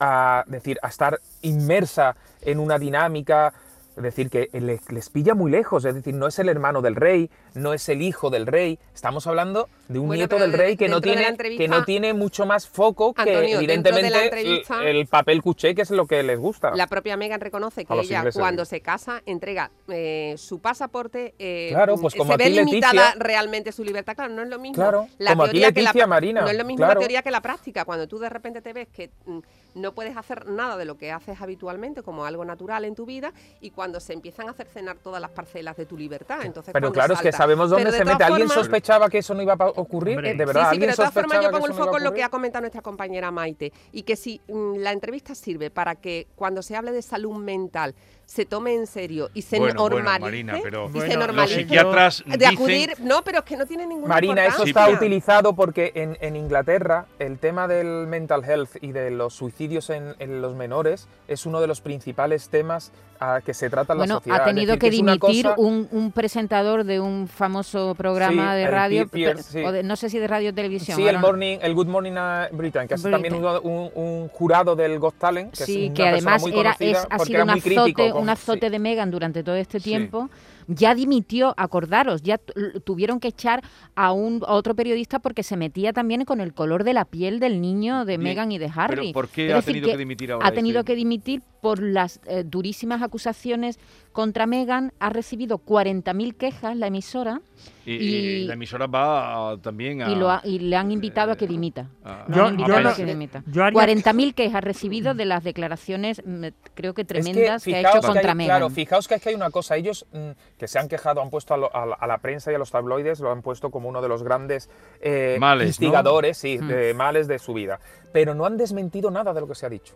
a 0.00 0.44
decir 0.46 0.78
a 0.82 0.88
estar 0.88 1.20
inmersa 1.42 2.14
en 2.42 2.60
una 2.60 2.78
dinámica 2.78 3.52
es 3.96 4.02
decir 4.02 4.30
que 4.30 4.48
le- 4.52 4.80
les 4.90 5.08
pilla 5.10 5.34
muy 5.34 5.50
lejos 5.50 5.84
es 5.84 5.94
decir 5.94 6.14
no 6.14 6.26
es 6.26 6.38
el 6.38 6.48
hermano 6.48 6.82
del 6.82 6.94
rey 6.94 7.30
no 7.54 7.72
es 7.72 7.88
el 7.88 8.02
hijo 8.02 8.30
del 8.30 8.46
rey 8.46 8.78
estamos 8.94 9.26
hablando 9.26 9.68
de 9.88 9.98
un 9.98 10.06
Bueno, 10.06 10.18
nieto 10.20 10.38
del 10.38 10.52
rey 10.52 10.76
que 10.76 10.88
no 10.88 11.00
tiene 11.00 11.34
que 11.36 11.66
no 11.66 11.84
tiene 11.84 12.12
mucho 12.12 12.44
más 12.46 12.68
foco 12.68 13.14
que 13.14 13.22
Antonio, 13.22 13.56
evidentemente 13.58 14.08
el, 14.40 14.86
el 14.86 15.06
papel 15.06 15.42
cuché 15.42 15.74
que 15.74 15.82
es 15.82 15.90
lo 15.90 16.06
que 16.06 16.22
les 16.22 16.38
gusta 16.38 16.72
La 16.74 16.86
propia 16.86 17.16
Megan 17.16 17.40
reconoce 17.40 17.84
que 17.84 17.94
ella, 18.00 18.24
cuando 18.32 18.64
se 18.64 18.80
casa, 18.80 19.22
entrega 19.26 19.70
eh, 19.88 20.34
su 20.36 20.60
pasaporte. 20.60 21.34
eh, 21.38 21.70
Claro, 21.72 21.96
pues 21.96 22.14
como 22.14 22.32
se 22.32 22.36
ve 22.38 22.50
limitada 22.50 22.92
Leticia- 22.92 23.14
realmente 23.18 23.72
su 23.72 23.82
libertad. 23.82 24.14
Claro, 24.14 24.34
no 24.34 24.42
es 24.42 24.48
lo 24.48 24.58
mismo. 24.58 24.74
Claro, 24.76 25.08
la 25.18 25.30
como 25.32 25.44
teoría 25.44 25.72
que 25.72 25.82
la 25.82 26.06
Marina, 26.06 26.42
No 26.42 26.48
es 26.48 26.56
lo 26.56 26.64
mismo 26.64 26.78
claro. 26.78 26.94
la 26.94 26.98
teoría 27.00 27.22
que 27.22 27.30
la 27.30 27.40
práctica. 27.40 27.84
Cuando 27.84 28.06
tú 28.06 28.18
de 28.18 28.28
repente 28.28 28.60
te 28.62 28.72
ves 28.72 28.88
que 28.88 29.10
mm, 29.26 29.38
no 29.76 29.92
puedes 29.94 30.16
hacer 30.16 30.46
nada 30.46 30.76
de 30.76 30.84
lo 30.84 30.96
que 30.96 31.12
haces 31.12 31.40
habitualmente 31.40 32.02
como 32.02 32.24
algo 32.24 32.44
natural 32.44 32.84
en 32.84 32.94
tu 32.94 33.06
vida 33.06 33.32
y 33.60 33.70
cuando 33.70 34.00
se 34.00 34.12
empiezan 34.12 34.48
a 34.48 34.52
cercenar 34.52 34.96
todas 34.98 35.20
las 35.20 35.30
parcelas 35.30 35.76
de 35.76 35.86
tu 35.86 35.96
libertad. 35.96 36.40
Entonces, 36.44 36.72
pero 36.72 36.92
claro 36.92 37.14
es 37.14 37.20
que 37.20 37.32
sabemos 37.32 37.70
dónde 37.70 37.90
se 37.92 38.04
mete 38.04 38.24
alguien 38.24 38.48
sospechaba 38.48 39.08
que 39.08 39.18
eso 39.18 39.34
no 39.34 39.42
iba 39.42 39.54
a 39.54 39.70
ocurrir 39.80 40.16
Hombre. 40.16 40.34
de 40.34 40.44
verdad 40.44 40.70
Sí, 40.70 40.76
sí, 40.76 40.80
pero 40.80 40.92
de 40.92 40.96
todas 40.96 41.14
formas 41.14 41.42
yo 41.42 41.50
pongo 41.50 41.66
el 41.66 41.74
foco 41.74 41.96
en 41.98 42.04
lo 42.04 42.12
que 42.12 42.22
ha 42.22 42.28
comentado 42.28 42.62
nuestra 42.62 42.82
compañera 42.82 43.30
Maite 43.30 43.72
y 43.92 44.02
que 44.02 44.16
si 44.16 44.40
mm, 44.48 44.76
la 44.76 44.92
entrevista 44.92 45.34
sirve 45.34 45.70
para 45.70 45.94
que 45.94 46.26
cuando 46.34 46.62
se 46.62 46.76
hable 46.76 46.92
de 46.92 47.02
salud 47.02 47.36
mental 47.36 47.94
se 48.28 48.44
tome 48.44 48.74
en 48.74 48.86
serio 48.86 49.30
y 49.32 49.40
se 49.40 49.58
Bueno, 49.58 49.80
bueno, 49.80 49.96
normalice 49.96 50.20
Marina, 50.20 50.58
pero 50.62 50.88
y 50.88 50.90
Bueno, 50.92 51.10
se 51.10 51.16
los 51.16 51.26
normalice 51.26 51.54
psiquiatras 51.62 52.22
de 52.26 52.36
dicen- 52.36 52.54
acudir 52.54 52.92
no 53.00 53.22
pero 53.24 53.38
es 53.38 53.44
que 53.46 53.56
no 53.56 53.64
tiene 53.64 53.86
ninguna 53.86 54.08
Marina, 54.14 54.44
eso 54.44 54.64
está 54.64 54.90
utilizado 54.90 55.54
porque 55.54 55.92
en, 55.94 56.18
en 56.20 56.36
Inglaterra 56.36 57.06
el 57.18 57.38
tema 57.38 57.66
del 57.66 58.06
mental 58.06 58.44
health 58.44 58.76
y 58.82 58.92
de 58.92 59.10
los 59.10 59.32
suicidios 59.32 59.88
en, 59.88 60.14
en 60.18 60.42
los 60.42 60.54
menores 60.54 61.08
es 61.26 61.46
uno 61.46 61.62
de 61.62 61.68
los 61.68 61.80
principales 61.80 62.50
temas 62.50 62.92
a 63.20 63.40
que 63.40 63.52
se 63.52 63.68
trata 63.68 63.94
en 63.94 63.98
la 63.98 64.02
Bueno, 64.02 64.14
sociedad. 64.18 64.42
ha 64.42 64.44
tenido 64.44 64.76
decir, 64.76 64.78
que 64.92 65.00
una 65.02 65.12
dimitir 65.16 65.44
cosa- 65.46 65.60
un, 65.60 65.88
un 65.90 66.12
presentador 66.12 66.84
de 66.84 67.00
un 67.00 67.26
famoso 67.26 67.96
programa 67.96 68.52
Sí, 68.52 68.56
de 68.58 68.62
el 68.64 68.70
radio, 68.70 69.06
Pier- 69.08 69.36
pe- 69.38 69.42
sí. 69.42 69.64
o 69.64 69.72
de- 69.72 69.82
no 69.82 69.96
sé 69.96 70.08
si 70.08 70.20
de 70.20 70.28
radio 70.28 70.50
o 70.50 70.54
televisión. 70.54 70.96
Sí, 70.96 71.04
el, 71.08 71.18
morning, 71.18 71.58
el 71.60 71.74
Good 71.74 71.88
Morning 71.88 72.12
uh, 72.12 72.56
Britain, 72.56 72.86
que 72.86 72.94
es 72.94 73.02
también 73.02 73.34
Britain. 73.34 73.60
un, 73.64 73.72
un- 73.72 73.90
un 73.94 74.28
jurado 74.28 74.76
del 74.76 75.00
Got 75.00 75.16
Talent, 75.18 75.50
que 75.56 75.64
sí, 75.64 75.86
es 75.86 75.90
una 75.90 75.94
que 75.94 76.02
persona 76.04 76.12
además 76.12 76.42
muy 76.42 76.50
era, 76.52 76.62
conocida 76.74 76.90
es, 76.90 76.98
ha 76.98 77.08
porque 77.08 77.24
sido 77.24 77.34
era 77.38 77.44
un 77.44 77.50
muy 77.50 77.60
crítico 77.60 77.82
azote, 78.02 78.10
con- 78.12 78.17
un 78.20 78.28
azote 78.28 78.66
sí. 78.66 78.72
de 78.72 78.78
Megan 78.78 79.10
durante 79.10 79.42
todo 79.42 79.56
este 79.56 79.80
Sí. 79.80 80.28
Ya 80.70 80.94
dimitió, 80.94 81.54
acordaros, 81.56 82.22
ya 82.22 82.36
tu- 82.36 82.52
tuvieron 82.84 83.20
que 83.20 83.28
echar 83.28 83.62
a 83.96 84.12
un 84.12 84.42
a 84.46 84.52
otro 84.52 84.74
periodista 84.74 85.18
porque 85.18 85.42
se 85.42 85.56
metía 85.56 85.94
también 85.94 86.26
con 86.26 86.40
el 86.42 86.52
color 86.52 86.84
de 86.84 86.92
la 86.92 87.06
piel 87.06 87.40
del 87.40 87.60
niño 87.62 88.04
de 88.04 88.18
Megan 88.18 88.52
y 88.52 88.58
de 88.58 88.70
Harry. 88.74 88.96
Pero 88.96 89.12
¿por 89.12 89.28
qué 89.28 89.46
Es 89.48 89.52
ha 89.54 89.56
decir, 89.56 89.72
tenido 89.74 89.88
que, 89.90 89.96
dimitir 89.96 90.32
ahora? 90.32 90.46
ha 90.46 90.52
tenido 90.52 90.80
este? 90.80 90.92
que 90.92 90.96
dimitir 90.96 91.42
por 91.62 91.82
las 91.82 92.20
eh, 92.26 92.44
durísimas 92.46 93.02
acusaciones 93.02 93.78
contra 94.12 94.46
Megan. 94.46 94.92
Ha 95.00 95.08
recibido 95.10 95.58
40.000 95.58 96.34
quejas 96.36 96.76
la 96.76 96.86
emisora 96.86 97.40
Y, 97.84 97.92
y 97.94 97.96
y- 97.96 98.44
la 98.46 98.54
emisora 98.54 98.86
va 98.86 99.52
a- 99.52 99.56
también 99.56 100.02
a... 100.02 100.10
y, 100.10 100.14
lo 100.16 100.30
ha- 100.30 100.42
y 100.44 100.58
le 100.60 100.76
han 100.76 100.92
invitado 100.92 101.32
a 101.32 101.36
que 101.36 101.46
dimita. 101.46 101.88
a- 102.04 102.26
Yo- 102.28 102.44
han 102.44 102.50
invitado 102.60 102.80
yo 102.82 102.88
a 102.88 102.90
no- 102.90 102.96
que 102.96 103.04
dimita. 103.06 103.42
yo 103.50 103.64
haría- 103.64 103.74
40.000 103.80 104.34
quejas 104.34 104.62
recibido 104.62 105.14
de 105.14 105.24
las 105.24 105.42
declaraciones, 105.42 106.22
mm, 106.24 106.44
creo 106.74 106.92
que 106.94 107.02
Es 107.02 107.08
tremendas, 107.08 107.64
que, 107.64 107.74
ha 107.74 107.80
hecho 107.80 108.00
contra 108.06 108.30
hay- 108.32 108.36
Megan. 108.36 108.58
Claro, 108.58 108.70
fijaos 108.70 109.08
que 109.08 109.14
es 109.16 109.22
que 109.22 109.30
hay 109.30 109.34
una 109.34 109.50
cosa. 109.50 109.76
Ellos 109.76 110.06
mm, 110.12 110.30
que 110.58 110.68
se 110.68 110.78
han 110.78 110.88
quejado, 110.88 111.22
han 111.22 111.30
puesto 111.30 111.54
a, 111.54 111.56
lo- 111.56 111.74
a 111.74 111.86
la- 111.86 111.94
a 111.94 112.06
la 112.06 112.18
prensa 112.18 112.50
y 112.50 112.54
a 112.54 112.58
los 112.58 112.70
tabloides, 112.70 113.20
lo 113.20 113.30
han 113.30 113.42
puesto 113.42 113.70
como 113.70 113.88
uno 113.88 114.02
de 114.02 114.08
los 114.08 114.22
grandes 114.22 114.68
eh, 115.00 115.36
Males, 115.40 115.64
¿no? 115.64 115.68
instigadores, 115.68 116.36
sí, 116.38 116.58
Mm. 116.58 116.68
de 116.68 116.94
males 116.94 117.28
de 117.28 117.38
su 117.38 117.54
vida. 117.54 117.78
Pero 118.12 118.34
no 118.34 118.44
han 118.44 118.56
desmentido 118.56 119.10
nada 119.10 119.32
de 119.32 119.40
lo 119.40 119.46
que 119.48 119.54
se 119.54 119.66
ha 119.66 119.68
dicho. 119.70 119.94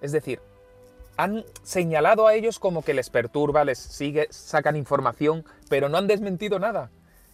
Es 0.00 0.12
decir, 0.12 0.40
han 1.16 1.44
señalado 1.62 2.26
a 2.26 2.34
ellos 2.34 2.58
como 2.58 2.82
que 2.84 2.94
les 2.94 3.10
perturba, 3.10 3.64
les 3.64 3.78
sigue, 3.78 4.26
sacan 4.30 4.76
información, 4.76 5.44
pero 5.68 5.88
no 5.88 5.96
han 5.98 6.06
desmentido 6.06 6.58
nada. 6.58 6.90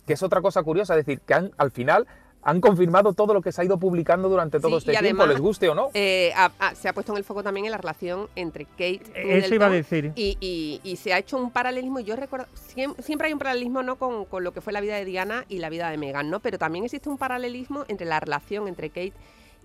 Que 0.06 0.14
es 0.14 0.22
otra 0.22 0.40
cosa 0.40 0.62
curiosa, 0.62 0.94
es 0.98 1.04
decir, 1.06 1.20
que 1.20 1.34
han, 1.34 1.52
al 1.56 1.70
final 1.70 2.06
han 2.42 2.60
confirmado 2.60 3.12
todo 3.12 3.34
lo 3.34 3.42
que 3.42 3.52
se 3.52 3.60
ha 3.60 3.64
ido 3.64 3.78
publicando 3.78 4.28
durante 4.28 4.60
todo 4.60 4.80
Sí, 4.80 4.88
este 4.90 4.92
y 4.92 4.96
tiempo, 5.04 5.22
además- 5.22 5.34
les 5.36 5.40
guste 5.42 5.68
o 5.68 5.74
no. 5.74 5.88
Eh, 5.94 6.32
se 6.74 6.88
ha 6.88 6.92
puesto 6.94 7.12
en 7.12 7.18
el 7.18 7.24
foco 7.24 7.42
también 7.42 7.66
en 7.66 7.72
la 7.72 7.78
relación 7.78 8.28
entre 8.34 8.64
Kate 8.64 9.02
Eso 9.14 9.54
iba 9.54 9.66
a 9.66 9.70
decir. 9.70 10.12
Y, 10.14 10.38
y- 10.40 10.80
y 10.82 10.96
se 10.96 11.12
ha 11.12 11.18
hecho 11.18 11.36
un 11.36 11.50
paralelismo, 11.50 12.00
y 12.00 12.04
yo 12.04 12.16
recuerdo, 12.16 12.46
siem- 12.74 12.94
siempre, 13.02 13.26
hay 13.26 13.32
un 13.34 13.38
paralelismo 13.38 13.82
¿no? 13.82 13.96
Con, 13.96 14.24
con 14.24 14.42
lo 14.44 14.52
que 14.52 14.60
fue 14.60 14.72
la 14.72 14.80
vida 14.80 14.96
de 14.96 15.04
Diana 15.04 15.44
y 15.48 15.58
la 15.58 15.68
vida 15.68 15.90
de 15.90 15.96
Meghan, 15.98 16.30
¿no? 16.30 16.40
Pero 16.40 16.58
también 16.58 16.84
existe 16.84 17.08
un 17.08 17.18
paralelismo 17.18 17.84
entre 17.88 18.06
la 18.06 18.20
relación 18.20 18.68
entre 18.68 18.88
Kate 18.88 19.12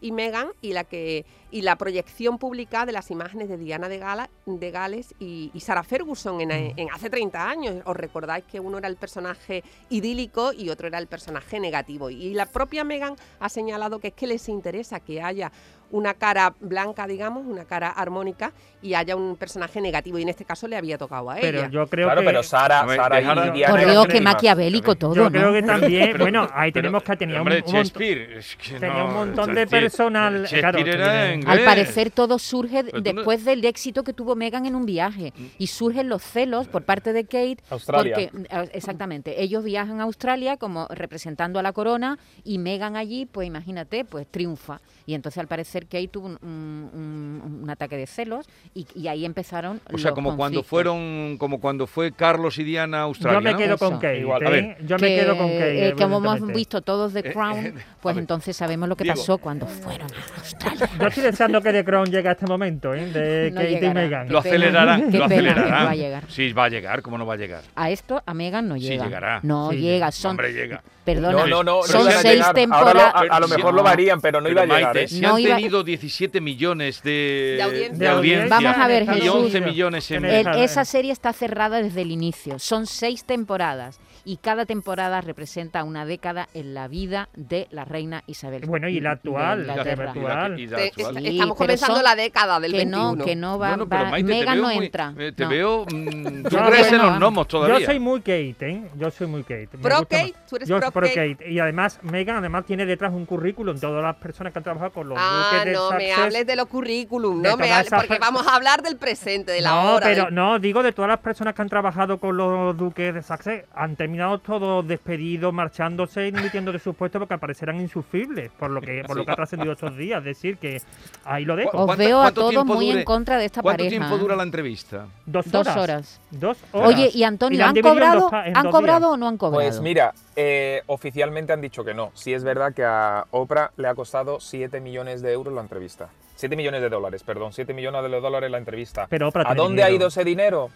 y 0.02 0.12
Meghan 0.12 0.50
y 0.62 0.74
la 0.74 0.84
que 0.84 1.26
y 1.56 1.62
la 1.62 1.78
proyección 1.78 2.38
pública 2.38 2.86
de 2.86 2.92
las 2.92 3.12
imágenes 3.12 3.48
de 3.48 3.56
Diana 3.58 3.88
de, 3.88 3.98
Gala, 3.98 4.30
de 4.46 4.72
Gales 4.72 5.16
y, 5.20 5.52
y 5.54 5.60
Sarah 5.62 5.84
Ferguson 5.84 6.42
en, 6.42 6.52
en 6.52 6.88
hace 6.94 7.10
30 7.10 7.50
años. 7.50 7.76
Os 7.86 7.96
recordáis 7.96 8.44
que 8.44 8.60
uno 8.60 8.78
era 8.80 8.90
el 8.90 8.98
personaje 8.98 9.64
idílico 9.90 10.52
y 10.52 10.70
otro 10.70 10.88
era 10.88 10.98
el 10.98 11.08
personaje 11.08 11.62
negativo. 11.62 12.10
Y 12.10 12.34
la 12.34 12.46
propia 12.46 12.84
Meghan 12.84 13.16
ha 13.40 13.48
señalado 13.48 14.00
que 14.00 14.10
es 14.10 14.14
que 14.14 14.28
les 14.28 14.50
interesa 14.50 15.00
que 15.00 15.22
haya 15.22 15.50
una 15.92 16.16
cara 16.16 16.54
blanca, 16.60 17.06
digamos, 17.08 17.46
una 17.46 17.64
cara 17.64 17.90
armónica 17.90 18.52
y 18.82 18.96
haya 18.96 19.16
un 19.16 19.38
personaje 19.38 19.80
negativo. 19.80 20.18
Y 20.18 20.24
en 20.24 20.30
este 20.30 20.44
caso 20.44 20.68
le 20.68 20.76
había 20.76 20.98
tocado 20.98 21.30
a 21.30 21.36
Pero 21.36 21.60
ella. 21.60 21.70
yo 21.70 21.88
creo 21.88 22.08
claro, 22.08 22.22
que... 22.22 22.26
pero 22.28 22.44
Sara, 22.44 22.84
ver, 22.86 22.98
Sara 22.98 23.20
y 23.22 23.24
Diana 23.24 23.72
Por 23.72 23.80
eran 23.80 23.92
Dios, 23.94 24.06
qué 24.08 24.12
primas. 24.14 24.34
maquiavélico 24.34 24.96
todo, 24.96 25.14
Yo 25.16 25.24
¿no? 25.26 25.32
creo 25.32 25.54
que 25.54 25.62
también, 25.62 26.10
Pero- 26.12 26.26
bueno, 26.26 26.50
ahí 26.54 26.72
pero- 26.72 26.82
tenemos 26.88 27.04
que 27.04 27.16
tenía 27.16 27.36
un, 27.36 27.42
hombre, 27.42 27.58
un 27.58 27.62
montón- 27.66 27.76
Shakespeare, 27.76 28.38
es 28.40 28.56
que 28.58 28.80
tenía 28.80 28.98
no, 28.98 29.06
un 29.06 29.14
montón 29.14 29.54
de 29.56 29.68
personal... 29.68 30.34
Shakespeare 30.48 30.60
claro, 30.62 30.84
que 30.84 30.90
era 30.92 31.06
viene- 31.14 31.34
inglés. 31.36 31.45
Al 31.46 31.64
parecer 31.64 32.12
todo 32.12 32.40
surge 32.40 32.84
después 32.84 33.46
del 33.46 33.64
éxito 33.66 34.04
que 34.04 34.14
tuvo 34.14 34.36
Megan 34.36 34.66
en 34.66 34.76
un 34.76 34.86
viaje 34.86 35.34
Mm. 35.38 35.44
y 35.58 35.68
surgen 35.68 36.10
los 36.10 36.22
celos 36.22 36.68
por 36.68 36.84
parte 36.84 37.14
de 37.14 37.24
Kate 37.26 37.58
Australia. 37.70 38.16
porque 38.32 38.46
eh, 38.50 38.70
exactamente 38.74 39.42
ellos 39.42 39.64
viajan 39.64 40.00
a 40.00 40.04
Australia 40.04 40.58
como 40.58 40.88
representando 40.90 41.60
a 41.60 41.64
la 41.64 41.74
corona 41.74 42.18
y 42.44 42.58
Megan 42.58 42.96
allí 42.96 43.26
pues 43.26 43.48
imagínate 43.48 44.06
pues 44.06 44.28
triunfa 44.30 44.80
y 45.06 45.14
entonces 45.14 45.38
al 45.40 45.48
parecer 45.48 45.84
Kate 45.86 46.08
tuvo 46.08 46.28
un, 46.28 46.38
un- 46.44 47.70
ataque 47.70 47.98
de 47.98 48.06
celos 48.08 48.46
y, 48.74 48.86
y 48.96 49.08
ahí 49.08 49.26
empezaron 49.26 49.82
O 49.92 49.98
sea, 49.98 50.12
los 50.12 50.16
como 50.16 50.38
cuando 50.38 50.64
fueron, 50.64 51.38
como 51.38 51.60
cuando 51.60 51.88
fue 51.88 52.12
Carlos 52.12 52.58
y 52.60 52.64
Diana 52.64 53.00
a 53.00 53.02
Australia. 53.04 53.40
Yo 53.40 53.44
me 53.44 53.52
¿no? 53.52 53.58
quedo 53.58 53.78
con 53.78 53.92
Eso. 53.94 54.00
Kate. 54.02 54.20
Igual, 54.20 54.46
a 54.46 54.50
¿eh? 54.50 54.52
ver. 54.52 54.86
Yo 54.88 54.96
me 54.98 55.08
que, 55.08 55.16
quedo 55.16 55.38
con 55.38 55.48
Kate. 55.50 55.88
eh, 55.90 55.94
como 55.98 56.18
hemos 56.18 56.48
visto 56.48 56.82
todos 56.82 57.14
The 57.14 57.20
Eh, 57.20 57.34
Crown, 57.34 57.66
eh, 57.66 57.74
pues 58.02 58.18
entonces 58.18 58.56
sabemos 58.56 58.88
lo 58.88 58.96
que 58.96 59.06
pasó 59.06 59.38
cuando 59.40 59.66
fueron 59.66 60.08
a 60.12 60.40
Australia. 60.40 60.90
Yo 61.00 61.10
deseando 61.36 61.62
que 61.62 61.72
The 61.72 61.84
Crown 61.86 62.06
llegue 62.10 62.30
a 62.30 62.32
este 62.32 62.46
momento, 62.48 62.94
¿eh? 62.94 63.06
De 63.12 63.52
No 63.52 63.62
Kate 63.62 63.72
y 63.72 63.76
llegará. 63.76 63.94
Meghan. 63.94 64.30
Lo 64.30 64.42
qué 64.42 64.58
lo 64.58 64.58
pena 64.58 64.84
que 65.08 65.18
no 65.18 65.26
acelerarán. 65.26 65.86
va 65.88 65.90
a 65.92 65.96
llegar. 65.96 66.24
Sí, 66.28 66.54
va 66.54 66.64
a 66.66 66.70
llegar, 66.70 67.02
¿cómo 67.02 67.18
no 67.18 67.26
va 67.26 67.34
a 67.34 67.38
llegar? 67.38 67.62
A 67.76 67.90
esto, 67.92 68.22
a 68.26 68.34
Megan 68.34 68.68
no 68.68 68.76
Sí, 68.76 68.82
llega. 68.82 69.06
llegará. 69.06 69.40
No 69.44 69.70
Sí, 69.72 69.78
llega, 69.78 70.12
son... 70.12 70.32
Hombre, 70.32 70.54
llega. 70.54 70.82
Perdona, 71.06 71.32
No, 71.34 71.46
no, 71.48 71.64
no, 71.64 71.84
son 71.84 72.04
no 72.06 72.10
a 72.10 72.14
seis 72.14 72.24
llegar. 72.34 72.46
Ahora 72.48 72.54
temporadas... 72.54 73.14
lo- 73.26 73.32
a, 73.34 73.36
a 73.36 73.40
lo 73.40 73.48
mejor 73.48 73.74
lo 73.76 73.84
varían, 73.84 74.22
pero 74.22 74.42
no 74.42 74.46
Pero 74.50 74.64
iba 74.64 74.74
a 74.76 74.78
llegar. 74.78 74.96
Maite, 74.96 75.04
¿eh? 75.04 75.08
si 75.08 75.22
No 75.22 75.36
han 75.36 75.42
iba- 75.42 75.56
tenido 75.58 75.84
17 75.84 76.42
millones 76.42 77.04
de, 77.04 77.54
De 77.58 77.62
audiencia. 77.64 77.98
de 77.98 78.08
audiencia 78.08 78.50
Vamos 78.50 78.78
a 78.78 78.88
ver, 78.88 79.04
y 79.04 79.08
Jesús. 79.08 79.30
11 79.36 79.62
millones 79.62 80.12
en... 80.12 80.26
El- 80.26 80.48
esa 80.60 80.84
serie 80.84 81.12
está 81.12 81.32
cerrada 81.34 81.82
desde 81.82 82.02
el 82.02 82.10
inicio. 82.12 82.58
Son 82.58 82.88
seis 82.88 83.24
temporadas 83.24 84.00
y 84.26 84.38
cada 84.38 84.66
temporada 84.66 85.22
representa 85.22 85.84
una 85.84 86.04
década 86.06 86.50
en 86.54 86.74
la 86.74 86.88
vida 86.88 87.30
de 87.36 87.68
la 87.72 87.86
reina 87.86 88.24
Isabel. 88.28 88.66
Bueno, 88.66 88.90
y 88.90 89.00
la 89.00 89.12
actual, 89.12 89.68
la- 89.68 89.74
actual. 89.74 90.60
estamos 90.60 91.24
pero 91.36 91.56
comenzando 91.56 92.02
la 92.02 92.16
década 92.16 92.60
del 92.60 92.72
que 92.72 92.78
21. 92.80 93.16
no, 93.16 93.24
que 93.24 93.36
no 93.36 93.60
va, 93.60 93.70
Bueno, 93.70 93.88
pero 93.88 94.04
va- 94.06 94.10
Maite, 94.10 94.46
no 94.56 94.64
muy- 94.64 94.86
entra. 94.86 95.14
eh, 95.18 95.32
te 95.32 95.44
no. 95.44 95.50
veo... 95.50 95.86
mm, 95.94 96.44
tú 96.44 96.50
Yo- 96.50 96.66
crees 96.66 96.92
en 96.92 96.98
los 97.02 97.18
gnomos 97.20 97.48
todavía. 97.48 97.80
Yo 97.80 97.86
soy 97.86 98.00
muy 98.00 98.20
Kate, 98.22 98.56
¿eh? 98.62 98.84
Yo 98.98 99.12
soy 99.12 99.28
muy 99.28 99.44
Kate. 99.44 99.70
Me 99.74 99.80
¿Pro 99.84 100.00
Kate? 100.00 100.34
más. 100.34 100.46
¿Tú 100.50 100.56
eres 100.56 100.68
Yo 100.70 100.80
pro 100.80 100.92
pro 100.92 101.08
Kate? 101.08 101.36
Kate. 101.38 101.52
Y 101.52 101.60
además, 101.60 102.00
Megan 102.02 102.38
además 102.38 102.66
tiene 102.66 102.86
detrás 102.86 103.14
un 103.14 103.26
currículum. 103.26 103.80
Todas 103.80 104.02
las 104.04 104.16
personas 104.16 104.52
que 104.54 104.60
han 104.60 104.64
trabajado 104.64 104.92
con 104.92 105.08
los 105.10 105.18
Ah, 105.22 105.50
duques 105.52 105.66
de 105.66 105.72
no 105.74 105.92
me 105.92 106.14
hables 106.14 106.48
de 106.48 106.56
los 106.56 106.66
currículum, 106.68 107.42
de 107.42 107.50
no 107.50 107.58
me 107.58 107.72
hables, 107.72 107.92
porque 107.92 108.18
vamos 108.20 108.48
a 108.48 108.56
hablar 108.56 108.82
del 108.82 108.98
presente, 108.98 109.52
de 109.52 109.62
la 109.62 109.70
no, 109.70 109.94
hora. 109.96 110.08
pero 110.08 110.26
del- 110.26 110.36
no, 110.36 110.60
digo 110.60 110.82
de 110.84 110.92
todas 110.94 111.10
las 111.10 111.20
personas 111.20 111.54
que 111.54 111.62
han 111.62 111.70
trabajado 111.70 112.20
con 112.20 112.36
los 112.38 112.76
duques 112.76 113.14
de 113.14 113.22
Sussex, 113.22 113.66
han 113.74 113.96
terminado 114.16 114.40
todos 114.40 114.88
despedidos, 114.88 115.54
marchándose 115.54 116.28
y 116.28 116.32
dimitiendo 116.32 116.72
de 116.72 116.80
sus 116.80 116.96
puestos 116.96 117.20
porque 117.20 117.34
aparecerán 117.34 117.82
insufribles, 117.82 118.50
por 118.58 118.72
lo 118.72 118.80
que 118.80 119.04
por 119.06 119.18
lo 119.18 119.26
que 119.26 119.32
ha 119.32 119.36
trascendido 119.36 119.74
estos 119.74 119.96
días. 119.98 120.20
Es 120.20 120.26
decir, 120.26 120.58
que 120.58 120.82
ahí 121.26 121.44
lo 121.44 121.56
dejo. 121.58 121.72
¿Cuánto- 121.72 121.92
Os 121.92 121.98
veo 121.98 122.20
a 122.20 122.24
cuánto 122.24 122.42
todos 122.50 122.66
muy 122.66 122.88
dure- 122.92 123.00
en 123.00 123.04
contra 123.04 123.38
de 123.38 123.46
esta 123.46 123.62
¿Cuánto 123.62 123.84
pareja. 123.84 123.90
tiempo 123.90 124.16
¿eh? 124.16 124.20
dura 124.20 124.36
la 124.38 124.44
entrevista? 124.44 125.08
Dos 125.26 125.52
Dos 125.52 125.68
horas. 125.68 125.78
horas. 125.78 126.22
Dos 126.32 126.58
horas. 126.72 126.88
Oye, 126.90 127.10
y 127.14 127.24
Antonio, 127.24 127.66
¿han 127.66 127.74
dividido 127.74 127.94
en 127.94 128.12
dos 128.14 128.24
cobrado, 128.30 128.46
en 128.48 128.58
¿han 128.58 128.72
cobrado 128.72 129.12
o 129.12 129.18
no 129.18 129.28
han 129.28 129.38
cobrado? 129.38 129.62
Pues 129.62 129.82
mira, 129.82 130.14
eh, 130.38 130.82
oficialmente 130.88 131.52
han 131.52 131.60
dicho 131.62 131.84
que 131.84 131.94
no. 131.94 132.12
Sí 132.14 132.34
es 132.34 132.44
verdad 132.46 132.74
que 132.74 132.86
a 132.86 133.26
Oprah 133.32 133.72
le 133.76 133.88
ha 133.90 133.96
costado 133.96 134.40
7 134.40 134.80
millones 134.80 135.22
de 135.22 135.34
euros 135.34 135.54
la 135.54 135.60
entrevista. 135.62 136.08
7 136.36 136.56
millones 136.56 136.82
de 136.82 136.88
dólares, 136.90 137.24
perdón. 137.24 137.52
7 137.52 137.74
millones 137.74 138.02
de 138.10 138.22
dólares 138.22 138.50
la 138.50 138.58
entrevista. 138.60 139.08
Pero 139.10 139.28
Oprah 139.28 139.44
¿A 139.50 139.56
dónde 139.56 139.84
ha 139.84 139.90
ido 139.90 140.08
ese 140.08 140.24
dinero? 140.24 140.70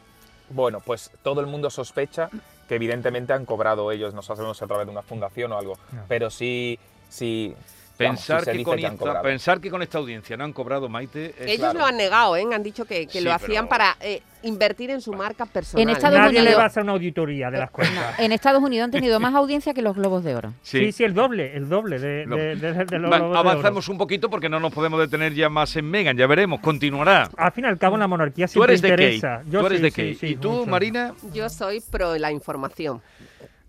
Bueno, 0.50 0.80
pues 0.86 1.12
todo 1.22 1.42
el 1.42 1.48
mundo 1.48 1.70
sospecha 1.70 2.30
que 2.70 2.76
evidentemente 2.76 3.34
han 3.34 3.46
cobrado 3.46 3.92
ellos, 3.92 4.14
no 4.14 4.22
sabemos 4.22 4.58
si 4.60 4.64
a 4.64 4.68
través 4.68 4.86
de 4.86 4.92
una 4.92 5.02
fundación 5.02 5.52
o 5.52 5.58
algo, 5.58 5.74
No. 5.92 6.04
pero 6.08 6.30
sí, 6.30 6.78
sí 7.10 7.56
Pensar, 8.00 8.46
que 8.46 8.64
con 8.64 8.80
esta, 8.80 9.22
pensar 9.22 9.60
que 9.60 9.70
con 9.70 9.82
esta 9.82 9.98
audiencia 9.98 10.38
no 10.38 10.46
han 10.46 10.54
cobrado, 10.54 10.88
Maite... 10.88 11.36
es- 11.38 11.48
Ellos 11.48 11.58
claro. 11.60 11.80
lo 11.80 11.86
han 11.86 11.98
negado, 11.98 12.38
¿eh? 12.38 12.46
Han 12.54 12.64
dicho 12.64 12.86
que, 12.86 13.06
que 13.08 13.20
Sí, 13.20 13.22
lo 13.26 13.34
hacían 13.34 13.68
pero- 13.68 13.70
para 13.70 13.98
eh, 14.00 14.22
invertir 14.44 14.90
en 14.92 15.02
su 15.02 15.12
marca 15.12 15.46
personal. 15.46 15.84
En 15.84 15.90
Estados 15.90 16.18
Nadie 16.18 16.32
le 16.36 16.40
Unidos- 16.40 16.60
va 16.60 16.64
a 16.64 16.68
hacer 16.68 16.84
una 16.84 16.94
auditoría 16.94 17.52
de 17.52 17.58
las 17.58 17.72
cuentas. 17.72 18.18
En 18.18 18.32
Estados 18.32 18.64
Unidos 18.64 18.86
han 18.86 18.92
tenido 18.92 19.20
más 19.20 19.36
audiencia 19.36 19.74
que 19.74 19.82
los 19.82 19.98
Globos 19.98 20.24
de 20.24 20.34
Oro. 20.34 20.54
Sí, 20.62 20.94
sí, 20.94 21.04
el 21.04 21.14
doble, 21.14 21.58
el 21.58 21.68
doble 21.68 22.00
de, 22.00 22.26
Lo- 22.26 22.38
de- 22.38 22.56
de- 22.56 22.86
de 22.86 23.00
los 23.00 23.12
Va, 23.12 23.18
Globos 23.18 23.34
de 23.34 23.40
Oro. 23.40 23.50
avanzamos 23.50 23.90
un 23.90 23.98
poquito 23.98 24.30
porque 24.30 24.48
no 24.48 24.62
nos 24.62 24.74
podemos 24.74 24.98
detener 24.98 25.34
ya 25.34 25.50
más 25.50 25.76
en 25.76 25.84
Megan, 25.92 26.16
ya 26.16 26.26
veremos, 26.26 26.62
continuará. 26.62 27.30
Al 27.36 27.52
fin 27.52 27.66
y 27.66 27.68
al 27.68 27.78
cabo, 27.78 27.98
la 27.98 28.08
monarquía 28.08 28.46
Tú 28.48 28.54
siempre 28.54 28.72
eres 28.76 28.82
de 28.82 28.88
interesa. 28.88 29.38
Kate, 29.40 29.50
Yo 29.52 29.60
tú 29.60 29.66
eres 29.68 29.94
sí, 29.94 30.02
de 30.04 30.16
sí, 30.16 30.28
¿Y 30.28 30.36
tú, 30.38 30.52
mucho. 30.52 30.70
Marina? 30.72 31.14
Yo 31.34 31.50
soy 31.50 31.82
pro 31.82 32.16
la 32.18 32.32
información. 32.32 33.02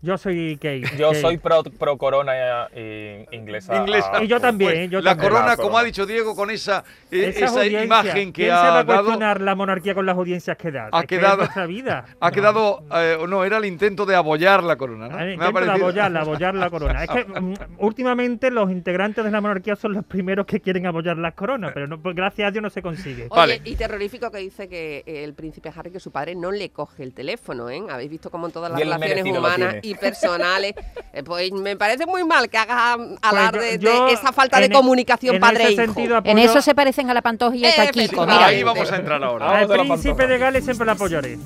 Yo 0.02 0.16
soy 0.16 0.56
Kate. 0.56 0.82
Yo 0.96 1.12
soy 1.12 1.36
pro, 1.36 1.62
pro 1.62 1.98
corona 1.98 2.32
eh, 2.72 3.26
inglesa. 3.32 3.76
Inglesa. 3.76 4.16
a- 4.16 4.24
Y 4.24 4.28
yo 4.28 4.40
también, 4.40 4.70
Pues, 4.72 4.90
yo 4.90 5.00
la 5.02 5.10
también. 5.10 5.32
corona, 5.32 5.56
como 5.58 5.76
ha 5.76 5.84
dicho 5.84 6.06
Diego, 6.06 6.34
con 6.34 6.50
esa, 6.50 6.84
eh, 7.10 7.34
esa 7.36 7.66
imagen 7.66 8.32
que 8.32 8.44
¿quién 8.44 8.48
se 8.48 8.54
va 8.54 8.76
ha 8.76 8.78
a 8.78 8.84
dado... 8.84 9.02
cuestionar 9.04 9.42
la 9.42 9.54
monarquía 9.54 9.94
con 9.94 10.06
las 10.06 10.16
audiencias 10.16 10.56
que 10.56 10.70
da? 10.70 10.88
Ha 10.90 11.00
Es 11.00 11.06
que 11.06 11.18
quedado- 11.18 11.36
nuestra 11.38 11.66
vida. 11.66 12.06
Ha 12.18 12.28
No. 12.30 12.34
quedado, 12.34 12.82
eh, 12.94 13.18
no, 13.28 13.44
era 13.44 13.58
el 13.58 13.66
intento 13.66 14.06
de 14.06 14.14
abollar 14.16 14.62
la 14.64 14.76
corona, 14.76 15.08
¿no? 15.08 15.16
Me 15.18 15.22
ha 15.22 15.32
intento 15.32 15.46
de 15.46 15.52
parecido- 15.52 15.84
abollar, 15.84 16.16
abollar 16.16 16.54
la 16.54 16.70
corona. 16.70 17.04
Es 17.04 17.10
que 17.10 17.24
mm, 17.40 17.54
últimamente 17.78 18.50
los 18.50 18.70
integrantes 18.70 19.22
de 19.22 19.30
la 19.30 19.42
monarquía 19.42 19.76
son 19.76 19.92
los 19.92 20.04
primeros 20.06 20.46
que 20.46 20.60
quieren 20.60 20.86
abollar 20.86 21.18
las 21.18 21.34
coronas, 21.34 21.72
pero 21.74 21.86
no, 21.86 22.00
pues, 22.00 22.16
gracias 22.16 22.48
a 22.48 22.50
Dios 22.50 22.62
no 22.62 22.70
se 22.70 22.80
consigue. 22.80 23.24
Oye, 23.28 23.36
Vale. 23.36 23.60
y 23.66 23.74
terrorífico 23.76 24.30
que 24.30 24.38
dice 24.38 24.66
que 24.66 25.02
eh, 25.06 25.24
el 25.24 25.34
príncipe 25.34 25.70
Harry, 25.76 25.90
que 25.90 26.00
su 26.00 26.10
padre 26.10 26.34
no 26.36 26.50
le 26.52 26.70
coge 26.70 27.02
el 27.02 27.12
teléfono, 27.12 27.68
¿eh? 27.68 27.82
Habéis 27.90 28.10
visto 28.10 28.30
cómo 28.30 28.46
en 28.46 28.52
todas 28.54 28.70
las 28.72 28.80
relaciones 28.80 29.24
humanas. 29.36 29.74
Y 29.90 29.94
personales, 29.94 30.74
eh, 31.12 31.22
pues 31.22 31.52
me 31.52 31.76
parece 31.76 32.06
muy 32.06 32.24
mal 32.24 32.48
que 32.48 32.58
hagas 32.58 32.98
alarde 33.22 33.58
Pues 33.58 33.78
yo- 33.80 34.06
de 34.06 34.12
esa 34.12 34.32
falta 34.32 34.58
de 34.60 34.66
e- 34.66 34.70
comunicación 34.70 35.34
en 35.36 35.40
padre 35.40 35.66
e 35.68 35.72
hijo. 35.72 35.94
En 36.24 36.38
eso 36.38 36.62
se 36.62 36.74
parecen 36.74 37.10
a 37.10 37.14
la 37.14 37.22
Pantoja 37.22 37.56
y 37.56 37.64
a 37.64 37.90
Kiko. 37.90 38.22
Mira, 38.26 38.46
Ahí 38.46 38.62
vamos 38.62 38.90
a 38.90 38.96
entrar 38.96 39.22
ahora. 39.22 39.58
Al 39.58 39.68
la 39.68 39.76
príncipe 39.76 40.26
de 40.26 40.38
Gales 40.38 40.64
siempre 40.64 40.86
lo 40.86 40.92
apoyaré. 40.92 41.38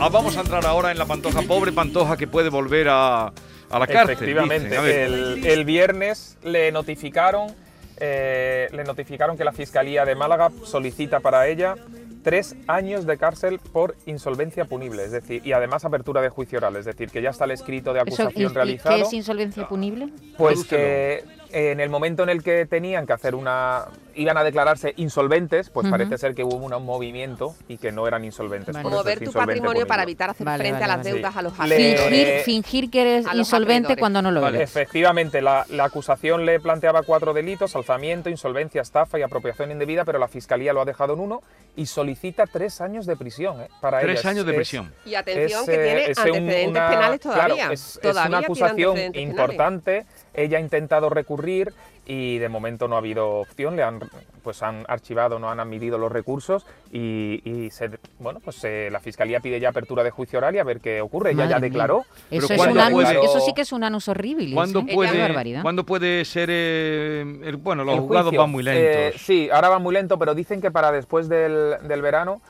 Ah, 0.00 0.08
vamos 0.08 0.36
a 0.36 0.40
entrar 0.40 0.64
ahora 0.66 0.90
en 0.90 0.98
la 0.98 1.04
Pantoja, 1.06 1.42
pobre 1.42 1.72
Pantoja 1.72 2.16
que 2.16 2.26
puede 2.26 2.48
volver 2.48 2.88
a, 2.88 3.26
a 3.26 3.78
la 3.78 3.86
cárcel. 3.86 4.14
Efectivamente, 4.14 4.68
dicen. 4.68 5.44
El 5.46 5.64
viernes 5.64 6.36
le 6.42 6.72
notificaron, 6.72 7.54
eh, 7.98 8.68
le 8.72 8.84
notificaron 8.84 9.36
que 9.36 9.44
la 9.44 9.52
Fiscalía 9.52 10.04
de 10.04 10.14
Málaga 10.14 10.50
solicita 10.64 11.20
para 11.20 11.46
ella 11.46 11.74
tres 12.22 12.54
años 12.68 13.06
de 13.06 13.16
cárcel 13.18 13.58
por 13.72 13.96
insolvencia 14.06 14.64
punible, 14.64 15.04
es 15.04 15.12
decir, 15.12 15.42
y 15.44 15.52
además 15.52 15.84
apertura 15.84 16.20
de 16.22 16.28
juicio 16.28 16.58
oral, 16.58 16.76
es 16.76 16.84
decir, 16.84 17.10
que 17.10 17.20
ya 17.22 17.30
está 17.30 17.44
el 17.44 17.50
escrito 17.52 17.92
de 17.92 18.00
Eso, 18.00 18.08
¿y- 18.08 18.14
acusación 18.14 18.50
y 18.50 18.54
realizado. 18.54 18.96
¿Qué 18.96 19.02
es 19.02 19.12
insolvencia 19.12 19.66
punible? 19.68 20.08
Pues 20.38 20.64
que 20.64 21.24
en 21.50 21.80
el 21.80 21.90
momento 21.90 22.22
en 22.22 22.28
el 22.30 22.42
que 22.42 22.64
tenían 22.66 23.06
que 23.06 23.12
hacer 23.12 23.34
una. 23.34 23.86
Iban 24.14 24.36
a 24.36 24.44
declararse 24.44 24.94
insolventes, 24.96 25.70
pues 25.70 25.88
parece 25.88 26.18
ser 26.18 26.34
que 26.34 26.44
hubo 26.44 26.56
un 26.56 26.84
movimiento 26.84 27.54
y 27.68 27.78
que 27.78 27.92
no 27.92 28.06
eran 28.06 28.24
insolventes. 28.24 28.74
Vale. 28.74 28.88
Mover 28.88 29.18
tu 29.18 29.24
insolvente 29.24 29.32
patrimonio 29.60 29.86
para 29.86 30.02
evitar 30.02 30.30
hacer 30.30 30.44
Vale, 30.44 30.58
frente 30.58 30.80
vale, 30.80 30.84
a 30.84 30.88
las 30.88 30.98
vale. 30.98 31.12
deudas 31.12 31.36
a 31.36 31.42
los 31.42 31.52
acreedores. 31.58 32.08
Fingir, 32.08 32.28
Eh, 32.28 32.42
fingir 32.44 32.90
que 32.90 33.00
eres 33.02 33.26
insolvente 33.34 33.96
cuando 33.96 34.22
no 34.22 34.30
lo 34.30 34.40
Vale. 34.40 34.58
eres. 34.58 34.70
Efectivamente, 34.70 35.40
la, 35.42 35.64
la 35.70 35.84
acusación 35.84 36.44
le 36.46 36.60
planteaba 36.60 37.02
cuatro 37.02 37.32
delitos: 37.32 37.74
alzamiento, 37.76 38.28
insolvencia, 38.30 38.82
estafa 38.82 39.18
y 39.18 39.22
apropiación 39.22 39.70
indebida, 39.70 40.04
pero 40.04 40.18
la 40.18 40.28
fiscalía 40.28 40.72
lo 40.72 40.80
ha 40.80 40.84
dejado 40.84 41.14
en 41.14 41.20
uno 41.20 41.40
y 41.76 41.86
solicita 41.86 42.44
tres 42.46 42.80
años 42.80 43.06
de 43.06 43.16
prisión 43.16 43.60
¿eh? 43.60 43.68
para 43.80 44.00
Tres 44.00 44.24
años 44.26 44.44
de 44.44 44.52
Es- 44.52 44.56
prisión. 44.56 44.92
Y 45.06 45.14
atención, 45.14 45.60
es, 45.60 45.66
que 45.66 45.72
tiene 45.78 46.00
antecedentes 46.04 46.68
una- 46.68 46.88
penales 46.90 47.20
todavía. 47.20 47.72
es, 47.72 47.96
es 47.96 48.00
todavía 48.00 48.28
una 48.28 48.38
acusación 48.46 48.94
penales. 48.94 49.22
importante. 49.22 50.06
Ella 50.34 50.58
ha 50.58 50.60
intentado 50.60 51.10
recurrir 51.10 51.72
y 52.06 52.38
de 52.38 52.48
momento 52.48 52.88
no 52.88 52.96
ha 52.96 52.98
habido 52.98 53.28
opción. 53.36 53.76
Le 53.76 53.82
han, 53.82 54.00
pues 54.42 54.62
han 54.62 54.84
archivado, 54.88 55.38
no 55.38 55.50
han 55.50 55.60
admitido 55.60 55.98
los 55.98 56.10
recursos 56.10 56.66
y, 56.92 57.40
y 57.44 57.70
se- 57.70 57.90
bueno, 58.18 58.40
pues 58.44 58.62
eh, 58.64 58.88
la 58.90 58.98
fiscalía 59.00 59.38
pide 59.40 59.60
ya 59.60 59.68
apertura 59.68 60.02
de 60.02 60.10
juicio 60.10 60.38
oral 60.40 60.54
y 60.54 60.58
a 60.58 60.64
ver 60.64 60.80
qué 60.80 61.00
ocurre. 61.00 61.30
Ella 61.30 61.44
ya 61.44 61.56
Madre 61.56 61.60
mía. 61.60 61.68
declaró. 61.70 62.04
Pero 62.28 62.44
Eso, 62.44 62.54
es 62.54 62.58
¿cuándo 62.58 62.74
un 62.80 62.86
anus- 62.86 62.92
puede- 63.04 63.24
eso 63.24 63.40
sí 63.40 63.52
que 63.54 63.60
es 63.62 63.72
un 63.72 63.84
anus 63.84 64.08
horribilis. 64.08 64.54
¿Cuándo 64.54 64.80
¿eh? 64.80 64.94
puede. 64.94 65.62
¿Cuándo 65.62 65.84
puede 65.86 66.24
ser.? 66.24 66.48
eh, 66.50 67.40
el- 67.44 67.56
bueno, 67.56 67.84
los 67.84 67.94
El 67.94 68.00
juzgados 68.00 68.26
juicio, 68.30 68.40
van 68.40 68.50
muy 68.50 68.62
lentos. 68.64 68.82
eh, 68.84 69.12
sí, 69.18 69.48
ahora 69.52 69.68
van 69.68 69.82
muy 69.82 69.94
lento, 69.94 70.18
pero 70.18 70.34
dicen 70.34 70.60
que 70.60 70.70
para 70.70 70.90
después 70.92 71.28
del, 71.28 71.76
del 71.86 72.02
verano 72.02 72.42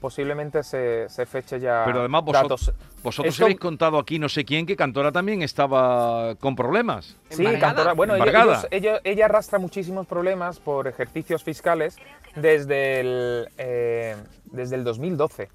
posiblemente 0.00 0.62
se, 0.62 1.08
se 1.08 1.26
feche 1.26 1.58
ya 1.60 1.82
Pero 1.86 2.00
además 2.00 2.24
vosotros, 2.24 2.66
datos. 2.66 2.84
vosotros 3.02 3.34
Esto- 3.34 3.44
habéis 3.44 3.58
contado 3.60 3.98
aquí 3.98 4.18
no 4.18 4.28
sé 4.28 4.44
quién 4.44 4.66
que 4.66 4.76
Cantora 4.76 5.12
también 5.12 5.42
estaba 5.42 6.34
con 6.36 6.54
problemas. 6.56 7.16
Sí, 7.30 7.44
Embargada. 7.44 7.60
Cantora. 7.74 7.92
Bueno, 7.94 8.14
ellos- 8.16 8.26
Embargada. 8.26 8.66
ellos- 8.70 8.92
ella, 8.94 9.00
ella 9.04 9.24
arrastra 9.26 9.58
muchísimos 9.58 10.06
problemas 10.06 10.60
por 10.60 10.86
ejercicios 10.88 11.42
fiscales 11.44 11.96
desde 12.36 13.00
el, 13.00 13.48
eh, 13.58 14.16
desde 14.46 14.76
el 14.76 14.84
2012. 14.84 15.48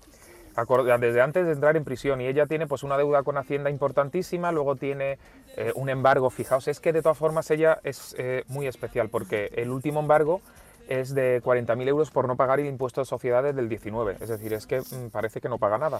acor- 0.55 0.99
Desde 0.99 1.21
antes 1.21 1.45
de 1.45 1.53
entrar 1.53 1.77
en 1.77 1.85
prisión 1.85 2.19
y 2.19 2.27
ella 2.27 2.45
tiene 2.45 2.67
pues 2.67 2.83
una 2.83 2.97
deuda 2.97 3.23
con 3.23 3.37
Hacienda 3.37 3.69
importantísima, 3.69 4.51
luego 4.51 4.75
tiene 4.75 5.17
eh, 5.55 5.71
un 5.75 5.87
embargo, 5.89 6.29
fijaos, 6.29 6.67
es 6.67 6.79
que 6.81 6.91
de 6.91 7.01
todas 7.01 7.17
formas 7.17 7.49
ella 7.49 7.79
es 7.83 8.13
eh, 8.17 8.43
muy 8.47 8.67
especial 8.67 9.07
porque 9.09 9.51
el 9.55 9.69
último 9.69 10.01
embargo 10.01 10.41
es 10.89 11.13
de 11.13 11.41
40.000 11.43 11.87
euros 11.87 12.09
por 12.11 12.27
no 12.27 12.35
pagar 12.35 12.59
el 12.59 12.65
impuesto 12.65 12.99
de 13.01 13.05
sociedades 13.05 13.55
del 13.55 13.69
19, 13.69 14.17
es 14.19 14.27
decir, 14.27 14.51
es 14.53 14.65
que 14.65 14.81
mm, 14.81 15.09
parece 15.11 15.39
que 15.39 15.47
no 15.47 15.57
paga 15.59 15.77
nada. 15.77 15.99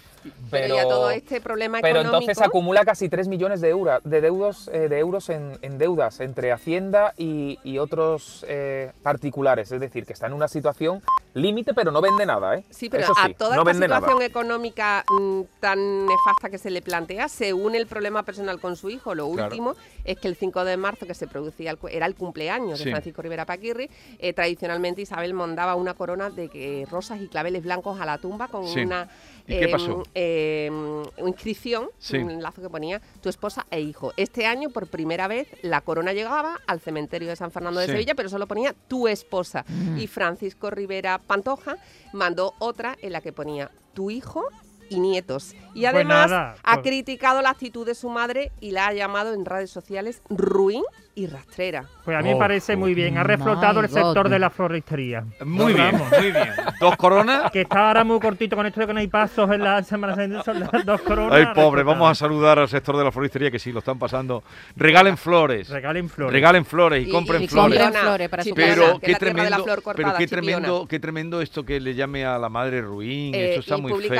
Pero, 0.49 0.75
ya 0.75 0.83
todo 0.83 1.09
este 1.11 1.39
problema 1.39 1.77
Pero 1.81 1.99
económico... 1.99 2.21
entonces 2.23 2.43
acumula 2.45 2.83
casi 2.83 3.07
3 3.07 3.27
millones 3.27 3.61
de, 3.61 3.69
euro, 3.69 3.99
de, 4.03 4.21
deudos, 4.21 4.67
eh, 4.73 4.89
de 4.89 4.99
euros 4.99 5.29
en, 5.29 5.57
en 5.61 5.77
deudas 5.77 6.19
entre 6.19 6.51
Hacienda 6.51 7.13
y, 7.17 7.59
y 7.63 7.77
otros 7.77 8.43
eh, 8.49 8.91
particulares. 9.03 9.71
Es 9.71 9.79
decir, 9.79 10.05
que 10.05 10.13
está 10.13 10.25
en 10.25 10.33
una 10.33 10.47
situación 10.47 11.03
límite, 11.35 11.75
pero 11.75 11.91
no 11.91 12.01
vende 12.01 12.25
nada, 12.25 12.55
¿eh? 12.55 12.63
Sí, 12.71 12.89
pero 12.89 13.03
Eso 13.03 13.13
a 13.15 13.27
sí, 13.27 13.35
toda 13.35 13.55
no 13.55 13.61
esta 13.61 13.71
vende 13.71 13.87
nada. 13.87 13.99
situación 14.01 14.23
económica 14.23 15.05
mm, 15.07 15.41
tan 15.59 16.07
nefasta 16.07 16.49
que 16.49 16.57
se 16.57 16.71
le 16.71 16.81
plantea, 16.81 17.29
se 17.29 17.53
une 17.53 17.77
el 17.77 17.85
problema 17.85 18.23
personal 18.23 18.59
con 18.59 18.75
su 18.75 18.89
hijo. 18.89 19.13
Lo 19.13 19.29
Claro. 19.31 19.45
último 19.49 19.75
es 20.03 20.17
que 20.17 20.27
el 20.27 20.35
5 20.35 20.65
de 20.65 20.77
marzo, 20.77 21.05
que 21.05 21.13
se 21.13 21.27
producía 21.27 21.69
el 21.71 21.77
era 21.91 22.07
el 22.07 22.15
cumpleaños 22.15 22.79
Sí. 22.79 22.85
de 22.85 22.91
Francisco 22.91 23.21
Rivera 23.21 23.45
Paquirri, 23.45 23.89
eh, 24.17 24.33
tradicionalmente 24.33 24.78
Isabel 25.01 25.33
mandaba 25.33 25.75
una 25.75 25.93
corona 25.93 26.29
de 26.29 26.49
que- 26.49 26.87
rosas 26.89 27.21
y 27.21 27.27
claveles 27.27 27.63
blancos 27.63 27.99
a 27.99 28.05
la 28.05 28.17
tumba 28.17 28.47
con 28.47 28.67
Sí. 28.67 28.81
una 28.81 29.07
¿Y 29.47 29.59
qué 29.59 29.71
em, 29.71 30.03
em, 30.13 31.27
inscripción, 31.27 31.89
Sí. 31.97 32.17
un 32.17 32.41
lazo 32.41 32.61
que 32.61 32.69
ponía 32.69 33.01
tu 33.21 33.29
esposa 33.29 33.65
e 33.71 33.81
hijo. 33.81 34.13
Este 34.15 34.45
año, 34.45 34.69
por 34.69 34.87
primera 34.87 35.27
vez, 35.27 35.47
la 35.63 35.81
corona 35.81 36.13
llegaba 36.13 36.59
al 36.67 36.79
cementerio 36.79 37.29
de 37.29 37.35
San 37.35 37.51
Fernando 37.51 37.79
de 37.79 37.87
Sí. 37.87 37.93
Sevilla, 37.93 38.13
pero 38.15 38.29
solo 38.29 38.45
ponía 38.47 38.73
tu 38.87 39.07
esposa. 39.07 39.65
Y 39.97 40.05
Francisco 40.07 40.69
Rivera 40.69 41.17
Pantoja 41.17 41.77
mandó 42.13 42.53
otra 42.59 42.95
en 43.01 43.11
la 43.13 43.21
que 43.21 43.33
ponía 43.33 43.71
tu 43.93 44.11
hijo 44.11 44.45
y 44.89 44.99
nietos. 44.99 45.53
Y 45.73 45.81
Pues 45.81 45.93
además 45.93 46.31
ha 46.31 46.55
pues- 46.75 46.79
criticado 46.87 47.41
la 47.41 47.49
actitud 47.51 47.85
de 47.85 47.95
su 47.95 48.09
madre 48.09 48.51
y 48.59 48.71
la 48.71 48.87
ha 48.87 48.93
llamado 48.93 49.33
en 49.33 49.45
redes 49.45 49.69
sociales 49.69 50.21
ruin 50.29 50.83
y 51.15 51.27
rastrera. 51.27 51.85
Pues 52.05 52.15
a 52.17 52.21
mí 52.21 52.29
me 52.29 52.35
Oh, 52.35 52.39
parece 52.39 52.75
muy 52.77 52.93
bien. 52.93 53.17
Ha 53.17 53.23
reflotado 53.23 53.81
el 53.81 53.89
sector 53.89 54.23
God. 54.27 54.31
de 54.31 54.39
la 54.39 54.49
floristería. 54.49 55.25
Muy 55.43 55.73
bien, 55.73 55.91
Vamos. 55.91 56.09
muy 56.11 56.31
bien. 56.31 56.47
Dos 56.79 56.95
coronas. 56.95 57.51
Que 57.51 57.61
está 57.61 57.87
ahora 57.89 58.03
muy 58.05 58.19
cortito 58.19 58.55
con 58.55 58.65
esto 58.65 58.79
de 58.79 58.87
que 58.87 58.93
no 58.93 58.99
hay 58.99 59.07
pasos 59.07 59.49
en 59.51 59.61
la 59.61 59.83
Semana 59.83 60.15
Santa. 60.15 60.43
Son 60.43 60.59
las 60.61 60.85
dos 60.85 61.01
coronas. 61.01 61.33
Ay, 61.33 61.47
pobre, 61.53 61.83
vamos 61.83 62.09
a 62.09 62.15
saludar 62.15 62.57
al 62.59 62.69
sector 62.69 62.95
de 62.97 63.03
la 63.03 63.11
floristería 63.11 63.51
que 63.51 63.59
sí, 63.59 63.71
lo 63.73 63.79
están 63.79 63.99
pasando. 63.99 64.43
Regalen 64.77 65.17
flores. 65.17 65.67
Regalen 65.69 66.07
flores. 66.09 66.31
Regalen 66.33 66.63
flores 66.65 67.05
y, 67.05 67.09
Y- 67.09 67.11
compren 67.11 67.43
y 67.43 67.47
flores. 67.49 67.79
compren 67.79 68.01
flores 68.01 68.29
para 68.29 68.43
Chipiona, 68.43 68.73
Pero 68.75 68.99
que 68.99 69.07
qué 69.07 69.15
tremendo, 69.15 69.55
flor 69.55 69.65
pero 69.67 69.81
cortada, 69.81 70.17
qué 70.17 70.27
tremendo, 70.27 70.87
qué 70.87 70.99
tremendo 70.99 71.41
esto 71.41 71.65
que 71.65 71.79
le 71.81 71.95
llame 71.95 72.25
a 72.25 72.37
la 72.37 72.47
madre 72.49 72.81
ruin. 72.81 73.35
Eh, 73.35 73.49
Esto 73.49 73.59
está 73.61 73.77
y 73.77 73.81
muy 73.81 73.91
feo. 73.91 74.13
¿eh? 74.13 74.17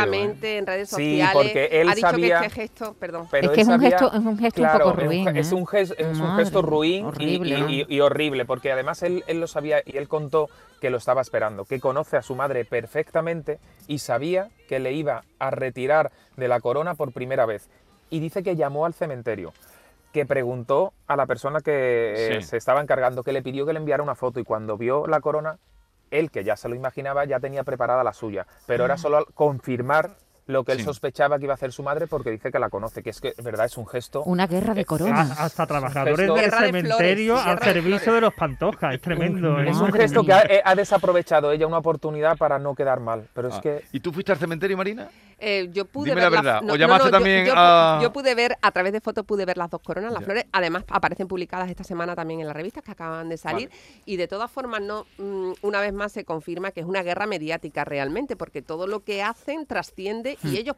En 0.59 0.65
redes 0.67 0.89
Sí, 0.89 1.19
sociales 1.19 1.33
porque 1.33 1.65
él 1.71 1.89
ha 1.89 1.95
dicho 1.95 2.09
sabía- 2.09 2.39
que 2.41 2.45
este 2.47 2.61
gesto, 2.61 2.93
perdón, 2.99 3.27
Pero 3.31 3.47
Es 3.47 3.55
que 3.55 3.61
es 3.61 3.67
un 3.67 3.73
sabía- 3.73 3.89
gesto- 3.97 4.07
es 4.13 4.19
un 4.25 4.37
gesto 4.37 4.61
un 4.61 4.67
poco 4.69 4.89
es 4.89 4.95
ruin, 5.07 5.27
Es 5.37 5.51
¿eh? 5.51 5.55
un, 5.55 5.67
es 5.73 6.19
Madre, 6.19 6.43
gesto 6.43 6.61
ruin 6.61 7.03
y- 7.03 7.07
horrible, 7.07 7.59
y, 7.67 7.81
y- 7.89 7.95
y 7.95 7.99
horrible, 8.01 8.45
porque 8.45 8.71
además 8.71 9.01
él, 9.03 9.23
él 9.27 9.39
lo 9.39 9.47
sabía 9.47 9.81
y 9.85 9.97
él 9.97 10.07
contó 10.07 10.49
que 10.79 10.89
lo 10.89 10.97
estaba 10.97 11.21
esperando, 11.21 11.65
que 11.65 11.79
conoce 11.79 12.17
a 12.17 12.21
su 12.21 12.35
madre 12.35 12.63
perfectamente 12.65 13.59
y 13.87 13.99
sabía 13.99 14.49
que 14.67 14.79
le 14.79 14.93
iba 14.93 15.23
a 15.39 15.49
retirar 15.51 16.11
de 16.37 16.47
la 16.47 16.59
corona 16.59 16.93
por 16.95 17.11
primera 17.11 17.45
vez. 17.45 17.69
Y 18.09 18.19
dice 18.19 18.43
que 18.43 18.55
llamó 18.55 18.85
al 18.85 18.93
cementerio, 18.93 19.53
que 20.13 20.25
preguntó 20.25 20.93
a 21.07 21.15
la 21.15 21.25
persona 21.27 21.59
que 21.61 22.13
eh, 22.37 22.41
Sí. 22.41 22.47
se 22.47 22.57
estaba 22.57 22.81
encargando, 22.81 23.23
que 23.23 23.31
le 23.33 23.41
pidió 23.43 23.65
que 23.65 23.73
le 23.73 23.79
enviara 23.79 24.01
una 24.01 24.15
foto 24.15 24.39
y 24.39 24.43
cuando 24.43 24.77
vio 24.77 25.05
la 25.05 25.19
corona, 25.21 25.57
él 26.09 26.31
que 26.31 26.43
ya 26.43 26.55
se 26.55 26.67
lo 26.67 26.73
imaginaba 26.73 27.25
ya 27.25 27.39
tenía 27.39 27.63
preparada 27.63 28.03
la 28.03 28.13
suya, 28.13 28.47
pero 28.65 28.85
era 28.85 28.97
solo 28.97 29.17
al 29.17 29.25
confirmar 29.35 30.15
lo 30.49 30.63
que 30.63 30.71
él 30.71 30.79
Sí. 30.79 30.83
sospechaba 30.85 31.37
que 31.37 31.43
iba 31.45 31.53
a 31.53 31.55
hacer 31.55 31.71
su 31.71 31.83
madre 31.83 32.07
porque 32.07 32.31
dice 32.31 32.51
que 32.51 32.57
la 32.59 32.69
conoce, 32.69 33.03
que 33.03 33.11
es 33.11 33.21
que, 33.21 33.33
verdad, 33.43 33.65
es 33.67 33.77
un 33.77 33.85
gesto... 33.87 34.23
Una 34.23 34.47
guerra 34.47 34.73
de 34.73 34.83
coronas. 34.83 35.39
A- 35.39 35.43
hasta 35.45 35.67
trabajadores 35.67 36.17
del 36.17 36.33
de 36.35 36.49
cementerio 36.51 37.35
flores, 37.35 37.47
al 37.47 37.59
de 37.59 37.65
servicio 37.65 38.13
de 38.13 38.21
los 38.21 38.33
pantojas. 38.33 38.95
Es 38.95 39.01
tremendo. 39.01 39.59
¿eh? 39.59 39.69
Es 39.69 39.77
un 39.77 39.91
gesto 39.93 40.23
que 40.23 40.33
ha, 40.33 40.41
eh, 40.41 40.61
ha 40.65 40.73
desaprovechado 40.75 41.51
ella 41.51 41.67
una 41.67 41.77
oportunidad 41.77 42.35
para 42.37 42.57
no 42.57 42.73
quedar 42.73 42.99
mal, 42.99 43.27
pero 43.33 43.49
es 43.49 43.55
Ah. 43.55 43.61
que 43.61 43.83
¿Y 43.91 43.99
tú 43.99 44.11
fuiste 44.11 44.31
al 44.31 44.39
cementerio, 44.39 44.75
Marina? 44.75 45.07
Eh, 45.39 45.69
yo 45.71 45.85
pude 45.85 46.09
Dime 46.11 46.21
ver 46.21 46.31
la 46.31 46.41
la- 46.41 46.41
verdad, 46.59 46.69
¿o 46.71 46.75
llamaste 46.75 47.07
yo- 47.07 47.11
también 47.11 47.45
yo, 47.45 47.53
pu- 47.53 47.57
a- 47.57 47.99
yo 48.01 48.11
pude 48.11 48.35
ver, 48.35 48.57
a 48.61 48.71
través 48.71 48.91
de 48.93 48.99
fotos 49.01 49.25
pude 49.25 49.45
ver 49.45 49.57
las 49.57 49.69
dos 49.69 49.81
coronas, 49.81 50.11
las 50.11 50.19
Ya. 50.21 50.25
flores. 50.25 50.45
Además, 50.51 50.83
aparecen 50.89 51.27
publicadas 51.27 51.69
esta 51.69 51.83
semana 51.83 52.15
también 52.15 52.41
en 52.41 52.47
las 52.47 52.55
revistas 52.55 52.83
que 52.83 52.91
acaban 52.91 53.29
de 53.29 53.37
salir. 53.37 53.69
Y 54.05 54.17
de 54.17 54.27
todas 54.27 54.51
formas, 54.51 54.81
no 54.81 55.05
mm, 55.17 55.51
una 55.61 55.81
vez 55.81 55.93
más 55.93 56.11
se 56.11 56.25
confirma 56.25 56.71
que 56.71 56.81
es 56.81 56.85
una 56.85 57.03
guerra 57.03 57.25
mediática 57.25 57.85
realmente, 57.85 58.35
porque 58.35 58.61
todo 58.61 58.85
lo 58.87 59.03
que 59.03 59.23
hacen 59.23 59.65
trasciende 59.65 60.37
y 60.43 60.57
ellos 60.57 60.75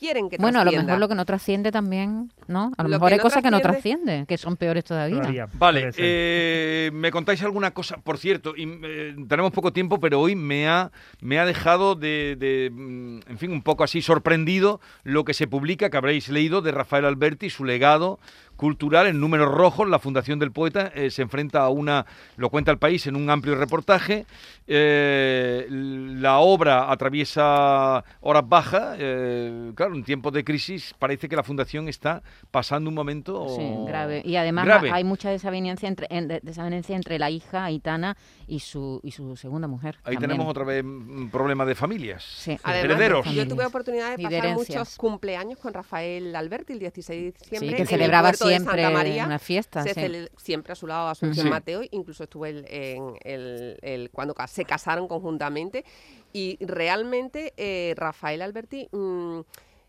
quieren 0.00 0.28
que. 0.30 0.38
Bueno, 0.38 0.58
a 0.60 0.64
lo 0.64 0.72
mejor 0.72 0.98
lo 0.98 1.08
que 1.08 1.14
no 1.14 1.24
trasciende 1.24 1.70
también, 1.70 2.32
¿no? 2.48 2.72
A 2.76 2.82
lo, 2.82 2.88
Lo 2.88 2.96
mejor 2.96 3.12
hay 3.12 3.18
no 3.18 3.22
cosas 3.22 3.42
que 3.42 3.50
no 3.50 3.58
trasciende- 3.60 3.70
trascienden, 4.06 4.26
que 4.26 4.38
son 4.38 4.56
peores 4.56 4.82
todavía. 4.84 5.18
Todavía, 5.20 5.48
Vale, 5.52 5.90
eh, 5.96 6.90
me 6.92 7.10
contáis 7.10 7.42
alguna 7.42 7.70
cosa, 7.72 7.98
por 7.98 8.18
cierto, 8.18 8.54
y, 8.56 8.64
eh, 8.82 9.14
tenemos 9.28 9.52
poco 9.52 9.72
tiempo, 9.72 10.00
pero 10.00 10.18
hoy 10.20 10.34
me 10.34 10.66
ha, 10.68 10.90
me 11.20 11.38
ha 11.38 11.44
dejado 11.44 11.94
de, 11.94 12.36
de, 12.38 12.70
mm, 12.72 13.20
en 13.28 13.38
fin, 13.38 13.52
un 13.52 13.62
poco 13.62 13.84
así 13.84 14.02
sorprendido 14.02 14.80
lo 15.04 15.24
que 15.24 15.34
se 15.34 15.46
publica, 15.46 15.90
que 15.90 15.96
habréis 15.96 16.28
leído, 16.30 16.62
de 16.62 16.72
Rafael 16.72 17.04
Alberti, 17.04 17.50
su 17.50 17.64
legado 17.64 18.18
cultural 18.64 19.06
en 19.06 19.18
números 19.18 19.50
rojos. 19.50 19.88
La 19.88 19.98
Fundación 19.98 20.38
del 20.38 20.52
Poeta 20.52 20.92
eh, 20.94 21.10
se 21.10 21.22
enfrenta 21.22 21.62
a 21.62 21.70
una, 21.70 22.04
lo 22.36 22.50
cuenta 22.50 22.70
el 22.70 22.76
país 22.76 23.06
en 23.06 23.16
un 23.16 23.30
amplio 23.30 23.54
reportaje. 23.54 24.26
Eh, 24.66 25.66
la 25.70 26.38
obra 26.40 26.90
atraviesa 26.92 28.04
horas 28.20 28.46
bajas. 28.46 28.96
eh, 28.98 29.72
claro, 29.74 29.94
en 29.94 30.04
tiempos 30.04 30.32
de 30.34 30.44
crisis 30.44 30.94
parece 30.98 31.26
que 31.28 31.36
la 31.36 31.42
Fundación 31.42 31.88
está 31.88 32.22
pasando 32.50 32.90
un 32.90 32.94
momento 32.94 33.48
Sí, 33.56 33.66
grave. 33.86 34.20
Y 34.26 34.36
además 34.36 34.66
grave. 34.66 34.90
hay 34.92 35.04
mucha 35.04 35.30
desaveniencia 35.30 35.88
entre, 35.88 36.06
en- 36.10 36.28
de- 36.28 36.40
desaveniencia 36.42 36.94
entre 36.96 37.18
la 37.18 37.30
hija 37.30 37.64
Aitana 37.64 38.16
y 38.46 38.60
su, 38.60 39.00
y 39.02 39.12
su 39.12 39.36
segunda 39.36 39.68
mujer. 39.68 39.96
Ahí 40.04 40.14
también. 40.16 40.32
tenemos 40.32 40.50
otra 40.50 40.64
vez 40.64 40.84
un 40.84 41.30
problema 41.32 41.64
de 41.64 41.74
familias. 41.74 42.22
Sí. 42.24 42.58
Además, 42.62 42.84
herederos. 42.84 43.26
yo 43.34 43.48
tuve 43.48 43.64
oportunidad 43.64 44.16
de 44.16 44.22
pasar 44.22 44.42
de 44.42 44.52
muchos 44.54 44.96
cumpleaños 44.96 45.58
con 45.58 45.72
Rafael 45.72 46.36
Alberti 46.36 46.74
el 46.74 46.78
16 46.78 47.20
de 47.22 47.32
diciembre. 47.32 47.58
Sí, 47.76 47.82
en 47.82 47.88
que 47.88 47.94
el 47.94 48.02
de 48.50 48.56
siempre 48.58 48.82
Santa 48.82 48.96
María. 48.98 49.26
una 49.26 49.38
fiesta. 49.38 49.82
Se 49.82 49.94
sí. 49.94 50.28
siempre 50.36 50.72
a 50.72 50.76
su 50.76 50.86
lado 50.86 51.08
Asunción 51.08 51.46
Sí. 51.46 51.50
Mateo, 51.50 51.82
incluso 51.90 52.24
estuve 52.24 52.50
el- 52.50 52.64
en 52.68 53.14
el, 53.22 53.78
el- 53.82 54.10
cuando 54.10 54.34
se 54.48 54.64
casaron 54.64 55.08
conjuntamente 55.08 55.84
y 56.32 56.56
realmente 56.60 57.52
eh, 57.56 57.94
Rafael 57.96 58.42
Alberti 58.42 58.88
mm, 58.92 59.40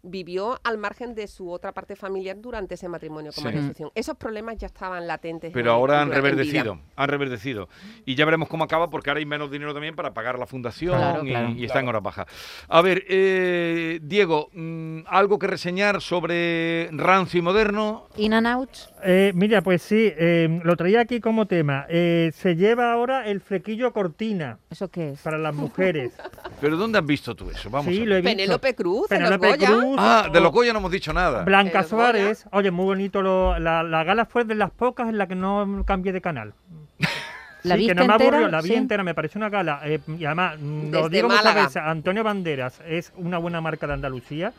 vivió 0.04 0.60
al 0.64 0.78
margen 0.78 1.14
de 1.16 1.28
su 1.28 1.50
otra 1.52 1.72
parte 1.72 1.96
familiar 1.96 2.38
durante 2.40 2.76
ese 2.76 2.88
matrimonio 2.90 3.32
con 3.32 3.42
Sí. 3.42 3.44
María. 3.46 3.60
Asunción. 3.62 3.92
Esos 3.96 4.18
problemas 4.18 4.58
ya 4.58 4.68
estaban 4.68 5.06
latentes. 5.08 5.52
Pero 5.54 5.72
en- 5.72 5.76
ahora 5.76 6.02
han 6.02 6.12
reverdecido, 6.12 6.80
han 6.96 7.10
reverdecido. 7.10 7.70
Y 8.06 8.16
ya 8.16 8.26
veremos 8.26 8.50
cómo 8.50 8.64
acaba, 8.64 8.90
porque 8.90 9.10
ahora 9.10 9.20
hay 9.20 9.26
menos 9.26 9.52
dinero 9.52 9.74
también 9.74 9.96
para 9.96 10.14
pagar 10.14 10.40
la 10.40 10.46
fundación 10.48 10.98
Claro, 10.98 11.26
y, 11.26 11.30
claro. 11.30 11.50
y 11.52 11.66
está 11.66 11.80
en 11.80 11.88
horas 11.88 12.04
bajas. 12.04 12.26
A 12.68 12.82
ver, 12.82 13.04
eh, 13.10 14.00
Diego, 14.02 14.50
mm, 14.54 15.02
¿algo 15.08 15.38
que 15.40 15.48
reseñar 15.48 16.02
sobre 16.02 16.90
rancio 16.92 17.40
y 17.40 17.42
moderno? 17.42 18.08
In 18.18 18.34
and 18.34 18.48
out. 18.48 18.70
Eh, 19.04 19.32
mira, 19.36 19.62
pues 19.62 19.82
sí, 19.82 20.12
eh, 20.18 20.60
lo 20.64 20.76
traía 20.76 21.02
aquí 21.02 21.20
como 21.20 21.46
tema. 21.48 21.86
Eh, 21.90 22.32
se 22.36 22.56
lleva 22.56 22.94
ahora 22.94 23.28
el 23.28 23.42
flequillo 23.42 23.92
cortina 23.94 24.60
¿Eso 24.70 24.90
qué 24.90 25.12
es? 25.12 25.22
para 25.22 25.38
las 25.38 25.54
mujeres. 25.56 26.14
¿Pero 26.62 26.78
dónde 26.78 27.00
has 27.00 27.06
visto 27.06 27.36
tú 27.36 27.50
eso? 27.50 27.70
Vamos 27.70 27.92
sí, 27.94 28.02
a 28.02 28.06
lo 28.06 28.12
he 28.16 28.22
ver. 28.22 28.24
visto. 28.24 28.38
Penélope 28.38 28.76
Cruz, 28.76 29.12
en 29.12 29.22
los 29.24 29.32
Penélope 29.32 29.48
Goya. 29.66 29.70
Ah, 30.00 30.30
de 30.32 30.40
o- 30.40 30.42
los 30.42 30.52
Goya 30.52 30.74
no 30.74 30.80
hemos 30.80 30.92
dicho 30.92 31.12
nada. 31.14 31.44
Blanca. 31.44 31.84
Suárez. 31.84 32.46
Oye, 32.52 32.72
muy 32.72 32.86
bonito. 32.86 33.22
Lo, 33.22 33.58
la, 33.60 33.84
la 33.84 34.04
gala 34.04 34.26
fue 34.26 34.44
de 34.46 34.56
las 34.56 34.72
pocas 34.72 35.10
en 35.10 35.18
la 35.18 35.28
que 35.28 35.36
no 35.36 35.84
cambié 35.86 36.12
de 36.14 36.22
canal. 36.22 36.54
¿La 37.64 37.76
sí, 37.76 37.86
que 37.86 37.94
no 37.94 38.06
me 38.08 38.14
entera? 38.14 38.38
aburrió, 38.38 38.48
la 38.52 38.62
vi 38.62 38.70
Sí. 38.70 38.74
entera, 38.76 39.04
me 39.04 39.14
pareció 39.14 39.38
una 39.38 39.50
gala. 39.50 39.82
eh, 39.86 40.00
y 40.18 40.26
además, 40.26 40.58
mm, 40.60 40.90
lo 40.92 40.98
Desde 41.04 41.10
digo 41.18 41.28
muchas 41.30 41.44
Málaga. 41.44 41.62
veces, 41.68 41.78
Antonio 41.78 42.24
Banderas 42.24 42.82
es 42.88 43.14
una 43.18 43.38
buena 43.38 43.62
marca 43.62 43.86
de 43.86 43.94
Andalucía. 43.94 44.52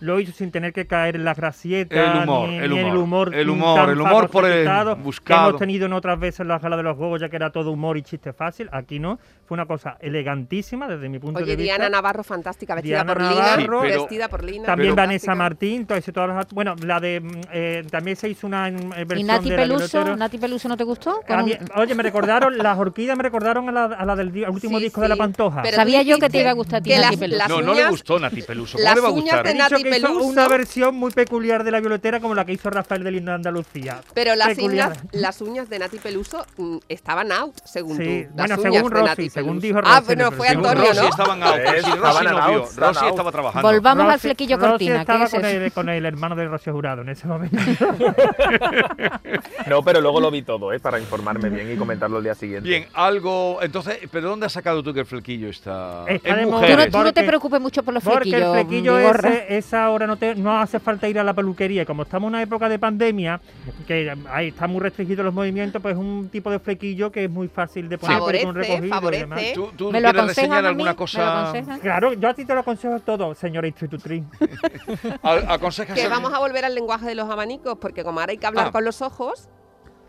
Lo 0.00 0.20
hizo 0.20 0.32
sin 0.32 0.50
tener 0.50 0.72
que 0.72 0.86
caer 0.86 1.16
en 1.16 1.24
las 1.24 1.36
grasietas, 1.36 1.98
El 2.16 2.22
humor, 2.22 2.48
ni, 2.48 2.56
el 2.58 2.70
ni 2.70 2.78
en 2.78 2.86
el 2.86 2.96
humor, 2.96 3.28
humor. 3.28 3.34
el 3.34 3.50
humor, 3.50 3.80
tan 3.80 3.90
el 3.90 4.00
humor 4.00 4.30
por 4.30 4.44
el 4.44 4.64
fagocitado 4.64 4.96
Que 4.96 5.02
buscado. 5.02 5.48
hemos 5.50 5.58
tenido 5.60 5.86
en 5.86 5.92
otras 5.92 6.18
veces 6.20 6.40
en 6.40 6.48
la 6.48 6.58
gala 6.58 6.76
de 6.76 6.82
los 6.84 6.96
Goya, 6.96 7.28
que 7.28 7.36
era 7.36 7.50
todo 7.50 7.70
humor 7.72 7.96
y 7.96 8.02
chiste 8.02 8.32
fácil. 8.32 8.68
Aquí 8.72 8.98
no. 8.98 9.18
Fue 9.46 9.54
una 9.54 9.64
cosa 9.66 9.96
elegantísima 10.00 10.86
desde 10.86 11.08
mi 11.08 11.18
punto 11.18 11.38
Oye, 11.40 11.50
de 11.52 11.56
vista. 11.56 11.74
Diana 11.76 11.88
Navarro, 11.88 12.22
fantástica, 12.22 12.74
vestida 12.74 12.96
Diana 13.02 13.14
por 13.14 13.22
Lina. 13.22 13.44
Sí, 13.56 13.62
pero- 13.64 13.80
vestida 13.80 14.28
por 14.28 14.44
Lina. 14.44 14.66
También 14.66 14.94
Pero- 14.94 15.06
Vanessa. 15.06 15.34
Martín, 15.34 15.86
todas 15.86 16.06
las, 16.28 16.48
bueno, 16.52 16.74
la 16.84 17.00
de 17.00 17.20
mm, 17.20 17.40
eh, 17.52 17.84
también 17.90 18.16
se 18.16 18.28
hizo 18.28 18.46
una 18.46 18.70
mm, 18.70 18.92
eh, 18.92 19.04
versión 19.04 19.18
¿Y 19.20 19.24
Nati 19.24 19.50
de 19.50 19.56
la 19.56 19.62
Peluso? 19.62 19.88
Violotero. 19.98 20.16
¿Nati 20.16 20.38
Peluso 20.38 20.68
no 20.68 20.76
te 20.76 20.84
gustó? 20.84 21.20
A 21.26 21.42
mí- 21.42 21.54
oye, 21.76 21.94
me 21.94 22.02
recordaron, 22.02 22.58
las 22.58 22.78
orquídeas 22.78 23.16
me 23.16 23.22
recordaron 23.22 23.68
a 23.70 23.72
la, 23.72 23.84
a 23.86 24.04
la 24.04 24.16
del 24.16 24.32
di- 24.32 24.44
último 24.44 24.78
Sí, 24.78 24.84
disco 24.84 25.00
de 25.00 25.08
la 25.08 25.14
sí. 25.14 25.18
Pantoja. 25.18 25.62
Pero 25.62 25.76
Sabía 25.76 26.02
yo 26.02 26.18
que 26.18 26.28
te 26.28 26.40
iba 26.40 26.50
a 26.50 26.54
gustar 26.54 26.80
a 26.80 26.82
ti 26.82 26.90
Nati 26.94 27.16
Peluso. 27.16 27.48
no, 27.48 27.62
no 27.62 27.74
le 27.74 27.88
gustó 27.88 28.18
Nati 28.18 28.42
Peluso. 28.42 28.76
¿Cómo 28.78 28.94
le 28.94 29.00
va 29.00 29.08
a 29.08 29.10
gustar? 29.10 29.46
Que 29.90 29.98
hizo 29.98 30.06
Peluso. 30.08 30.26
una 30.26 30.48
versión 30.48 30.94
muy 30.94 31.10
peculiar 31.10 31.64
de 31.64 31.70
la 31.70 31.80
violotera 31.80 32.20
como 32.20 32.34
la 32.34 32.44
que 32.44 32.52
hizo 32.52 32.70
Rafael 32.70 33.04
del 33.04 33.16
Himno 33.16 33.30
de 33.32 33.36
Andalucía. 33.36 34.00
Pero 34.14 34.34
las 34.34 34.48
Peculiar. 34.48 34.90
uñas, 34.90 35.04
las 35.12 35.40
uñas 35.40 35.68
de 35.68 35.78
Nati 35.78 35.98
Peluso 35.98 36.44
mm, 36.56 36.76
estaban 36.88 37.32
out, 37.32 37.54
según 37.64 37.96
Sí, 37.96 38.26
tú. 38.28 38.34
bueno, 38.34 38.48
Las 38.48 38.60
según 38.62 38.68
uñas 38.68 38.90
de 38.90 39.00
Rosy, 39.10 39.30
según 39.30 39.48
Peluso. 39.60 39.66
dijo 39.66 39.78
Ah, 39.84 40.00
Rosy, 40.00 40.04
bueno, 40.06 40.24
pero 40.30 40.32
fue 40.36 40.48
según 40.48 40.66
Antonio, 40.66 40.88
Rosy 40.90 41.00
¿no? 41.02 41.08
estaban 41.08 41.42
out. 41.42 41.56
Eh, 41.56 41.64
Rosy 41.64 41.90
estaban 41.90 42.24
no 42.24 42.38
out, 42.38 42.48
vio. 42.50 42.58
Rosy 42.76 42.98
out. 43.04 43.10
estaba 43.10 43.32
trabajando. 43.32 43.68
Volvamos 43.68 44.04
al 44.04 44.10
Rosy- 44.12 44.20
flequillo 44.20 44.56
Rosy 44.56 44.68
cortina. 44.70 44.94
¿Qué 44.94 45.00
estaba 45.00 45.24
es 45.24 45.30
con 45.30 45.44
eso? 45.44 45.58
el, 45.60 45.72
con 45.72 45.88
el 45.88 46.06
hermano 46.06 46.36
de 46.36 46.46
Rocío 46.48 46.72
Jurado 46.72 47.02
en 47.02 47.08
ese 47.10 47.26
momento. 47.26 47.56
No, 49.66 49.82
pero 49.82 50.00
luego 50.00 50.20
lo 50.20 50.30
vi 50.30 50.42
todo, 50.42 50.72
¿eh? 50.72 50.80
Para 50.80 50.98
informarme 50.98 51.50
bien 51.50 51.70
y 51.70 51.76
comentarlo 51.76 52.18
el 52.18 52.24
día 52.24 52.34
siguiente. 52.34 52.68
Bien, 52.68 52.86
algo. 52.94 53.58
Entonces, 53.62 53.98
¿pero 54.10 54.28
dónde 54.30 54.46
has 54.46 54.52
sacado 54.52 54.82
tú 54.82 54.94
que 54.94 55.00
el 55.00 55.06
flequillo 55.06 55.48
está? 55.48 56.04
Está 56.06 56.28
en 56.30 56.36
de 56.36 56.46
moda. 56.46 56.66
Tú 56.66 56.76
no, 56.76 56.86
tú 56.90 56.98
no 57.04 57.12
te 57.12 57.22
preocupes 57.24 57.60
mucho 57.60 57.82
por 57.82 57.94
los 57.94 58.02
Porque 58.02 58.30
el 58.36 58.42
flequillos, 58.52 58.52
flequillo 58.54 58.98
ese, 58.98 59.56
esa 59.58 59.77
esa 59.78 59.90
hora 59.90 60.06
no, 60.06 60.16
te, 60.16 60.34
no 60.34 60.58
hace 60.58 60.80
falta 60.80 61.08
ir 61.08 61.18
a 61.18 61.24
la 61.24 61.34
peluquería. 61.34 61.82
Y 61.82 61.86
como 61.86 62.02
estamos 62.02 62.26
en 62.28 62.34
una 62.34 62.42
época 62.42 62.68
de 62.68 62.78
pandemia, 62.78 63.40
que 63.86 64.12
ahí 64.30 64.48
están 64.48 64.70
muy 64.70 64.80
restringidos 64.80 65.24
los 65.24 65.34
movimientos, 65.34 65.80
pues 65.80 65.94
es 65.94 66.00
un 66.00 66.28
tipo 66.30 66.50
de 66.50 66.58
flequillo 66.58 67.10
que 67.12 67.24
es 67.24 67.30
muy 67.30 67.48
fácil 67.48 67.88
de 67.88 67.96
poner 67.98 68.16
Favorece, 68.18 68.44
con 68.44 68.54
recogido 68.56 69.12
y 69.12 69.16
demás. 69.18 69.42
¿Tú, 69.54 69.70
tú 69.76 69.92
¿Me 69.92 70.00
lo 70.00 70.10
quieres 70.10 70.26
reseñar 70.36 70.58
a 70.58 70.62
mí? 70.62 70.68
alguna 70.68 70.84
¿Me 70.84 70.90
lo 70.90 70.96
cosa? 70.96 71.52
Claro, 71.80 72.12
yo 72.14 72.28
a 72.28 72.34
ti 72.34 72.44
te 72.44 72.54
lo 72.54 72.60
aconsejo 72.60 72.98
todo, 73.00 73.34
señora 73.34 73.66
institutriz. 73.68 74.24
Aconsejas 75.22 75.98
Que 75.98 76.08
vamos 76.08 76.32
a 76.34 76.38
volver 76.38 76.64
al 76.64 76.74
lenguaje 76.74 77.06
de 77.06 77.14
los 77.14 77.28
abanicos, 77.30 77.78
porque 77.80 78.02
como 78.04 78.20
ahora 78.20 78.32
hay 78.32 78.38
que 78.38 78.46
hablar 78.46 78.68
Ah. 78.68 78.72
con 78.72 78.84
los 78.84 79.00
ojos, 79.02 79.48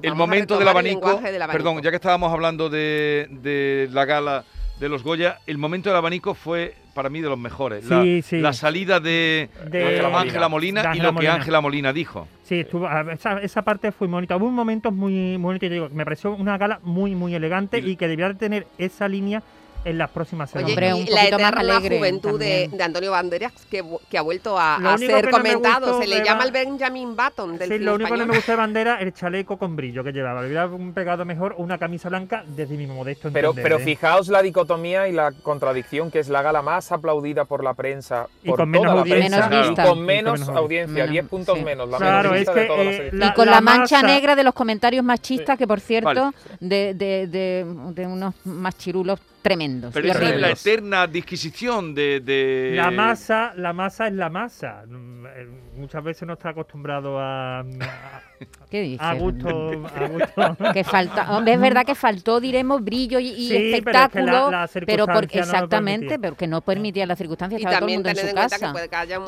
el 0.02 0.16
momento 0.16 0.58
del 0.58 0.68
abanico, 0.68 1.20
del 1.22 1.42
abanico. 1.42 1.52
Perdón, 1.64 1.82
ya 1.82 1.90
que 1.90 1.98
estábamos 1.98 2.32
hablando 2.32 2.70
de, 2.70 3.28
de 3.30 3.88
la 3.92 4.06
gala 4.06 4.44
de 4.80 4.90
los 4.90 5.04
Goya, 5.04 5.40
el 5.48 5.58
momento 5.58 5.90
del 5.90 5.98
abanico 5.98 6.34
fue 6.34 6.76
para 6.94 7.10
mí 7.10 7.22
de 7.22 7.30
los 7.30 7.38
mejores. 7.38 7.86
La, 7.86 8.02
Sí, 8.02 8.22
sí. 8.22 8.40
la 8.40 8.54
salida 8.54 9.00
de, 9.00 9.50
De 9.70 10.00
Ángela 10.14 10.48
Molina, 10.50 10.92
y 10.96 11.00
lo 11.00 11.14
que. 11.16 11.28
Ángela 11.28 11.62
Molina 11.62 11.94
dijo. 11.94 12.28
Sí, 12.44 12.62
estuvo, 12.62 12.88
esa, 13.12 13.42
esa 13.42 13.62
parte 13.62 13.92
fue 13.92 14.08
muy 14.08 14.16
bonita. 14.16 14.36
Hubo 14.38 14.50
momentos 14.50 14.92
muy, 14.94 15.38
muy 15.38 15.58
bonitos, 15.60 15.92
me 15.94 16.04
pareció 16.04 16.32
una 16.34 16.58
gala 16.58 16.80
muy, 16.84 17.14
muy 17.16 17.36
elegante 17.36 17.80
Y- 17.80 17.92
y 17.92 17.96
que 17.96 18.08
debía 18.08 18.28
de 18.30 18.36
tener 18.36 18.68
esa 18.78 19.08
línea 19.08 19.44
en 19.86 19.98
las 19.98 20.10
próximas 20.10 20.54
Oye, 20.56 20.66
semanas. 20.68 20.72
Hombre, 20.72 20.88
y 20.90 21.10
un 21.10 21.16
la 21.16 21.22
poquito 21.22 21.40
más 21.40 21.52
eterna 21.54 21.60
alegre 21.76 21.98
juventud 21.98 22.40
de, 22.40 22.70
Antonio 22.84 23.12
Banderas, 23.12 23.54
que, 23.72 23.84
ha 24.18 24.22
vuelto 24.22 24.58
a, 24.60 24.98
ser 24.98 25.26
no 25.26 25.32
comentado. 25.32 25.88
gustó 25.94 26.02
Se 26.02 26.08
le 26.08 26.24
llama 26.24 26.40
la- 26.40 26.46
el 26.46 26.52
Benjamin 26.52 27.16
Button 27.16 27.58
del 27.58 27.70
Sí, 27.70 27.80
lo 27.80 27.96
único 27.96 28.12
que 28.12 28.18
no 28.18 28.26
me 28.26 28.36
gustó 28.36 28.52
de 28.52 28.58
bandera 28.58 29.00
el 29.00 29.14
chaleco 29.14 29.58
con 29.58 29.76
brillo 29.76 30.04
que 30.04 30.12
llevaba. 30.12 30.42
Le 30.42 30.48
hubiera 30.48 30.70
pegado 30.94 31.24
mejor 31.26 31.56
una 31.58 31.78
camisa 31.78 32.10
blanca 32.10 32.44
desde 32.48 32.76
mi 32.76 32.88
modesto 32.88 33.30
Pero, 33.32 33.50
entender, 33.52 33.64
pero 33.64 33.82
¿eh? 33.82 33.86
fijaos 33.86 34.28
la 34.28 34.42
dicotomía 34.42 35.08
y 35.08 35.14
la 35.14 35.32
contradicción 35.32 36.12
que 36.12 36.20
es 36.20 36.28
la 36.30 36.42
gala 36.42 36.62
más 36.62 36.92
aplaudida 36.92 37.46
por 37.46 37.64
la 37.64 37.74
prensa, 37.74 38.28
Y 38.44 38.50
por 38.50 38.58
con 38.60 38.70
menos 38.70 38.84
toda 38.86 38.96
la 38.96 39.02
audiencia. 39.02 39.30
prensa, 39.30 39.50
Menos 39.50 39.66
y 39.66 39.70
vista. 39.70 39.84
con 39.84 39.92
Y 39.92 39.96
con 39.98 40.06
menos 40.06 40.50
audiencia, 40.50 40.94
menos, 40.94 41.10
10 41.12 41.26
puntos 41.28 41.58
sí. 41.58 41.64
menos, 41.64 41.90
la 41.90 41.98
Claro, 41.98 42.32
menos 42.32 42.34
es 42.34 42.40
vista 42.40 42.54
que, 42.54 42.60
de 42.60 42.66
todas 42.68 42.86
las 42.86 42.96
eh, 42.96 43.10
y 43.14 43.34
con 43.34 43.46
la, 43.50 43.62
mancha 43.62 43.96
masa- 44.02 44.08
negra 44.08 44.36
de 44.36 44.44
los 44.44 44.54
comentarios 44.54 45.06
machistas 45.06 45.58
que, 45.58 45.66
por 45.68 45.80
cierto, 45.80 46.10
Vale. 46.10 46.32
de, 46.60 46.94
de, 46.94 47.28
de, 47.28 47.66
de 47.94 48.08
unos 48.08 48.34
machirulos 48.46 49.20
tremendos 49.42 49.94
Pero 49.94 50.10
esa 50.12 50.30
es 50.30 50.40
la 50.42 50.50
eterna 50.52 51.08
disquisición 51.08 51.94
de... 51.96 52.20
de- 52.20 52.74
La 52.76 52.92
masa, 52.92 53.54
la 53.56 53.74
masa 53.74 54.08
es 54.08 54.14
la 54.14 54.30
masa. 54.30 54.84
Mm, 54.88 55.26
eh, 55.26 55.48
Muchas 55.80 56.04
veces 56.04 56.28
no 56.28 56.34
está 56.34 56.50
acostumbrado 56.50 57.18
a, 57.18 57.60
a, 57.62 57.64
¿Qué 58.70 58.82
dices? 58.82 59.00
a 59.02 59.14
gusto, 59.14 59.48
a 59.48 60.08
gusto. 60.10 60.58
Que 60.74 60.84
falta, 60.84 61.32
hombre, 61.38 61.54
es 61.54 61.62
verdad 61.62 61.86
que 61.86 61.96
faltó, 61.96 62.42
diremos, 62.42 62.84
brillo 62.84 63.18
y, 63.18 63.28
y 63.30 63.48
Sí, 63.48 63.54
pero 63.54 63.60
es 63.60 63.72
que 63.72 63.78
espectáculo, 63.78 64.52
la- 64.52 64.62
la 64.64 64.70
pero 64.86 65.06
porque 65.08 65.38
no 65.40 65.44
exactamente, 65.46 66.00
permitía. 66.08 66.18
pero 66.20 66.36
que 66.36 66.48
no 66.48 66.60
permitía 66.62 67.06
las 67.06 67.18
circunstancias, 67.18 67.62
Y 67.62 67.64
estaba 67.64 67.80
todo 67.80 67.88
el 67.90 67.94
mundo 67.96 68.10
en 68.10 68.16
su 68.18 68.36
casa. 68.36 68.74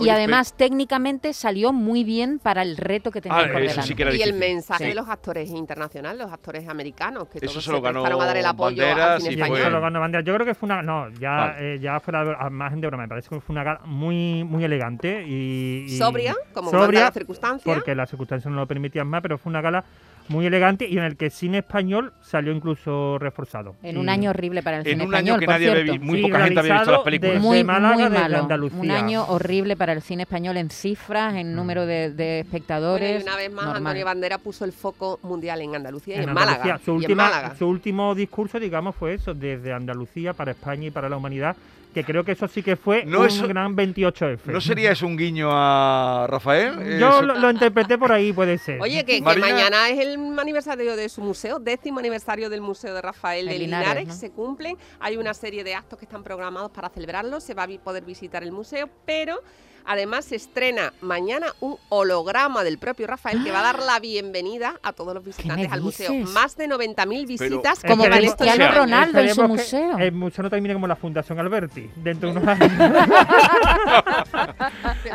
Y 0.01 0.09
además 0.09 0.53
técnicamente 0.57 1.31
salió 1.31 1.71
muy 1.71 2.03
bien 2.03 2.39
para 2.39 2.63
el 2.63 2.75
reto 2.75 3.11
que 3.11 3.21
tenía 3.21 3.37
Ah, 3.37 3.43
por 3.49 3.61
delante. 3.61 3.83
sí 3.83 3.95
que 3.95 4.01
era 4.03 4.13
y 4.13 4.21
el 4.21 4.33
mensaje 4.33 4.83
Sí. 4.83 4.89
de 4.89 4.95
los 4.95 5.07
actores 5.07 5.49
internacionales, 5.51 6.19
los 6.21 6.33
actores 6.33 6.67
americanos, 6.67 7.29
que 7.29 7.37
Eso 7.37 7.47
todos 7.47 7.63
se 7.63 7.71
lo 7.71 7.81
ganó 7.81 8.05
a 8.05 8.25
dar 8.25 8.35
el 8.35 8.45
apoyo 8.45 8.75
Banderas 8.83 9.09
al 9.11 9.21
cine 9.21 9.33
español. 9.35 9.57
Bandera. 10.01 10.23
Yo 10.23 10.33
creo 10.33 10.45
que 10.45 10.53
fue 10.53 10.67
una. 10.67 10.81
No, 10.81 11.09
ya, 11.11 11.31
Vale. 11.31 11.75
eh, 11.75 11.79
ya 11.79 11.99
fuera 11.99 12.25
de- 12.25 12.35
a 12.37 12.49
margen 12.49 12.81
de 12.81 12.87
broma. 12.87 13.03
Me 13.03 13.09
parece 13.09 13.29
que 13.29 13.39
fue 13.39 13.53
una 13.53 13.63
gala 13.63 13.81
muy, 13.85 14.43
muy 14.43 14.63
elegante 14.63 15.23
y. 15.25 15.85
y- 15.87 15.97
Sobria, 15.97 16.35
como 16.53 16.71
manda 16.71 16.99
la 16.99 17.11
circunstancia. 17.11 17.73
Porque 17.73 17.95
las 17.95 18.09
circunstancias 18.09 18.51
no 18.51 18.59
lo 18.59 18.67
permitían 18.67 19.07
más, 19.07 19.21
pero 19.21 19.37
fue 19.37 19.49
una 19.49 19.61
gala 19.61 19.83
muy 20.31 20.45
elegante 20.45 20.87
y 20.87 20.97
en 20.97 21.03
el 21.03 21.17
que 21.17 21.25
el 21.25 21.31
cine 21.31 21.59
español 21.59 22.13
salió 22.21 22.51
incluso 22.53 23.17
reforzado. 23.19 23.75
En 23.83 23.97
un 23.97 24.09
año 24.09 24.29
horrible 24.31 24.63
para 24.63 24.77
el 24.77 24.87
En 24.87 24.93
cine 24.93 25.05
un 25.05 25.13
año 25.15 25.33
español, 25.35 25.39
que 25.39 25.45
por 25.45 25.53
nadie 25.53 25.71
había 25.71 25.99
muy 25.99 26.17
Sí, 26.17 26.23
poca 26.23 26.43
gente 26.45 26.59
había 26.59 26.73
visto 26.75 26.91
las 26.91 27.01
películas. 27.01 27.33
desde 27.35 27.47
muy, 27.47 27.63
Málaga, 27.63 27.93
muy 27.95 28.03
desde 28.03 28.19
malo. 28.19 28.37
Andalucía. 28.39 28.79
Un 28.79 28.91
año 28.91 29.25
horrible 29.27 29.75
para 29.77 29.93
el 29.93 30.01
cine 30.01 30.23
español 30.23 30.57
en 30.57 30.69
cifras, 30.69 31.35
en 31.35 31.55
número 31.55 31.85
de, 31.85 32.11
de 32.11 32.15
Bueno, 32.15 32.39
espectadores. 32.45 33.19
y 33.21 33.23
una 33.23 33.35
vez 33.35 33.51
más, 33.51 33.65
normal. 33.65 33.77
Antonio 33.87 34.05
Bandera 34.05 34.37
puso 34.37 34.65
el 34.65 34.71
foco 34.71 35.19
mundial 35.23 35.61
en 35.61 35.75
Andalucía 35.75 36.15
y 36.15 36.17
en 36.19 36.23
en, 36.23 36.29
Andalucía. 36.29 36.57
Málaga. 36.63 36.79
Su, 36.83 36.91
y 36.91 36.93
en 36.93 36.97
última, 37.01 37.23
Málaga. 37.29 37.55
su 37.55 37.67
último 37.67 38.15
discurso, 38.15 38.59
digamos, 38.59 38.95
fue 38.95 39.13
eso, 39.15 39.33
desde 39.33 39.73
Andalucía 39.73 40.33
para 40.33 40.51
España 40.51 40.87
y 40.87 40.91
para 40.91 41.09
la 41.09 41.17
humanidad, 41.17 41.55
que 41.93 42.03
creo 42.03 42.23
que 42.23 42.31
eso 42.31 42.47
sí 42.47 42.63
que 42.63 42.75
fue 42.75 43.05
No, 43.05 43.21
un 43.21 43.25
eso- 43.27 43.47
gran 43.47 43.75
28F. 43.75 44.51
¿No 44.51 44.61
sería 44.61 44.91
eso 44.91 45.05
un 45.05 45.17
guiño 45.17 45.49
a 45.51 46.25
Rafael? 46.29 46.99
Yo 46.99 47.21
lo, 47.21 47.35
lo 47.37 47.51
interpreté 47.51 47.97
por 47.97 48.11
ahí, 48.11 48.31
puede 48.33 48.57
ser. 48.57 48.79
Oye, 48.81 49.03
que, 49.05 49.21
mañana 49.21 49.89
es 49.89 49.99
el 49.99 50.17
aniversario 50.39 50.95
de 50.95 51.09
su 51.09 51.21
museo, 51.21 51.59
décimo 51.59 51.99
aniversario 51.99 52.49
del 52.49 52.61
Museo 52.61 52.93
de 52.93 53.01
Rafael 53.01 53.45
de 53.45 53.53
De 53.53 53.59
Linares, 53.59 53.87
Linares, 53.89 54.07
¿no? 54.07 54.13
se 54.13 54.31
cumplen. 54.31 54.77
Hay 54.99 55.17
una 55.17 55.33
serie 55.33 55.63
de 55.63 55.75
actos 55.75 55.99
que 55.99 56.05
están 56.05 56.23
programados 56.23 56.71
para 56.71 56.89
celebrarlo, 56.89 57.39
se 57.39 57.53
va 57.53 57.63
a 57.63 57.67
poder 57.67 58.03
visitar 58.05 58.43
el 58.43 58.51
museo, 58.51 58.89
pero 59.05 59.41
además 59.85 60.25
se 60.25 60.35
estrena 60.35 60.93
mañana 61.01 61.47
un 61.59 61.77
holograma 61.89 62.63
del 62.63 62.77
propio 62.77 63.07
Rafael 63.07 63.43
que 63.43 63.51
va 63.51 63.59
a 63.59 63.63
dar 63.63 63.79
la 63.79 63.99
bienvenida 63.99 64.79
a 64.83 64.93
todos 64.93 65.13
los 65.13 65.23
visitantes 65.23 65.71
al 65.71 65.81
museo. 65.81 66.13
Más 66.33 66.55
de 66.57 66.67
90.000 66.67 67.25
visitas 67.27 67.79
Pero- 67.81 67.95
Como 67.97 68.03
Cristiano 68.05 68.53
o 68.53 68.55
sea, 68.67 68.71
Ronaldo 68.71 69.19
en 69.19 69.35
su 69.35 69.47
museo. 69.47 69.97
El 69.97 70.11
museo 70.13 70.43
no 70.43 70.49
termine 70.49 70.73
como 70.73 70.87
la 70.87 70.95
Fundación 70.95 71.39
Alberti, 71.39 71.89
dentro 71.95 72.31
de 72.33 72.39
unos 72.39 72.47
años. 72.61 72.71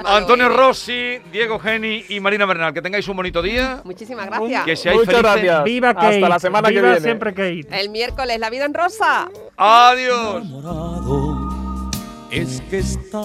Antonio 0.05 0.49
Rossi, 0.49 1.19
Diego 1.33 1.59
Geni 1.59 2.05
y 2.09 2.21
Marina 2.21 2.47
Bernal, 2.47 2.73
que 2.75 2.83
tengáis 2.83 3.07
un 3.09 3.17
bonito 3.17 3.43
día. 3.43 3.81
Muchísimas 3.85 4.27
gracias. 4.27 4.65
Que 4.65 4.77
seáis 4.77 4.99
Muchas 4.99 5.15
felices. 5.15 5.33
gracias. 5.35 5.65
¡Viva 5.65 5.95
Kate! 5.95 6.15
Hasta 6.17 6.29
la 6.29 6.39
semana 6.39 6.69
que 6.69 6.75
¡Viva 6.75 6.89
viene. 6.89 7.01
siempre 7.01 7.33
Kate! 7.35 7.67
El 7.81 7.91
miércoles, 7.91 8.39
La 8.41 8.51
vida 8.51 8.65
en 8.65 8.75
rosa. 8.75 9.29
Adiós. 9.57 10.43
enamorado 10.45 11.91
es 12.31 12.61
que 12.71 12.79
estás 12.79 13.25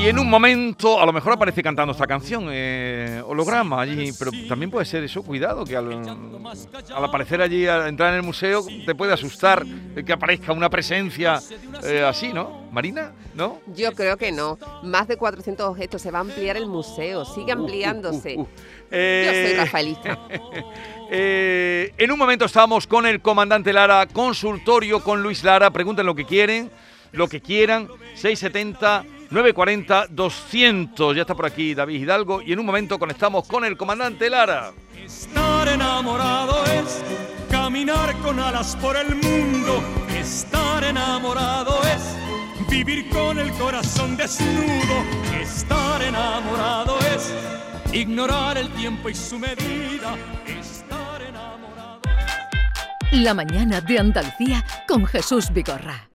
Y 0.00 0.08
en 0.08 0.18
un 0.18 0.30
momento, 0.30 0.98
a 0.98 1.04
lo 1.04 1.12
mejor 1.12 1.34
aparece 1.34 1.62
cantando 1.62 1.92
esta 1.92 2.06
canción, 2.06 2.46
eh, 2.50 3.22
holograma 3.26 3.82
allí, 3.82 4.12
pero 4.18 4.30
también 4.48 4.70
puede 4.70 4.86
ser 4.86 5.04
eso, 5.04 5.22
cuidado, 5.22 5.62
que 5.66 5.76
al, 5.76 5.92
al 5.92 7.04
aparecer 7.04 7.42
allí, 7.42 7.66
al 7.66 7.86
entrar 7.86 8.08
en 8.12 8.16
el 8.16 8.22
museo, 8.22 8.64
te 8.86 8.94
puede 8.94 9.12
asustar 9.12 9.62
que 10.06 10.10
aparezca 10.10 10.54
una 10.54 10.70
presencia 10.70 11.38
eh, 11.84 12.02
así, 12.02 12.32
¿no? 12.32 12.66
Marina, 12.72 13.12
¿no? 13.34 13.60
Yo 13.74 13.92
creo 13.92 14.16
que 14.16 14.32
no. 14.32 14.56
Más 14.82 15.06
de 15.06 15.18
400 15.18 15.68
objetos. 15.68 16.00
Se 16.00 16.10
va 16.10 16.18
a 16.18 16.22
ampliar 16.22 16.56
el 16.56 16.66
museo. 16.66 17.26
Sigue 17.26 17.52
ampliándose. 17.52 18.36
Uh, 18.36 18.40
uh, 18.40 18.42
uh. 18.44 18.46
Yo 18.46 18.48
soy 18.48 18.90
Eh, 18.92 19.54
rafaelista. 19.58 20.18
en 21.10 22.10
un 22.10 22.18
momento 22.18 22.46
estamos 22.46 22.86
con 22.86 23.04
el 23.04 23.20
comandante 23.20 23.70
Lara, 23.70 24.06
consultorio 24.06 25.04
con 25.04 25.22
Luis 25.22 25.44
Lara, 25.44 25.70
pregunten 25.70 26.06
lo 26.06 26.14
que 26.14 26.24
quieren, 26.24 26.70
lo 27.12 27.28
que 27.28 27.42
quieran, 27.42 27.86
670 28.14 29.19
940 29.30 30.06
200. 30.10 31.14
Ya 31.14 31.22
está 31.22 31.34
por 31.34 31.46
aquí 31.46 31.74
David 31.74 32.02
Hidalgo 32.02 32.42
y 32.42 32.52
en 32.52 32.58
un 32.58 32.66
momento 32.66 32.98
conectamos 32.98 33.46
con 33.46 33.64
el 33.64 33.76
comandante 33.76 34.28
Lara. 34.28 34.72
Estar 35.04 35.68
enamorado 35.68 36.64
es 36.66 37.02
caminar 37.48 38.16
con 38.18 38.40
alas 38.40 38.76
por 38.76 38.96
el 38.96 39.14
mundo. 39.14 39.82
Estar 40.18 40.82
enamorado 40.82 41.80
es 41.84 42.68
vivir 42.68 43.08
con 43.10 43.38
el 43.38 43.52
corazón 43.52 44.16
desnudo. 44.16 45.04
Estar 45.40 46.02
enamorado 46.02 46.98
es 47.14 47.32
ignorar 47.92 48.58
el 48.58 48.68
tiempo 48.70 49.08
y 49.08 49.14
su 49.14 49.38
medida. 49.38 50.16
Estar 50.46 51.22
enamorado. 51.22 52.00
La 53.12 53.34
mañana 53.34 53.80
de 53.80 53.98
Andalucía 53.98 54.64
con 54.88 55.06
Jesús 55.06 55.52
Vigorra. 55.52 56.08